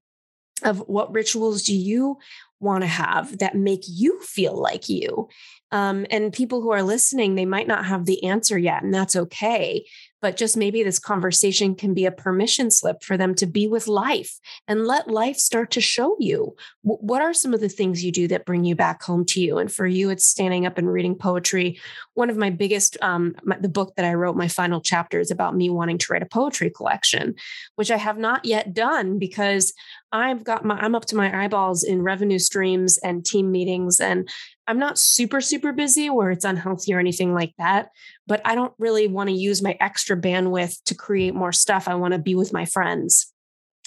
of 0.63 0.79
what 0.87 1.13
rituals 1.13 1.63
do 1.63 1.75
you 1.75 2.17
want 2.59 2.83
to 2.83 2.87
have 2.87 3.37
that 3.39 3.55
make 3.55 3.83
you 3.87 4.19
feel 4.21 4.59
like 4.59 4.87
you? 4.89 5.27
Um, 5.71 6.05
and 6.09 6.31
people 6.31 6.61
who 6.61 6.71
are 6.71 6.83
listening, 6.83 7.35
they 7.35 7.45
might 7.45 7.67
not 7.67 7.85
have 7.85 8.05
the 8.05 8.23
answer 8.23 8.57
yet, 8.57 8.83
and 8.83 8.93
that's 8.93 9.15
okay 9.15 9.85
but 10.25 10.37
just 10.37 10.57
maybe 10.57 10.81
this 10.81 10.97
conversation 10.97 11.75
can 11.75 11.93
be 11.93 12.03
a 12.03 12.11
permission 12.11 12.71
slip 12.71 13.03
for 13.03 13.15
them 13.15 13.35
to 13.35 13.45
be 13.45 13.67
with 13.67 13.87
life 13.87 14.39
and 14.67 14.87
let 14.87 15.07
life 15.07 15.37
start 15.37 15.69
to 15.69 15.79
show 15.79 16.17
you 16.19 16.55
what 16.81 17.21
are 17.21 17.31
some 17.31 17.53
of 17.53 17.61
the 17.61 17.69
things 17.69 18.03
you 18.03 18.11
do 18.11 18.27
that 18.27 18.43
bring 18.43 18.65
you 18.65 18.73
back 18.73 19.03
home 19.03 19.23
to 19.23 19.39
you. 19.39 19.59
And 19.59 19.71
for 19.71 19.85
you, 19.85 20.09
it's 20.09 20.25
standing 20.25 20.65
up 20.65 20.79
and 20.79 20.91
reading 20.91 21.13
poetry. 21.13 21.79
One 22.15 22.31
of 22.31 22.37
my 22.37 22.49
biggest, 22.49 22.97
um, 23.03 23.35
my, 23.43 23.59
the 23.59 23.69
book 23.69 23.93
that 23.97 24.05
I 24.05 24.15
wrote, 24.15 24.35
my 24.35 24.47
final 24.47 24.81
chapter 24.81 25.19
is 25.19 25.29
about 25.29 25.55
me 25.55 25.69
wanting 25.69 25.99
to 25.99 26.07
write 26.11 26.23
a 26.23 26.25
poetry 26.25 26.71
collection, 26.71 27.35
which 27.75 27.91
I 27.91 27.97
have 27.97 28.17
not 28.17 28.45
yet 28.45 28.73
done 28.73 29.19
because 29.19 29.73
I've 30.11 30.43
got 30.43 30.65
my, 30.65 30.75
I'm 30.75 30.95
up 30.95 31.05
to 31.07 31.15
my 31.15 31.43
eyeballs 31.43 31.83
in 31.83 32.01
revenue 32.01 32.39
streams 32.39 32.97
and 33.03 33.23
team 33.23 33.51
meetings. 33.51 33.99
And 33.99 34.27
I'm 34.67 34.79
not 34.79 34.97
super, 34.97 35.41
super 35.41 35.71
busy 35.71 36.09
where 36.09 36.31
it's 36.31 36.45
unhealthy 36.45 36.93
or 36.93 36.99
anything 36.99 37.33
like 37.33 37.53
that, 37.57 37.89
but 38.25 38.41
I 38.45 38.55
don't 38.55 38.73
really 38.79 39.07
want 39.07 39.29
to 39.29 39.35
use 39.35 39.61
my 39.61 39.77
extra 39.79 40.17
bandwidth 40.17 40.83
to 40.85 40.95
create 40.95 41.35
more 41.35 41.51
stuff. 41.51 41.87
I 41.87 41.95
want 41.95 42.13
to 42.13 42.19
be 42.19 42.35
with 42.35 42.51
my 42.51 42.65
friends 42.65 43.31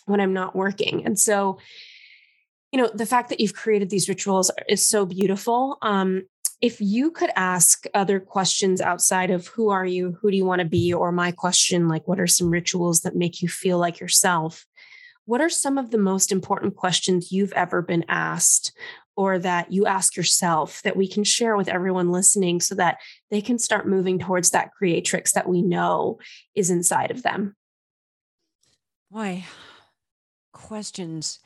when 0.07 0.21
I'm 0.21 0.33
not 0.33 0.55
working. 0.55 1.05
And 1.05 1.19
so, 1.19 1.59
you 2.73 2.81
know, 2.81 2.91
the 2.95 3.07
fact 3.07 3.31
that 3.31 3.41
you've 3.41 3.55
created 3.55 3.91
these 3.91 4.09
rituals 4.09 4.51
is 4.69 4.87
so 4.87 5.05
beautiful. 5.05 5.79
Um, 5.83 6.23
if 6.61 6.81
you 6.81 7.11
could 7.11 7.31
ask 7.37 7.87
other 7.95 8.19
questions 8.21 8.81
outside 8.81 9.31
of 9.31 9.47
who 9.49 9.71
are 9.71 9.87
you, 9.87 10.17
who 10.21 10.31
do 10.31 10.37
you 10.37 10.45
want 10.45 10.61
to 10.61 10.67
be, 10.67 10.93
or 10.93 11.13
my 11.13 11.31
question, 11.31 11.89
like, 11.89 12.09
what 12.09 12.19
are 12.19 12.27
some 12.27 12.51
rituals 12.51 13.01
that 13.03 13.17
make 13.17 13.41
you 13.43 13.49
feel 13.49 13.79
like 13.79 14.01
yourself? 14.01 14.67
What 15.25 15.41
are 15.41 15.51
some 15.51 15.79
of 15.79 15.91
the 15.91 15.99
most 15.99 16.33
important 16.33 16.75
questions 16.75 17.31
you've 17.31 17.53
ever 17.53 17.83
been 17.83 18.05
asked 18.09 18.73
or 19.19 19.39
that 19.39 19.73
you 19.73 19.85
ask 19.85 20.17
yourself 20.17 20.81
that 20.83 20.97
we 20.97 21.09
can 21.09 21.25
share 21.25 21.57
with 21.57 21.69
everyone 21.69 22.11
listening 22.11 22.61
so 22.61 22.75
that 22.77 22.99
they 23.31 23.41
can 23.41 23.59
start 23.59 23.87
moving 23.87 24.19
towards 24.19 24.51
that 24.51 24.73
creatrix 24.73 25.33
that 25.33 25.49
we 25.49 25.61
know 25.61 26.19
is 26.55 26.71
inside 26.71 27.11
of 27.11 27.23
them? 27.23 27.57
Why? 29.11 29.45
questions. 30.59 31.39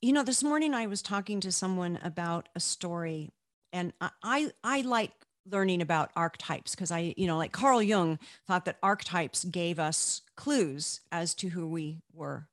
You 0.00 0.12
know, 0.12 0.22
this 0.22 0.42
morning 0.42 0.72
I 0.72 0.86
was 0.86 1.02
talking 1.02 1.40
to 1.40 1.52
someone 1.52 1.98
about 2.02 2.48
a 2.54 2.60
story, 2.60 3.30
and 3.72 3.92
I 4.00 4.10
I, 4.22 4.50
I 4.62 4.80
like 4.82 5.12
learning 5.50 5.82
about 5.82 6.10
archetypes 6.14 6.74
because 6.74 6.90
I, 6.90 7.14
you 7.16 7.26
know, 7.26 7.36
like 7.36 7.52
Carl 7.52 7.82
Jung 7.82 8.18
thought 8.46 8.66
that 8.66 8.78
archetypes 8.82 9.44
gave 9.44 9.78
us 9.78 10.22
clues 10.36 11.00
as 11.10 11.34
to 11.34 11.48
who 11.48 11.66
we 11.66 12.02
were 12.12 12.46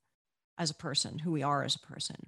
as 0.57 0.71
a 0.71 0.75
person, 0.75 1.19
who 1.19 1.31
we 1.31 1.43
are 1.43 1.63
as 1.63 1.75
a 1.75 1.79
person. 1.79 2.27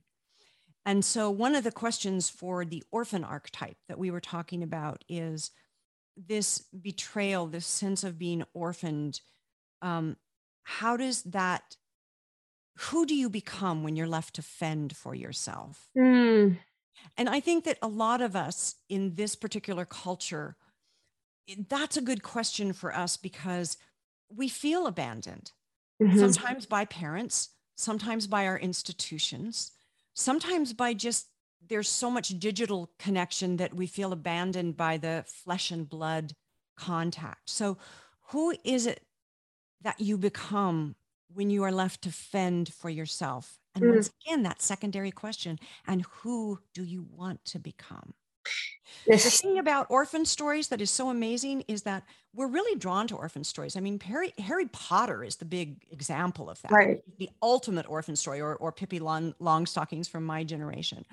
And 0.90 1.06
so, 1.06 1.30
one 1.30 1.54
of 1.54 1.64
the 1.64 1.72
questions 1.72 2.30
for 2.30 2.66
the 2.66 2.84
orphan 2.90 3.24
archetype 3.24 3.78
that 3.88 4.00
we 4.00 4.10
were 4.10 4.20
talking 4.20 4.64
about 4.64 5.04
is 5.08 5.52
this 6.18 6.64
betrayal, 6.82 7.46
this 7.46 7.68
sense 7.68 8.04
of 8.04 8.18
being 8.18 8.44
orphaned. 8.56 9.22
Um, 9.84 10.18
how 10.64 10.98
does 10.98 11.22
that, 11.26 11.76
who 12.76 13.06
do 13.06 13.14
you 13.14 13.30
become 13.30 13.84
when 13.84 13.96
you're 13.96 14.08
left 14.08 14.34
to 14.38 14.42
fend 14.42 14.98
for 14.98 15.14
yourself? 15.14 15.90
Mm. 15.96 16.58
And 17.16 17.30
I 17.30 17.40
think 17.40 17.66
that 17.66 17.78
a 17.84 17.88
lot 17.88 18.20
of 18.20 18.36
us 18.36 18.74
in 18.90 19.14
this 19.14 19.36
particular 19.36 19.86
culture, 19.86 20.56
that's 21.68 21.98
a 21.98 22.02
good 22.02 22.24
question 22.24 22.74
for 22.74 22.96
us 22.96 23.16
because 23.16 23.78
we 24.36 24.50
feel 24.50 24.88
abandoned, 24.88 25.52
mm-hmm. 26.02 26.18
sometimes 26.18 26.66
by 26.66 26.86
parents, 26.86 27.50
sometimes 27.76 28.26
by 28.26 28.48
our 28.48 28.58
institutions 28.58 29.74
sometimes 30.20 30.74
by 30.74 30.94
just 30.94 31.28
there's 31.68 31.90
so 31.90 32.10
much 32.10 32.40
digital 32.40 32.90
connection 33.00 33.58
that 33.58 33.74
we 33.74 33.88
feel 33.88 34.12
abandoned 34.12 34.76
by 34.76 34.98
the 34.98 35.24
flesh 35.28 35.72
and 35.72 35.90
blood 35.90 36.34
contact. 36.76 37.50
So, 37.50 37.78
who 38.30 38.54
is 38.64 38.86
it 38.86 39.02
that 39.82 40.00
you 40.00 40.18
become 40.18 40.96
when 41.34 41.50
you 41.50 41.64
are 41.64 41.72
left 41.72 42.02
to 42.04 42.12
fend 42.12 42.74
for 42.74 42.90
yourself? 42.90 43.60
And 43.76 43.84
mm. 43.84 43.94
once 43.94 44.12
again, 44.26 44.44
that 44.44 44.62
secondary 44.62 45.12
question 45.12 45.60
and 45.88 46.06
who 46.22 46.60
do 46.74 46.84
you 46.84 47.06
want 47.12 47.44
to 47.46 47.60
become? 47.60 48.14
The 49.06 49.18
thing 49.18 49.58
about 49.58 49.88
orphan 49.90 50.26
stories 50.26 50.68
that 50.70 50.82
is 50.82 50.92
so 50.92 51.10
amazing 51.10 51.64
is 51.68 51.84
that 51.84 52.04
we're 52.34 52.48
really 52.48 52.78
drawn 52.78 53.08
to 53.08 53.16
orphan 53.16 53.44
stories. 53.44 53.76
I 53.76 53.80
mean, 53.80 54.00
Harry, 54.00 54.34
Harry 54.38 54.68
Potter 54.68 55.24
is 55.24 55.38
the 55.38 55.46
big 55.46 55.84
example 55.92 56.50
of 56.50 56.62
that. 56.62 56.72
Right. 56.72 57.02
The 57.18 57.30
ultimate 57.42 57.90
orphan 57.90 58.16
story, 58.16 58.40
or, 58.40 58.56
or 58.56 58.72
Pippi 58.72 59.00
Long, 59.00 59.34
Longstockings 59.42 60.08
from 60.08 60.26
my 60.26 60.44
generation. 60.44 61.06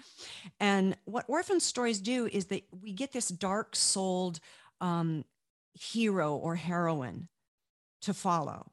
And 0.61 0.97
what 1.05 1.25
orphan 1.29 1.61
stories 1.61 2.01
do 2.01 2.27
is 2.27 2.47
that 2.47 2.65
we 2.83 2.93
get 2.93 3.13
this 3.13 3.29
dark 3.29 3.75
souled 3.75 4.41
um, 4.81 5.25
hero 5.75 6.35
or 6.35 6.57
heroine 6.57 7.29
to 8.03 8.13
follow 8.13 8.71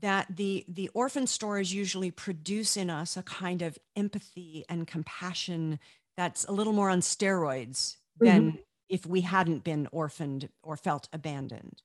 that 0.00 0.26
the 0.34 0.64
the 0.68 0.88
orphan 0.94 1.26
stories 1.26 1.72
usually 1.72 2.10
produce 2.10 2.76
in 2.76 2.88
us 2.88 3.16
a 3.16 3.22
kind 3.22 3.60
of 3.60 3.78
empathy 3.94 4.64
and 4.68 4.86
compassion 4.86 5.78
that's 6.16 6.44
a 6.44 6.52
little 6.52 6.72
more 6.72 6.90
on 6.90 7.00
steroids 7.00 7.96
than 8.18 8.42
mm-hmm. 8.42 8.56
if 8.88 9.06
we 9.06 9.22
hadn't 9.22 9.64
been 9.64 9.88
orphaned 9.92 10.48
or 10.62 10.76
felt 10.76 11.08
abandoned. 11.12 11.82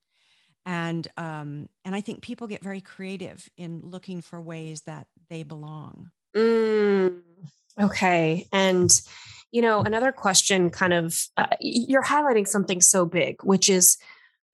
And 0.65 1.07
um, 1.15 1.69
and 1.85 1.95
I 1.95 2.01
think 2.01 2.21
people 2.21 2.47
get 2.47 2.61
very 2.61 2.81
creative 2.81 3.47
in 3.57 3.81
looking 3.83 4.21
for 4.21 4.41
ways 4.41 4.81
that 4.81 5.07
they 5.29 5.43
belong. 5.43 6.11
Mm, 6.35 7.21
okay, 7.79 8.47
and 8.51 8.91
you 9.51 9.61
know 9.61 9.81
another 9.81 10.11
question, 10.11 10.69
kind 10.69 10.91
of, 10.91 11.17
uh, 11.37 11.47
you're 11.61 12.03
highlighting 12.03 12.45
something 12.45 12.81
so 12.81 13.05
big, 13.05 13.37
which 13.43 13.69
is 13.69 13.97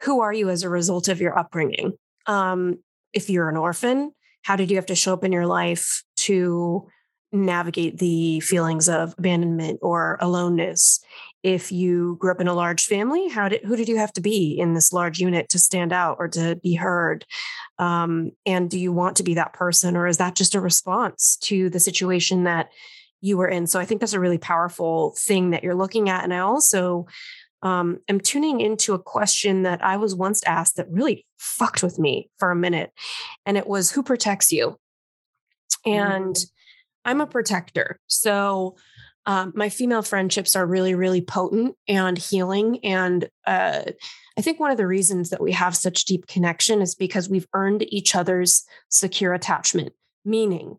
who 0.04 0.22
are 0.22 0.34
you 0.34 0.50
as 0.50 0.62
a 0.62 0.70
result 0.70 1.08
of 1.08 1.20
your 1.20 1.38
upbringing? 1.38 1.94
Um, 2.28 2.78
if 3.12 3.30
you're 3.30 3.50
an 3.50 3.58
orphan, 3.58 4.12
how 4.44 4.56
did 4.56 4.70
you 4.70 4.78
have 4.78 4.86
to 4.88 4.96
show 4.96 5.14
up 5.14 5.24
in 5.24 5.32
your 5.32 5.48
life 5.48 6.04
to 6.18 6.88
navigate 7.34 7.98
the 7.98 8.40
feelings 8.42 8.88
of 8.88 9.16
abandonment 9.18 9.80
or 9.82 10.18
aloneness. 10.22 11.04
If 11.42 11.72
you 11.72 12.16
grew 12.20 12.32
up 12.32 12.40
in 12.40 12.48
a 12.48 12.54
large 12.54 12.86
family 12.86 13.28
how 13.28 13.50
did 13.50 13.64
who 13.66 13.76
did 13.76 13.90
you 13.90 13.98
have 13.98 14.14
to 14.14 14.22
be 14.22 14.58
in 14.58 14.76
this 14.76 14.94
large 14.94 15.20
unit 15.20 15.50
to 15.50 15.60
stand 15.60 15.92
out 15.92 16.18
or 16.20 16.28
to 16.30 16.56
be 16.58 16.76
heard? 16.76 17.26
Um, 17.80 18.32
and 18.46 18.70
do 18.70 18.80
you 18.80 18.94
want 18.94 19.18
to 19.18 19.24
be 19.24 19.34
that 19.34 19.54
person 19.54 19.98
or 19.98 20.08
is 20.08 20.18
that 20.18 20.36
just 20.36 20.56
a 20.56 20.62
response 20.62 21.38
to 21.38 21.70
the 21.70 21.80
situation 21.80 22.44
that 22.44 22.70
you 23.20 23.38
were 23.38 23.48
in? 23.48 23.66
So 23.68 23.80
i 23.80 23.86
think 23.86 24.00
that's 24.00 24.14
a 24.14 24.20
really 24.20 24.38
powerful 24.38 25.16
thing 25.18 25.50
that 25.50 25.64
you're 25.64 25.76
looking 25.76 26.10
at. 26.10 26.24
And 26.24 26.34
i 26.34 26.40
also 26.40 27.08
um, 27.64 28.00
am 28.10 28.20
tuning 28.20 28.62
into 28.62 28.94
a 28.94 29.00
question 29.00 29.64
that 29.64 29.84
i 29.84 29.98
was 29.98 30.14
once 30.14 30.44
asked 30.44 30.76
that 30.76 30.92
really 30.92 31.26
fucked 31.38 31.82
with 31.82 31.98
me 31.98 32.30
for 32.38 32.52
a 32.52 32.56
minute 32.56 32.92
and 33.46 33.58
it 33.58 33.66
was 33.66 33.92
who 33.92 34.04
protects 34.04 34.52
you? 34.52 34.78
And 35.86 36.36
mm-hmm 36.36 36.54
I'm 37.06 37.22
a 37.22 37.28
protector. 37.28 38.00
So 38.08 38.76
um, 39.26 39.54
my 39.56 39.70
female 39.70 40.02
friendships 40.02 40.56
are 40.56 40.66
really, 40.66 40.96
really 40.96 41.22
potent 41.22 41.76
and 41.88 42.18
healing. 42.18 42.84
And 42.84 43.30
uh, 43.48 43.84
I 44.38 44.42
think 44.42 44.60
one 44.60 44.72
of 44.72 44.78
the 44.78 44.88
reasons 44.88 45.30
that 45.30 45.42
we 45.42 45.54
have 45.54 45.76
such 45.76 46.06
deep 46.06 46.28
connection 46.28 46.82
is 46.82 46.96
because 46.96 47.30
we've 47.30 47.48
earned 47.54 47.86
each 47.88 48.16
other's 48.16 48.64
secure 48.90 49.34
attachment, 49.34 49.94
meaning, 50.26 50.78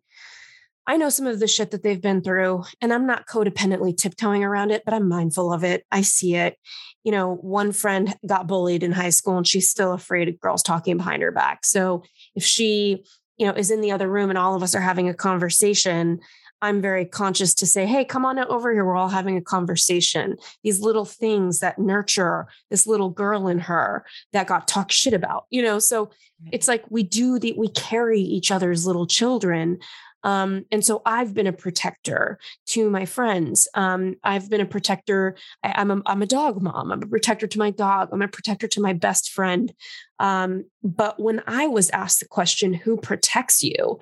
I 0.87 0.99
know 0.99 1.09
some 1.09 1.27
of 1.27 1.41
the 1.41 1.47
shit 1.47 1.71
that 1.71 1.83
they've 1.83 2.01
been 2.01 2.21
through, 2.21 2.65
and 2.83 2.93
I'm 2.93 3.07
not 3.07 3.27
codependently 3.27 3.97
tiptoeing 3.97 4.45
around 4.45 4.71
it, 4.71 4.83
but 4.85 4.93
I'm 4.93 5.09
mindful 5.09 5.51
of 5.51 5.65
it. 5.65 5.85
I 5.91 6.03
see 6.03 6.35
it. 6.35 6.59
You 7.05 7.13
know, 7.13 7.37
one 7.37 7.73
friend 7.73 8.15
got 8.27 8.47
bullied 8.47 8.83
in 8.83 8.93
high 8.93 9.11
school 9.11 9.39
and 9.39 9.47
she's 9.47 9.71
still 9.71 9.93
afraid 9.93 10.29
of 10.29 10.41
girls 10.41 10.63
talking 10.63 10.99
behind 10.99 11.23
her 11.23 11.33
back. 11.33 11.65
So 11.65 12.03
if 12.35 12.45
she 12.45 13.05
you 13.37 13.47
know 13.47 13.53
is 13.53 13.71
in 13.71 13.81
the 13.81 13.91
other 13.91 14.09
room 14.09 14.31
and 14.31 14.39
all 14.39 14.55
of 14.55 14.63
us 14.63 14.75
are 14.75 14.81
having 14.81 15.09
a 15.09 15.15
conversation 15.15 16.21
i'm 16.63 16.81
very 16.81 17.05
conscious 17.05 17.55
to 17.55 17.67
say 17.67 17.87
hey 17.87 18.05
come 18.05 18.25
on 18.25 18.39
over 18.39 18.73
here. 18.73 18.85
We're 18.85 18.97
all 18.97 19.09
having 19.09 19.37
a 19.37 19.43
conversation. 19.43 20.37
These 20.63 20.81
little 20.81 21.05
things 21.05 21.61
that 21.61 21.79
nurture 21.79 22.47
this 22.71 22.87
little 22.87 23.11
girl 23.11 23.49
in 23.49 23.59
her 23.61 24.05
that 24.33 24.47
got 24.47 24.69
talked 24.69 24.93
shit 24.93 25.15
about 25.15 25.47
you 25.51 25.63
know? 25.63 25.79
So 25.79 26.11
it's 26.53 26.69
like 26.69 26.85
we 26.91 27.03
do 27.03 27.39
the 27.39 27.55
we 27.57 27.69
carry 27.69 28.21
each 28.21 28.51
other's 28.51 28.87
little 28.87 29.07
children 29.07 29.79
um, 30.25 30.65
and 30.73 30.85
so 30.85 31.03
I've 31.07 31.33
been 31.35 31.47
a 31.47 31.53
protector 31.53 32.39
to 32.67 32.91
my 32.91 33.05
friends. 33.05 33.69
Um, 33.75 34.17
I've 34.25 34.51
been 34.51 34.61
a 34.61 34.67
protector. 34.67 35.37
I, 35.63 35.81
am 35.81 35.91
a, 35.91 36.03
I'm 36.07 36.23
a 36.23 36.27
dog 36.27 36.61
mom. 36.61 36.91
I'm 36.91 37.03
a 37.03 37.07
protector 37.07 37.47
to 37.47 37.59
my 37.59 37.71
dog. 37.71 38.09
I'm 38.13 38.23
a 38.23 38.29
protector 38.29 38.67
to 38.67 38.81
my 38.81 38.93
best 38.93 39.31
friend. 39.31 39.73
Um, 40.19 40.65
but 40.83 41.21
when 41.21 41.43
I 41.47 41.69
was 41.69 41.91
asked 41.91 42.21
the 42.21 42.27
question, 42.27 42.75
who 42.75 42.97
protects 42.97 43.63
you? 43.63 44.01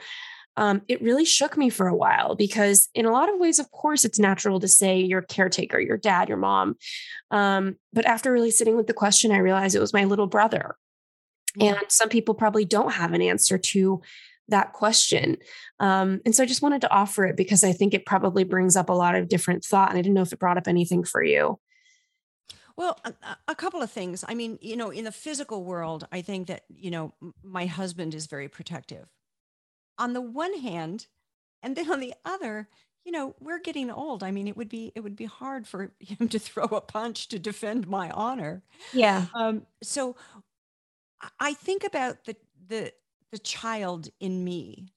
um, 0.57 0.83
it 0.87 1.01
really 1.01 1.25
shook 1.25 1.57
me 1.57 1.70
for 1.70 1.89
a 1.89 1.97
while 1.97 2.35
because, 2.35 2.89
in 2.95 3.07
a 3.07 3.11
lot 3.11 3.33
of 3.33 3.41
ways, 3.41 3.59
of 3.59 3.70
course, 3.70 4.05
it's 4.05 4.18
natural 4.18 4.61
to 4.61 4.68
say 4.68 5.01
your 5.01 5.23
caretaker, 5.23 5.81
your 5.81 5.97
dad, 5.97 6.29
your 6.29 6.37
mom. 6.37 6.77
Um, 7.31 7.77
but 7.93 8.05
after 8.05 8.31
really 8.31 8.51
sitting 8.51 8.77
with 8.77 8.87
the 8.87 8.93
question, 8.93 9.33
I 9.33 9.39
realized 9.39 9.75
it 9.75 9.81
was 9.81 9.95
my 9.95 10.05
little 10.05 10.27
brother. 10.27 10.77
And 11.61 11.79
some 11.89 12.09
people 12.09 12.35
probably 12.35 12.64
don't 12.64 12.93
have 12.93 13.12
an 13.12 13.23
answer 13.23 13.59
to 13.59 14.01
that 14.49 14.72
question. 14.72 15.38
Um, 15.80 16.20
and 16.24 16.34
so 16.34 16.43
I 16.43 16.47
just 16.47 16.62
wanted 16.62 16.80
to 16.82 16.90
offer 16.90 17.24
it 17.24 17.36
because 17.36 17.64
I 17.64 17.72
think 17.72 17.95
it 17.95 18.07
probably 18.07 18.45
brings 18.45 18.76
up 18.76 18.88
a 18.88 18.95
lot 18.95 19.14
of 19.14 19.28
different 19.28 19.64
thought. 19.64 19.90
And 19.90 19.99
I 19.99 20.03
didn't 20.03 20.14
know 20.14 20.22
if 20.22 20.32
it 20.32 20.38
brought 20.38 20.59
up 20.59 20.68
anything 20.68 21.05
for 21.05 21.22
you. 21.22 21.59
Well, 22.76 22.99
a, 23.05 23.14
a, 23.49 23.55
couple 23.55 23.82
of 23.82 23.90
things. 23.90 24.24
I 24.26 24.34
mean, 24.34 24.59
you 24.62 24.76
know, 24.76 24.90
in 24.90 25.05
the 25.05 25.12
physical 25.12 25.62
world, 25.62 26.07
I 26.11 26.22
think 26.22 26.49
that, 26.49 26.62
you 26.68 26.90
know, 26.90 27.12
my 27.43 27.66
husband 27.66 28.14
is 28.14 28.26
very 28.26 28.49
protective. 28.49 29.09
On 29.99 30.14
the 30.14 30.22
one 30.22 30.59
hand, 30.59 31.07
and 31.62 31.76
then 31.76 31.90
on 31.90 32.01
the 32.01 32.14
other, 32.24 32.68
you 33.05 33.12
know, 33.12 33.34
we're 33.40 33.61
getting 33.61 33.90
old. 33.90 34.22
I 34.22 34.30
mean, 34.30 34.49
it 34.49 34.57
would 34.57 34.68
be 34.68 34.93
it 34.95 35.01
would 35.01 35.16
be 35.16 35.26
hard 35.26 35.66
for 35.66 35.93
him 36.01 36.28
to 36.28 36.38
throw 36.38 36.64
a 36.64 36.80
punch 36.80 37.28
to 37.28 37.38
defend 37.38 37.86
my 37.86 38.11
honor. 38.11 38.62
Yeah. 38.93 39.26
Um, 39.34 39.66
so 39.82 40.16
I 41.38 41.55
think 41.55 41.84
about 41.84 42.24
the 42.24 42.36
the 42.66 42.93
the 43.33 43.39
child 43.39 44.09
in 44.20 44.45
me 44.45 44.93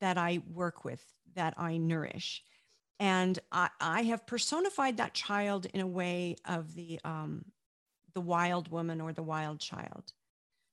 that 0.00 0.16
I 0.16 0.40
work 0.50 0.84
with, 0.84 1.02
that 1.34 1.54
I 1.58 1.76
nourish. 1.76 2.42
And 3.00 3.38
I, 3.52 3.68
I 3.80 4.02
have 4.04 4.26
personified 4.26 4.96
that 4.96 5.14
child 5.14 5.66
in 5.66 5.80
a 5.80 5.86
way 5.86 6.36
of 6.46 6.74
the, 6.74 7.00
um, 7.04 7.44
the 8.14 8.20
wild 8.20 8.70
woman 8.70 9.00
or 9.00 9.12
the 9.12 9.22
wild 9.22 9.60
child. 9.60 10.12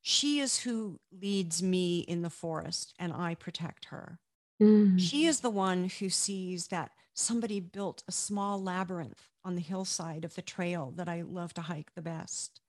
She 0.02 0.40
is 0.40 0.60
who 0.60 1.00
leads 1.12 1.62
me 1.62 2.00
in 2.00 2.22
the 2.22 2.30
forest 2.30 2.94
and 3.00 3.12
I 3.12 3.36
protect 3.36 3.86
her. 3.86 4.20
Mm. 4.62 5.00
She 5.00 5.26
is 5.26 5.40
the 5.40 5.50
one 5.50 5.90
who 6.00 6.10
sees 6.10 6.68
that 6.68 6.92
somebody 7.14 7.60
built 7.60 8.04
a 8.08 8.12
small 8.12 8.62
labyrinth 8.62 9.28
on 9.44 9.56
the 9.56 9.62
hillside 9.62 10.24
of 10.24 10.36
the 10.36 10.42
trail 10.42 10.94
that 10.96 11.10
I 11.10 11.22
love 11.22 11.54
to 11.56 11.62
hike 11.62 11.94
the 11.96 12.02
best. 12.02 12.62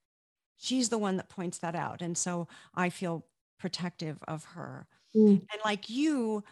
She's 0.56 0.88
the 0.88 0.98
one 0.98 1.16
that 1.16 1.28
points 1.28 1.58
that 1.58 1.74
out. 1.74 2.00
And 2.00 2.16
so 2.16 2.48
I 2.74 2.88
feel 2.88 3.26
protective 3.62 4.18
of 4.26 4.44
her. 4.56 4.88
Mm. 5.14 5.38
And 5.38 5.60
like 5.64 5.88
you, 5.88 6.42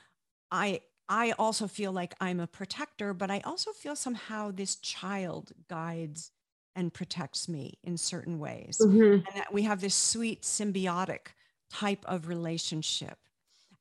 I 0.53 0.81
I 1.09 1.33
also 1.33 1.67
feel 1.67 1.91
like 1.91 2.15
I'm 2.21 2.39
a 2.39 2.47
protector, 2.47 3.13
but 3.13 3.33
I 3.33 3.41
also 3.41 3.73
feel 3.73 3.97
somehow 3.97 4.53
this 4.53 4.77
child 4.77 5.51
guides 5.69 6.31
and 6.77 6.95
protects 6.95 7.49
me 7.49 7.81
in 7.83 7.97
certain 7.97 8.39
ways. 8.39 8.79
Mm-hmm. 8.81 9.27
And 9.27 9.35
that 9.35 9.53
we 9.53 9.63
have 9.63 9.81
this 9.81 9.97
sweet 9.97 10.43
symbiotic 10.43 11.35
type 11.69 12.05
of 12.07 12.29
relationship. 12.29 13.19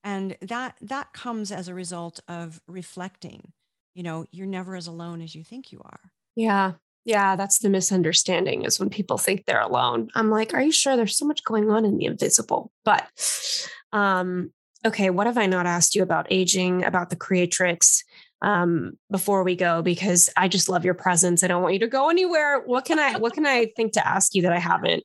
And 0.03 0.35
that 0.41 0.77
that 0.81 1.13
comes 1.13 1.51
as 1.51 1.67
a 1.67 1.75
result 1.75 2.19
of 2.27 2.59
reflecting. 2.67 3.53
You 3.93 4.01
know, 4.01 4.25
you're 4.31 4.47
never 4.47 4.75
as 4.75 4.87
alone 4.87 5.21
as 5.21 5.35
you 5.35 5.43
think 5.43 5.71
you 5.71 5.81
are. 5.85 6.13
Yeah. 6.35 6.73
Yeah, 7.09 7.35
that's 7.35 7.57
the 7.57 7.71
misunderstanding 7.71 8.65
is 8.65 8.79
when 8.79 8.91
people 8.91 9.17
think 9.17 9.45
they're 9.45 9.59
alone. 9.59 10.09
I'm 10.13 10.29
like, 10.29 10.53
are 10.53 10.61
you 10.61 10.71
sure 10.71 10.95
there's 10.95 11.17
so 11.17 11.25
much 11.25 11.43
going 11.43 11.71
on 11.71 11.83
in 11.83 11.97
the 11.97 12.05
invisible? 12.05 12.71
But 12.85 13.09
um 13.91 14.53
okay, 14.85 15.09
what 15.09 15.25
have 15.25 15.37
I 15.37 15.47
not 15.47 15.65
asked 15.65 15.95
you 15.95 16.03
about 16.03 16.27
aging, 16.29 16.85
about 16.85 17.09
the 17.09 17.15
creatrix 17.15 18.03
um 18.43 18.91
before 19.09 19.43
we 19.43 19.55
go 19.55 19.81
because 19.81 20.29
I 20.37 20.47
just 20.47 20.69
love 20.69 20.85
your 20.85 20.93
presence. 20.93 21.43
I 21.43 21.47
don't 21.47 21.63
want 21.63 21.73
you 21.73 21.79
to 21.79 21.87
go 21.87 22.11
anywhere. 22.11 22.61
What 22.63 22.85
can 22.85 22.99
I 22.99 23.17
what 23.17 23.33
can 23.33 23.47
I 23.47 23.71
think 23.75 23.93
to 23.93 24.07
ask 24.07 24.35
you 24.35 24.43
that 24.43 24.53
I 24.53 24.59
haven't? 24.59 25.03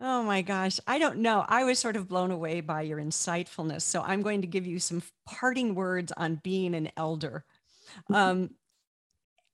Oh 0.00 0.22
my 0.22 0.40
gosh, 0.40 0.80
I 0.86 0.98
don't 0.98 1.18
know. 1.18 1.44
I 1.46 1.64
was 1.64 1.78
sort 1.78 1.96
of 1.96 2.08
blown 2.08 2.30
away 2.30 2.62
by 2.62 2.82
your 2.82 2.98
insightfulness. 2.98 3.82
So 3.82 4.00
I'm 4.00 4.22
going 4.22 4.40
to 4.40 4.46
give 4.46 4.66
you 4.66 4.78
some 4.78 5.02
parting 5.26 5.74
words 5.74 6.10
on 6.16 6.40
being 6.42 6.74
an 6.74 6.90
elder. 6.96 7.44
Um, 8.14 8.50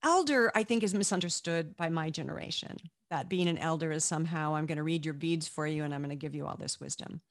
elder, 0.03 0.51
I 0.55 0.63
think, 0.63 0.83
is 0.83 0.93
misunderstood 0.93 1.75
by 1.75 1.89
my 1.89 2.09
generation. 2.09 2.77
That 3.09 3.29
being 3.29 3.47
an 3.47 3.57
elder 3.57 3.91
is 3.91 4.03
somehow 4.03 4.55
I'm 4.55 4.65
going 4.65 4.77
to 4.77 4.83
read 4.83 5.05
your 5.05 5.13
beads 5.13 5.47
for 5.47 5.67
you 5.67 5.83
and 5.83 5.93
I'm 5.93 6.01
going 6.01 6.09
to 6.09 6.15
give 6.15 6.35
you 6.35 6.45
all 6.45 6.57
this 6.57 6.79
wisdom. 6.79 7.21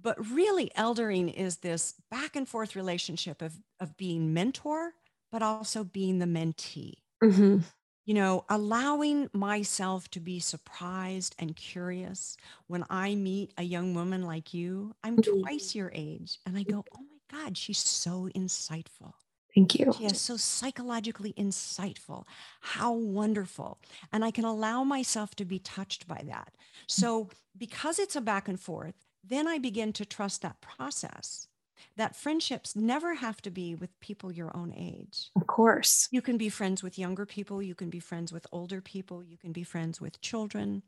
But 0.00 0.18
really, 0.30 0.70
eldering 0.76 1.32
is 1.32 1.58
this 1.58 1.94
back 2.10 2.36
and 2.36 2.48
forth 2.48 2.76
relationship 2.76 3.40
of, 3.40 3.54
of 3.80 3.96
being 3.96 4.34
mentor, 4.34 4.92
but 5.32 5.42
also 5.42 5.84
being 5.84 6.18
the 6.18 6.26
mentee. 6.26 6.94
Mm-hmm. 7.22 7.58
You 8.04 8.14
know, 8.14 8.44
allowing 8.48 9.30
myself 9.32 10.08
to 10.10 10.20
be 10.20 10.38
surprised 10.38 11.34
and 11.38 11.56
curious 11.56 12.36
when 12.68 12.84
I 12.88 13.16
meet 13.16 13.52
a 13.56 13.64
young 13.64 13.94
woman 13.94 14.22
like 14.22 14.54
you. 14.54 14.94
I'm 15.02 15.16
mm-hmm. 15.16 15.40
twice 15.40 15.74
your 15.74 15.90
age, 15.94 16.38
and 16.46 16.56
I 16.56 16.62
go, 16.62 16.84
oh 16.94 17.00
my 17.00 17.42
God, 17.42 17.56
she's 17.56 17.78
so 17.78 18.28
insightful. 18.36 19.14
Thank 19.56 19.74
you. 19.74 19.94
Yes, 19.98 20.20
so 20.20 20.36
psychologically 20.36 21.32
insightful. 21.32 22.24
How 22.60 22.92
wonderful. 22.92 23.80
And 24.12 24.24
I 24.24 24.30
can 24.30 24.44
allow 24.44 24.84
myself 24.84 25.34
to 25.36 25.46
be 25.46 25.58
touched 25.58 26.06
by 26.06 26.22
that. 26.28 26.52
So, 26.86 27.30
because 27.56 27.98
it's 27.98 28.16
a 28.16 28.20
back 28.20 28.48
and 28.48 28.60
forth, 28.60 28.94
then 29.24 29.48
I 29.48 29.58
begin 29.58 29.94
to 29.94 30.04
trust 30.04 30.42
that 30.42 30.60
process. 30.60 31.48
That 31.96 32.14
friendships 32.14 32.76
never 32.76 33.14
have 33.14 33.40
to 33.42 33.50
be 33.50 33.74
with 33.74 33.98
people 34.00 34.30
your 34.30 34.54
own 34.54 34.74
age. 34.76 35.30
Of 35.34 35.46
course. 35.46 36.08
You 36.10 36.20
can 36.20 36.36
be 36.36 36.50
friends 36.50 36.82
with 36.82 36.98
younger 36.98 37.24
people, 37.24 37.62
you 37.62 37.74
can 37.74 37.88
be 37.88 38.00
friends 38.00 38.32
with 38.32 38.46
older 38.52 38.82
people, 38.82 39.24
you 39.24 39.38
can 39.38 39.52
be 39.52 39.62
friends 39.62 40.00
with 40.00 40.20
children, 40.20 40.82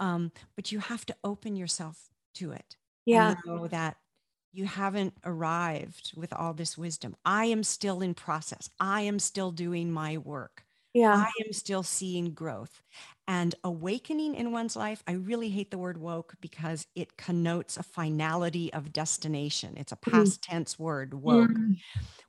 um, 0.00 0.32
but 0.54 0.72
you 0.72 0.78
have 0.78 1.04
to 1.06 1.16
open 1.22 1.54
yourself 1.54 2.08
to 2.34 2.52
it. 2.52 2.76
Yeah. 3.04 3.34
know 3.44 3.68
that 3.68 3.98
you 4.56 4.64
haven't 4.64 5.12
arrived 5.22 6.12
with 6.16 6.32
all 6.32 6.54
this 6.54 6.78
wisdom. 6.78 7.14
I 7.26 7.44
am 7.46 7.62
still 7.62 8.00
in 8.00 8.14
process. 8.14 8.70
I 8.80 9.02
am 9.02 9.18
still 9.18 9.50
doing 9.50 9.92
my 9.92 10.16
work. 10.16 10.64
Yeah. 10.94 11.14
I 11.14 11.30
am 11.44 11.52
still 11.52 11.82
seeing 11.82 12.32
growth 12.32 12.80
and 13.28 13.54
awakening 13.64 14.34
in 14.34 14.52
one's 14.52 14.74
life. 14.74 15.02
I 15.06 15.12
really 15.12 15.50
hate 15.50 15.70
the 15.70 15.76
word 15.76 15.98
woke 15.98 16.36
because 16.40 16.86
it 16.94 17.18
connotes 17.18 17.76
a 17.76 17.82
finality 17.82 18.72
of 18.72 18.94
destination. 18.94 19.74
It's 19.76 19.92
a 19.92 19.96
mm-hmm. 19.96 20.16
past 20.16 20.40
mm. 20.40 20.48
tense 20.48 20.78
word, 20.78 21.12
woke. 21.12 21.50
Mm. 21.50 21.76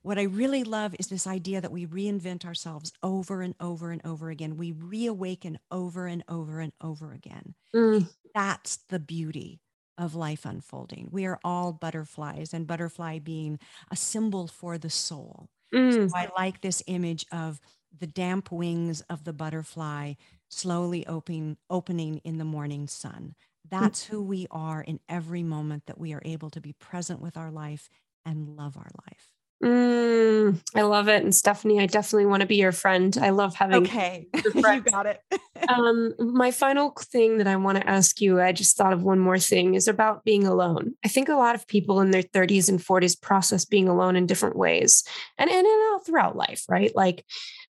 What 0.02 0.18
I 0.18 0.24
really 0.24 0.64
love 0.64 0.94
is 0.98 1.06
this 1.06 1.26
idea 1.26 1.62
that 1.62 1.72
we 1.72 1.86
reinvent 1.86 2.44
ourselves 2.44 2.92
over 3.02 3.40
and 3.40 3.54
over 3.58 3.90
and 3.90 4.02
over 4.04 4.28
again. 4.28 4.58
We 4.58 4.72
reawaken 4.72 5.58
over 5.70 6.06
and 6.06 6.22
over 6.28 6.60
and 6.60 6.74
over 6.82 7.14
again. 7.14 7.54
Mm. 7.74 8.06
That's 8.34 8.80
the 8.90 8.98
beauty 8.98 9.62
of 9.98 10.14
life 10.14 10.44
unfolding. 10.44 11.08
We 11.10 11.26
are 11.26 11.38
all 11.44 11.72
butterflies, 11.72 12.54
and 12.54 12.66
butterfly 12.66 13.18
being 13.18 13.58
a 13.90 13.96
symbol 13.96 14.46
for 14.46 14.78
the 14.78 14.90
soul. 14.90 15.50
Mm. 15.74 16.10
So 16.10 16.16
I 16.16 16.28
like 16.38 16.60
this 16.60 16.82
image 16.86 17.26
of 17.30 17.60
the 17.98 18.06
damp 18.06 18.50
wings 18.52 19.00
of 19.02 19.24
the 19.24 19.32
butterfly 19.32 20.14
slowly 20.48 21.06
opening 21.06 21.56
opening 21.68 22.18
in 22.24 22.38
the 22.38 22.44
morning 22.44 22.86
sun. 22.86 23.34
Mm. 23.66 23.70
That's 23.70 24.04
who 24.04 24.22
we 24.22 24.46
are 24.50 24.80
in 24.80 25.00
every 25.08 25.42
moment 25.42 25.86
that 25.86 25.98
we 25.98 26.14
are 26.14 26.22
able 26.24 26.50
to 26.50 26.60
be 26.60 26.72
present 26.72 27.20
with 27.20 27.36
our 27.36 27.50
life 27.50 27.88
and 28.24 28.56
love 28.56 28.76
our 28.76 28.90
life. 29.06 29.37
Mm, 29.62 30.60
I 30.76 30.82
love 30.82 31.08
it. 31.08 31.24
And 31.24 31.34
Stephanie, 31.34 31.80
I 31.80 31.86
definitely 31.86 32.26
want 32.26 32.42
to 32.42 32.46
be 32.46 32.56
your 32.56 32.70
friend. 32.70 33.16
I 33.20 33.30
love 33.30 33.56
having 33.56 33.82
Okay. 33.82 34.28
you 34.54 34.80
got 34.80 35.06
it. 35.06 35.20
um, 35.68 36.14
my 36.18 36.52
final 36.52 36.92
thing 36.96 37.38
that 37.38 37.48
I 37.48 37.56
want 37.56 37.78
to 37.78 37.88
ask 37.88 38.20
you, 38.20 38.40
I 38.40 38.52
just 38.52 38.76
thought 38.76 38.92
of 38.92 39.02
one 39.02 39.18
more 39.18 39.38
thing, 39.38 39.74
is 39.74 39.88
about 39.88 40.24
being 40.24 40.46
alone. 40.46 40.94
I 41.04 41.08
think 41.08 41.28
a 41.28 41.34
lot 41.34 41.56
of 41.56 41.66
people 41.66 42.00
in 42.00 42.12
their 42.12 42.22
30s 42.22 42.68
and 42.68 42.78
40s 42.78 43.20
process 43.20 43.64
being 43.64 43.88
alone 43.88 44.14
in 44.14 44.26
different 44.26 44.56
ways 44.56 45.02
and, 45.38 45.50
and, 45.50 45.66
and 45.66 45.82
all 45.90 46.00
throughout 46.00 46.36
life, 46.36 46.64
right? 46.68 46.94
Like, 46.94 47.24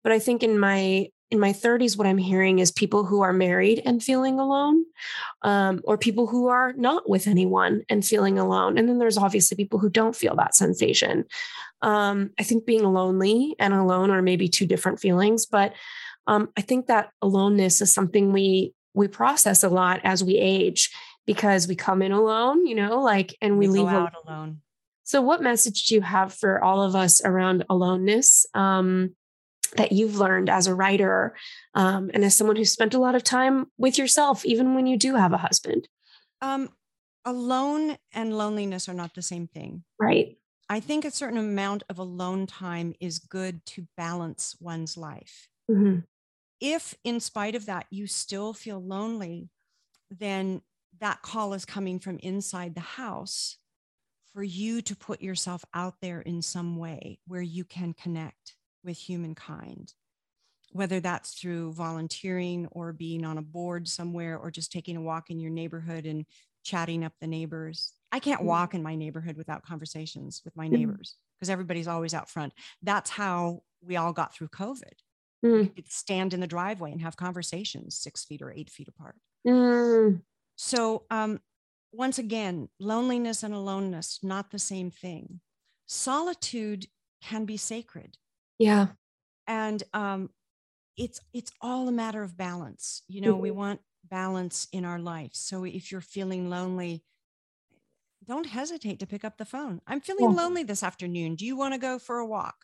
but 0.04 0.12
I 0.12 0.20
think 0.20 0.44
in 0.44 0.60
my 0.60 1.08
in 1.30 1.40
my 1.40 1.52
30s, 1.52 1.98
what 1.98 2.08
I'm 2.08 2.18
hearing 2.18 2.60
is 2.60 2.72
people 2.72 3.04
who 3.04 3.22
are 3.22 3.34
married 3.34 3.82
and 3.86 4.02
feeling 4.02 4.40
alone, 4.40 4.86
um, 5.42 5.82
or 5.84 5.98
people 5.98 6.28
who 6.28 6.48
are 6.48 6.72
not 6.74 7.10
with 7.10 7.28
anyone 7.28 7.84
and 7.90 8.06
feeling 8.06 8.40
alone. 8.40 8.78
And 8.78 8.88
then 8.88 8.98
there's 8.98 9.18
obviously 9.18 9.58
people 9.58 9.80
who 9.80 9.90
don't 9.90 10.16
feel 10.16 10.36
that 10.38 10.56
sensation. 10.56 11.26
Um, 11.82 12.32
I 12.40 12.44
think 12.44 12.66
being 12.66 12.84
lonely 12.84 13.56
and 13.60 13.74
alone 13.74 14.10
are 14.12 14.22
maybe 14.22 14.48
two 14.48 14.66
different 14.66 15.00
feelings, 15.00 15.46
but 15.46 15.74
um, 16.26 16.50
I 16.58 16.62
think 16.62 16.88
that 16.88 17.12
aloneness 17.22 17.82
is 17.82 17.94
something 17.94 18.34
we 18.34 18.74
we 18.94 19.08
process 19.08 19.64
a 19.64 19.70
lot 19.70 20.02
as 20.04 20.24
we 20.24 20.38
age 20.38 20.90
because 21.28 21.68
we 21.68 21.76
come 21.76 22.02
in 22.02 22.12
alone, 22.12 22.66
you 22.66 22.74
know, 22.74 23.00
like, 23.00 23.36
and 23.42 23.60
we, 23.60 23.68
we 23.68 23.80
leave 23.80 23.88
out 23.88 24.14
alone. 24.26 24.62
So, 25.04 25.22
what 25.22 25.42
message 25.42 25.86
do 25.86 25.96
you 25.96 26.02
have 26.02 26.34
for 26.34 26.64
all 26.64 26.82
of 26.82 26.96
us 26.96 27.24
around 27.24 27.64
aloneness? 27.70 28.46
Um, 28.54 29.16
that 29.76 29.92
you've 29.92 30.18
learned 30.18 30.50
as 30.50 30.66
a 30.66 30.74
writer 30.74 31.36
um, 31.76 32.10
and 32.14 32.24
as 32.24 32.36
someone 32.36 32.56
who 32.56 32.64
spent 32.64 32.94
a 32.94 33.00
lot 33.00 33.16
of 33.16 33.24
time 33.24 33.66
with 33.78 33.98
yourself, 33.98 34.46
even 34.46 34.76
when 34.76 34.88
you 34.88 34.98
do 34.98 35.16
have 35.16 35.34
a 35.34 35.38
husband? 35.38 35.90
Um, 36.42 36.70
alone 37.26 37.98
and 38.14 38.38
loneliness 38.38 38.88
are 38.88 38.94
not 38.94 39.14
the 39.14 39.22
same 39.22 39.48
thing. 39.48 39.84
Right. 40.00 40.38
I 40.70 40.80
think 40.80 41.06
a 41.06 41.12
certain 41.12 41.38
amount 41.38 41.84
of 41.90 41.98
alone 41.98 42.46
time 42.46 42.94
is 43.00 43.20
good 43.20 43.66
to 43.68 43.88
balance 43.96 44.56
one's 44.60 44.98
life. 44.98 45.48
Mm-hmm. 45.70 46.00
If, 46.60 46.96
in 47.04 47.20
spite 47.20 47.56
of 47.56 47.68
that, 47.68 47.86
you 47.90 48.08
still 48.08 48.54
feel 48.54 48.84
lonely, 48.84 49.50
then 50.10 50.62
that 51.00 51.22
call 51.22 51.54
is 51.54 51.66
coming 51.66 52.00
from 52.00 52.20
inside 52.20 52.76
the 52.76 52.82
house 52.82 53.58
for 54.34 54.44
you 54.44 54.82
to 54.82 54.96
put 54.96 55.22
yourself 55.22 55.64
out 55.74 55.96
there 56.02 56.22
in 56.22 56.42
some 56.42 56.78
way 56.78 57.20
where 57.28 57.42
you 57.42 57.64
can 57.64 57.94
connect 57.94 58.56
with 58.84 58.98
humankind, 58.98 59.94
whether 60.72 61.00
that's 61.00 61.34
through 61.34 61.74
volunteering 61.74 62.68
or 62.72 62.94
being 62.94 63.24
on 63.26 63.38
a 63.38 63.42
board 63.42 63.88
somewhere 63.88 64.38
or 64.38 64.52
just 64.52 64.72
taking 64.72 64.98
a 64.98 65.02
walk 65.02 65.30
in 65.30 65.40
your 65.40 65.52
neighborhood 65.52 66.06
and 66.06 66.26
chatting 66.64 67.04
up 67.04 67.14
the 67.22 67.28
neighbors. 67.28 67.94
I 68.12 68.20
can't 68.20 68.40
mm-hmm. 68.40 68.48
walk 68.48 68.74
in 68.74 68.84
my 68.84 68.96
neighborhood 68.96 69.38
without 69.38 69.64
conversations 69.64 70.42
with 70.46 70.56
my 70.56 70.66
mm-hmm. 70.66 70.76
neighbors 70.76 71.16
because 71.38 71.50
everybody's 71.50 71.88
always 71.88 72.14
out 72.14 72.30
front. 72.30 72.54
That's 72.82 73.10
how 73.10 73.62
we 73.82 73.96
all 73.96 74.14
got 74.14 74.34
through 74.34 74.50
COVID. 74.50 74.94
Mm. 75.46 75.76
could 75.76 75.92
stand 75.92 76.34
in 76.34 76.40
the 76.40 76.48
driveway 76.48 76.92
and 76.92 77.02
have 77.02 77.16
conversations 77.16 77.96
six 77.96 78.26
feet 78.26 78.42
or 78.42 78.52
eight 78.52 78.72
feet 78.72 78.88
apart. 78.88 79.16
Mm. 79.48 80.22
So, 80.56 81.04
um, 81.12 81.40
once 81.92 82.18
again, 82.18 82.70
loneliness 82.80 83.44
and 83.44 83.54
aloneness, 83.54 84.20
not 84.24 84.50
the 84.50 84.60
same 84.60 84.90
thing. 84.90 85.40
Solitude 85.86 86.88
can 87.24 87.46
be 87.46 87.56
sacred. 87.56 88.18
Yeah. 88.58 88.88
And 89.46 89.84
um, 89.94 90.32
it's 90.98 91.22
it's 91.34 91.52
all 91.62 91.88
a 91.88 91.92
matter 91.92 92.24
of 92.24 92.36
balance. 92.36 93.04
You 93.08 93.22
know, 93.22 93.34
mm-hmm. 93.34 93.42
we 93.42 93.52
want 93.52 93.80
balance 94.10 94.68
in 94.72 94.86
our 94.86 95.00
life. 95.00 95.32
So 95.34 95.64
if 95.64 95.92
you're 95.92 96.02
feeling 96.02 96.50
lonely, 96.50 97.04
don't 98.28 98.46
hesitate 98.46 99.00
to 99.00 99.08
pick 99.08 99.24
up 99.24 99.38
the 99.38 99.46
phone. 99.46 99.82
I'm 99.88 100.02
feeling 100.02 100.32
yeah. 100.32 100.42
lonely 100.42 100.64
this 100.64 100.84
afternoon. 100.84 101.36
Do 101.36 101.46
you 101.46 101.56
want 101.56 101.74
to 101.74 101.80
go 101.80 102.00
for 102.00 102.20
a 102.20 102.26
walk? 102.26 102.56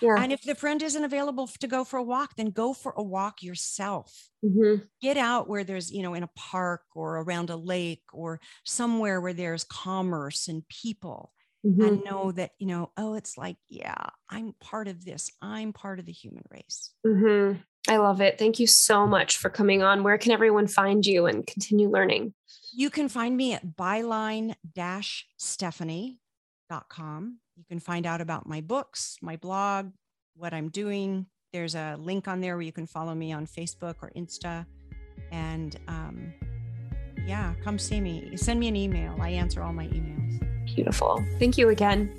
Yeah. 0.00 0.16
And 0.18 0.32
if 0.32 0.42
the 0.42 0.54
friend 0.54 0.80
isn't 0.82 1.04
available 1.04 1.48
to 1.48 1.66
go 1.66 1.84
for 1.84 1.98
a 1.98 2.02
walk, 2.02 2.36
then 2.36 2.50
go 2.50 2.72
for 2.72 2.94
a 2.96 3.02
walk 3.02 3.42
yourself. 3.42 4.28
Mm-hmm. 4.44 4.84
Get 5.02 5.16
out 5.16 5.48
where 5.48 5.64
there's, 5.64 5.90
you 5.90 6.02
know, 6.02 6.14
in 6.14 6.22
a 6.22 6.30
park 6.36 6.82
or 6.94 7.18
around 7.18 7.50
a 7.50 7.56
lake 7.56 8.04
or 8.12 8.40
somewhere 8.64 9.20
where 9.20 9.32
there's 9.32 9.64
commerce 9.64 10.48
and 10.48 10.66
people. 10.68 11.32
Mm-hmm. 11.66 11.82
And 11.82 12.04
know 12.04 12.32
that, 12.32 12.52
you 12.58 12.66
know, 12.66 12.90
oh, 12.96 13.12
it's 13.12 13.36
like, 13.36 13.56
yeah, 13.68 14.06
I'm 14.30 14.54
part 14.62 14.88
of 14.88 15.04
this. 15.04 15.30
I'm 15.42 15.74
part 15.74 15.98
of 15.98 16.06
the 16.06 16.12
human 16.12 16.44
race. 16.50 16.94
Mm-hmm. 17.06 17.58
I 17.88 17.96
love 17.96 18.20
it. 18.20 18.38
Thank 18.38 18.58
you 18.58 18.66
so 18.66 19.06
much 19.06 19.38
for 19.38 19.48
coming 19.48 19.82
on. 19.82 20.02
Where 20.02 20.18
can 20.18 20.32
everyone 20.32 20.66
find 20.66 21.04
you 21.04 21.26
and 21.26 21.46
continue 21.46 21.88
learning? 21.88 22.34
You 22.72 22.90
can 22.90 23.08
find 23.08 23.36
me 23.36 23.54
at 23.54 23.76
byline 23.76 24.54
stephanie.com. 25.38 26.18
You 27.56 27.64
can 27.68 27.80
find 27.80 28.06
out 28.06 28.20
about 28.20 28.46
my 28.46 28.60
books, 28.60 29.16
my 29.22 29.36
blog, 29.36 29.92
what 30.36 30.54
I'm 30.54 30.68
doing. 30.68 31.26
There's 31.52 31.74
a 31.74 31.96
link 31.98 32.28
on 32.28 32.40
there 32.40 32.56
where 32.56 32.62
you 32.62 32.72
can 32.72 32.86
follow 32.86 33.14
me 33.14 33.32
on 33.32 33.46
Facebook 33.46 33.96
or 34.02 34.12
Insta. 34.16 34.66
And 35.32 35.76
um, 35.88 36.32
yeah, 37.26 37.54
come 37.62 37.78
see 37.78 38.00
me. 38.00 38.36
Send 38.36 38.60
me 38.60 38.68
an 38.68 38.76
email. 38.76 39.16
I 39.20 39.30
answer 39.30 39.62
all 39.62 39.72
my 39.72 39.86
emails. 39.88 40.74
Beautiful. 40.74 41.24
Thank 41.38 41.58
you 41.58 41.70
again. 41.70 42.14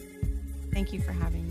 Thank 0.74 0.94
you 0.94 1.02
for 1.02 1.12
having 1.12 1.48
me. 1.48 1.51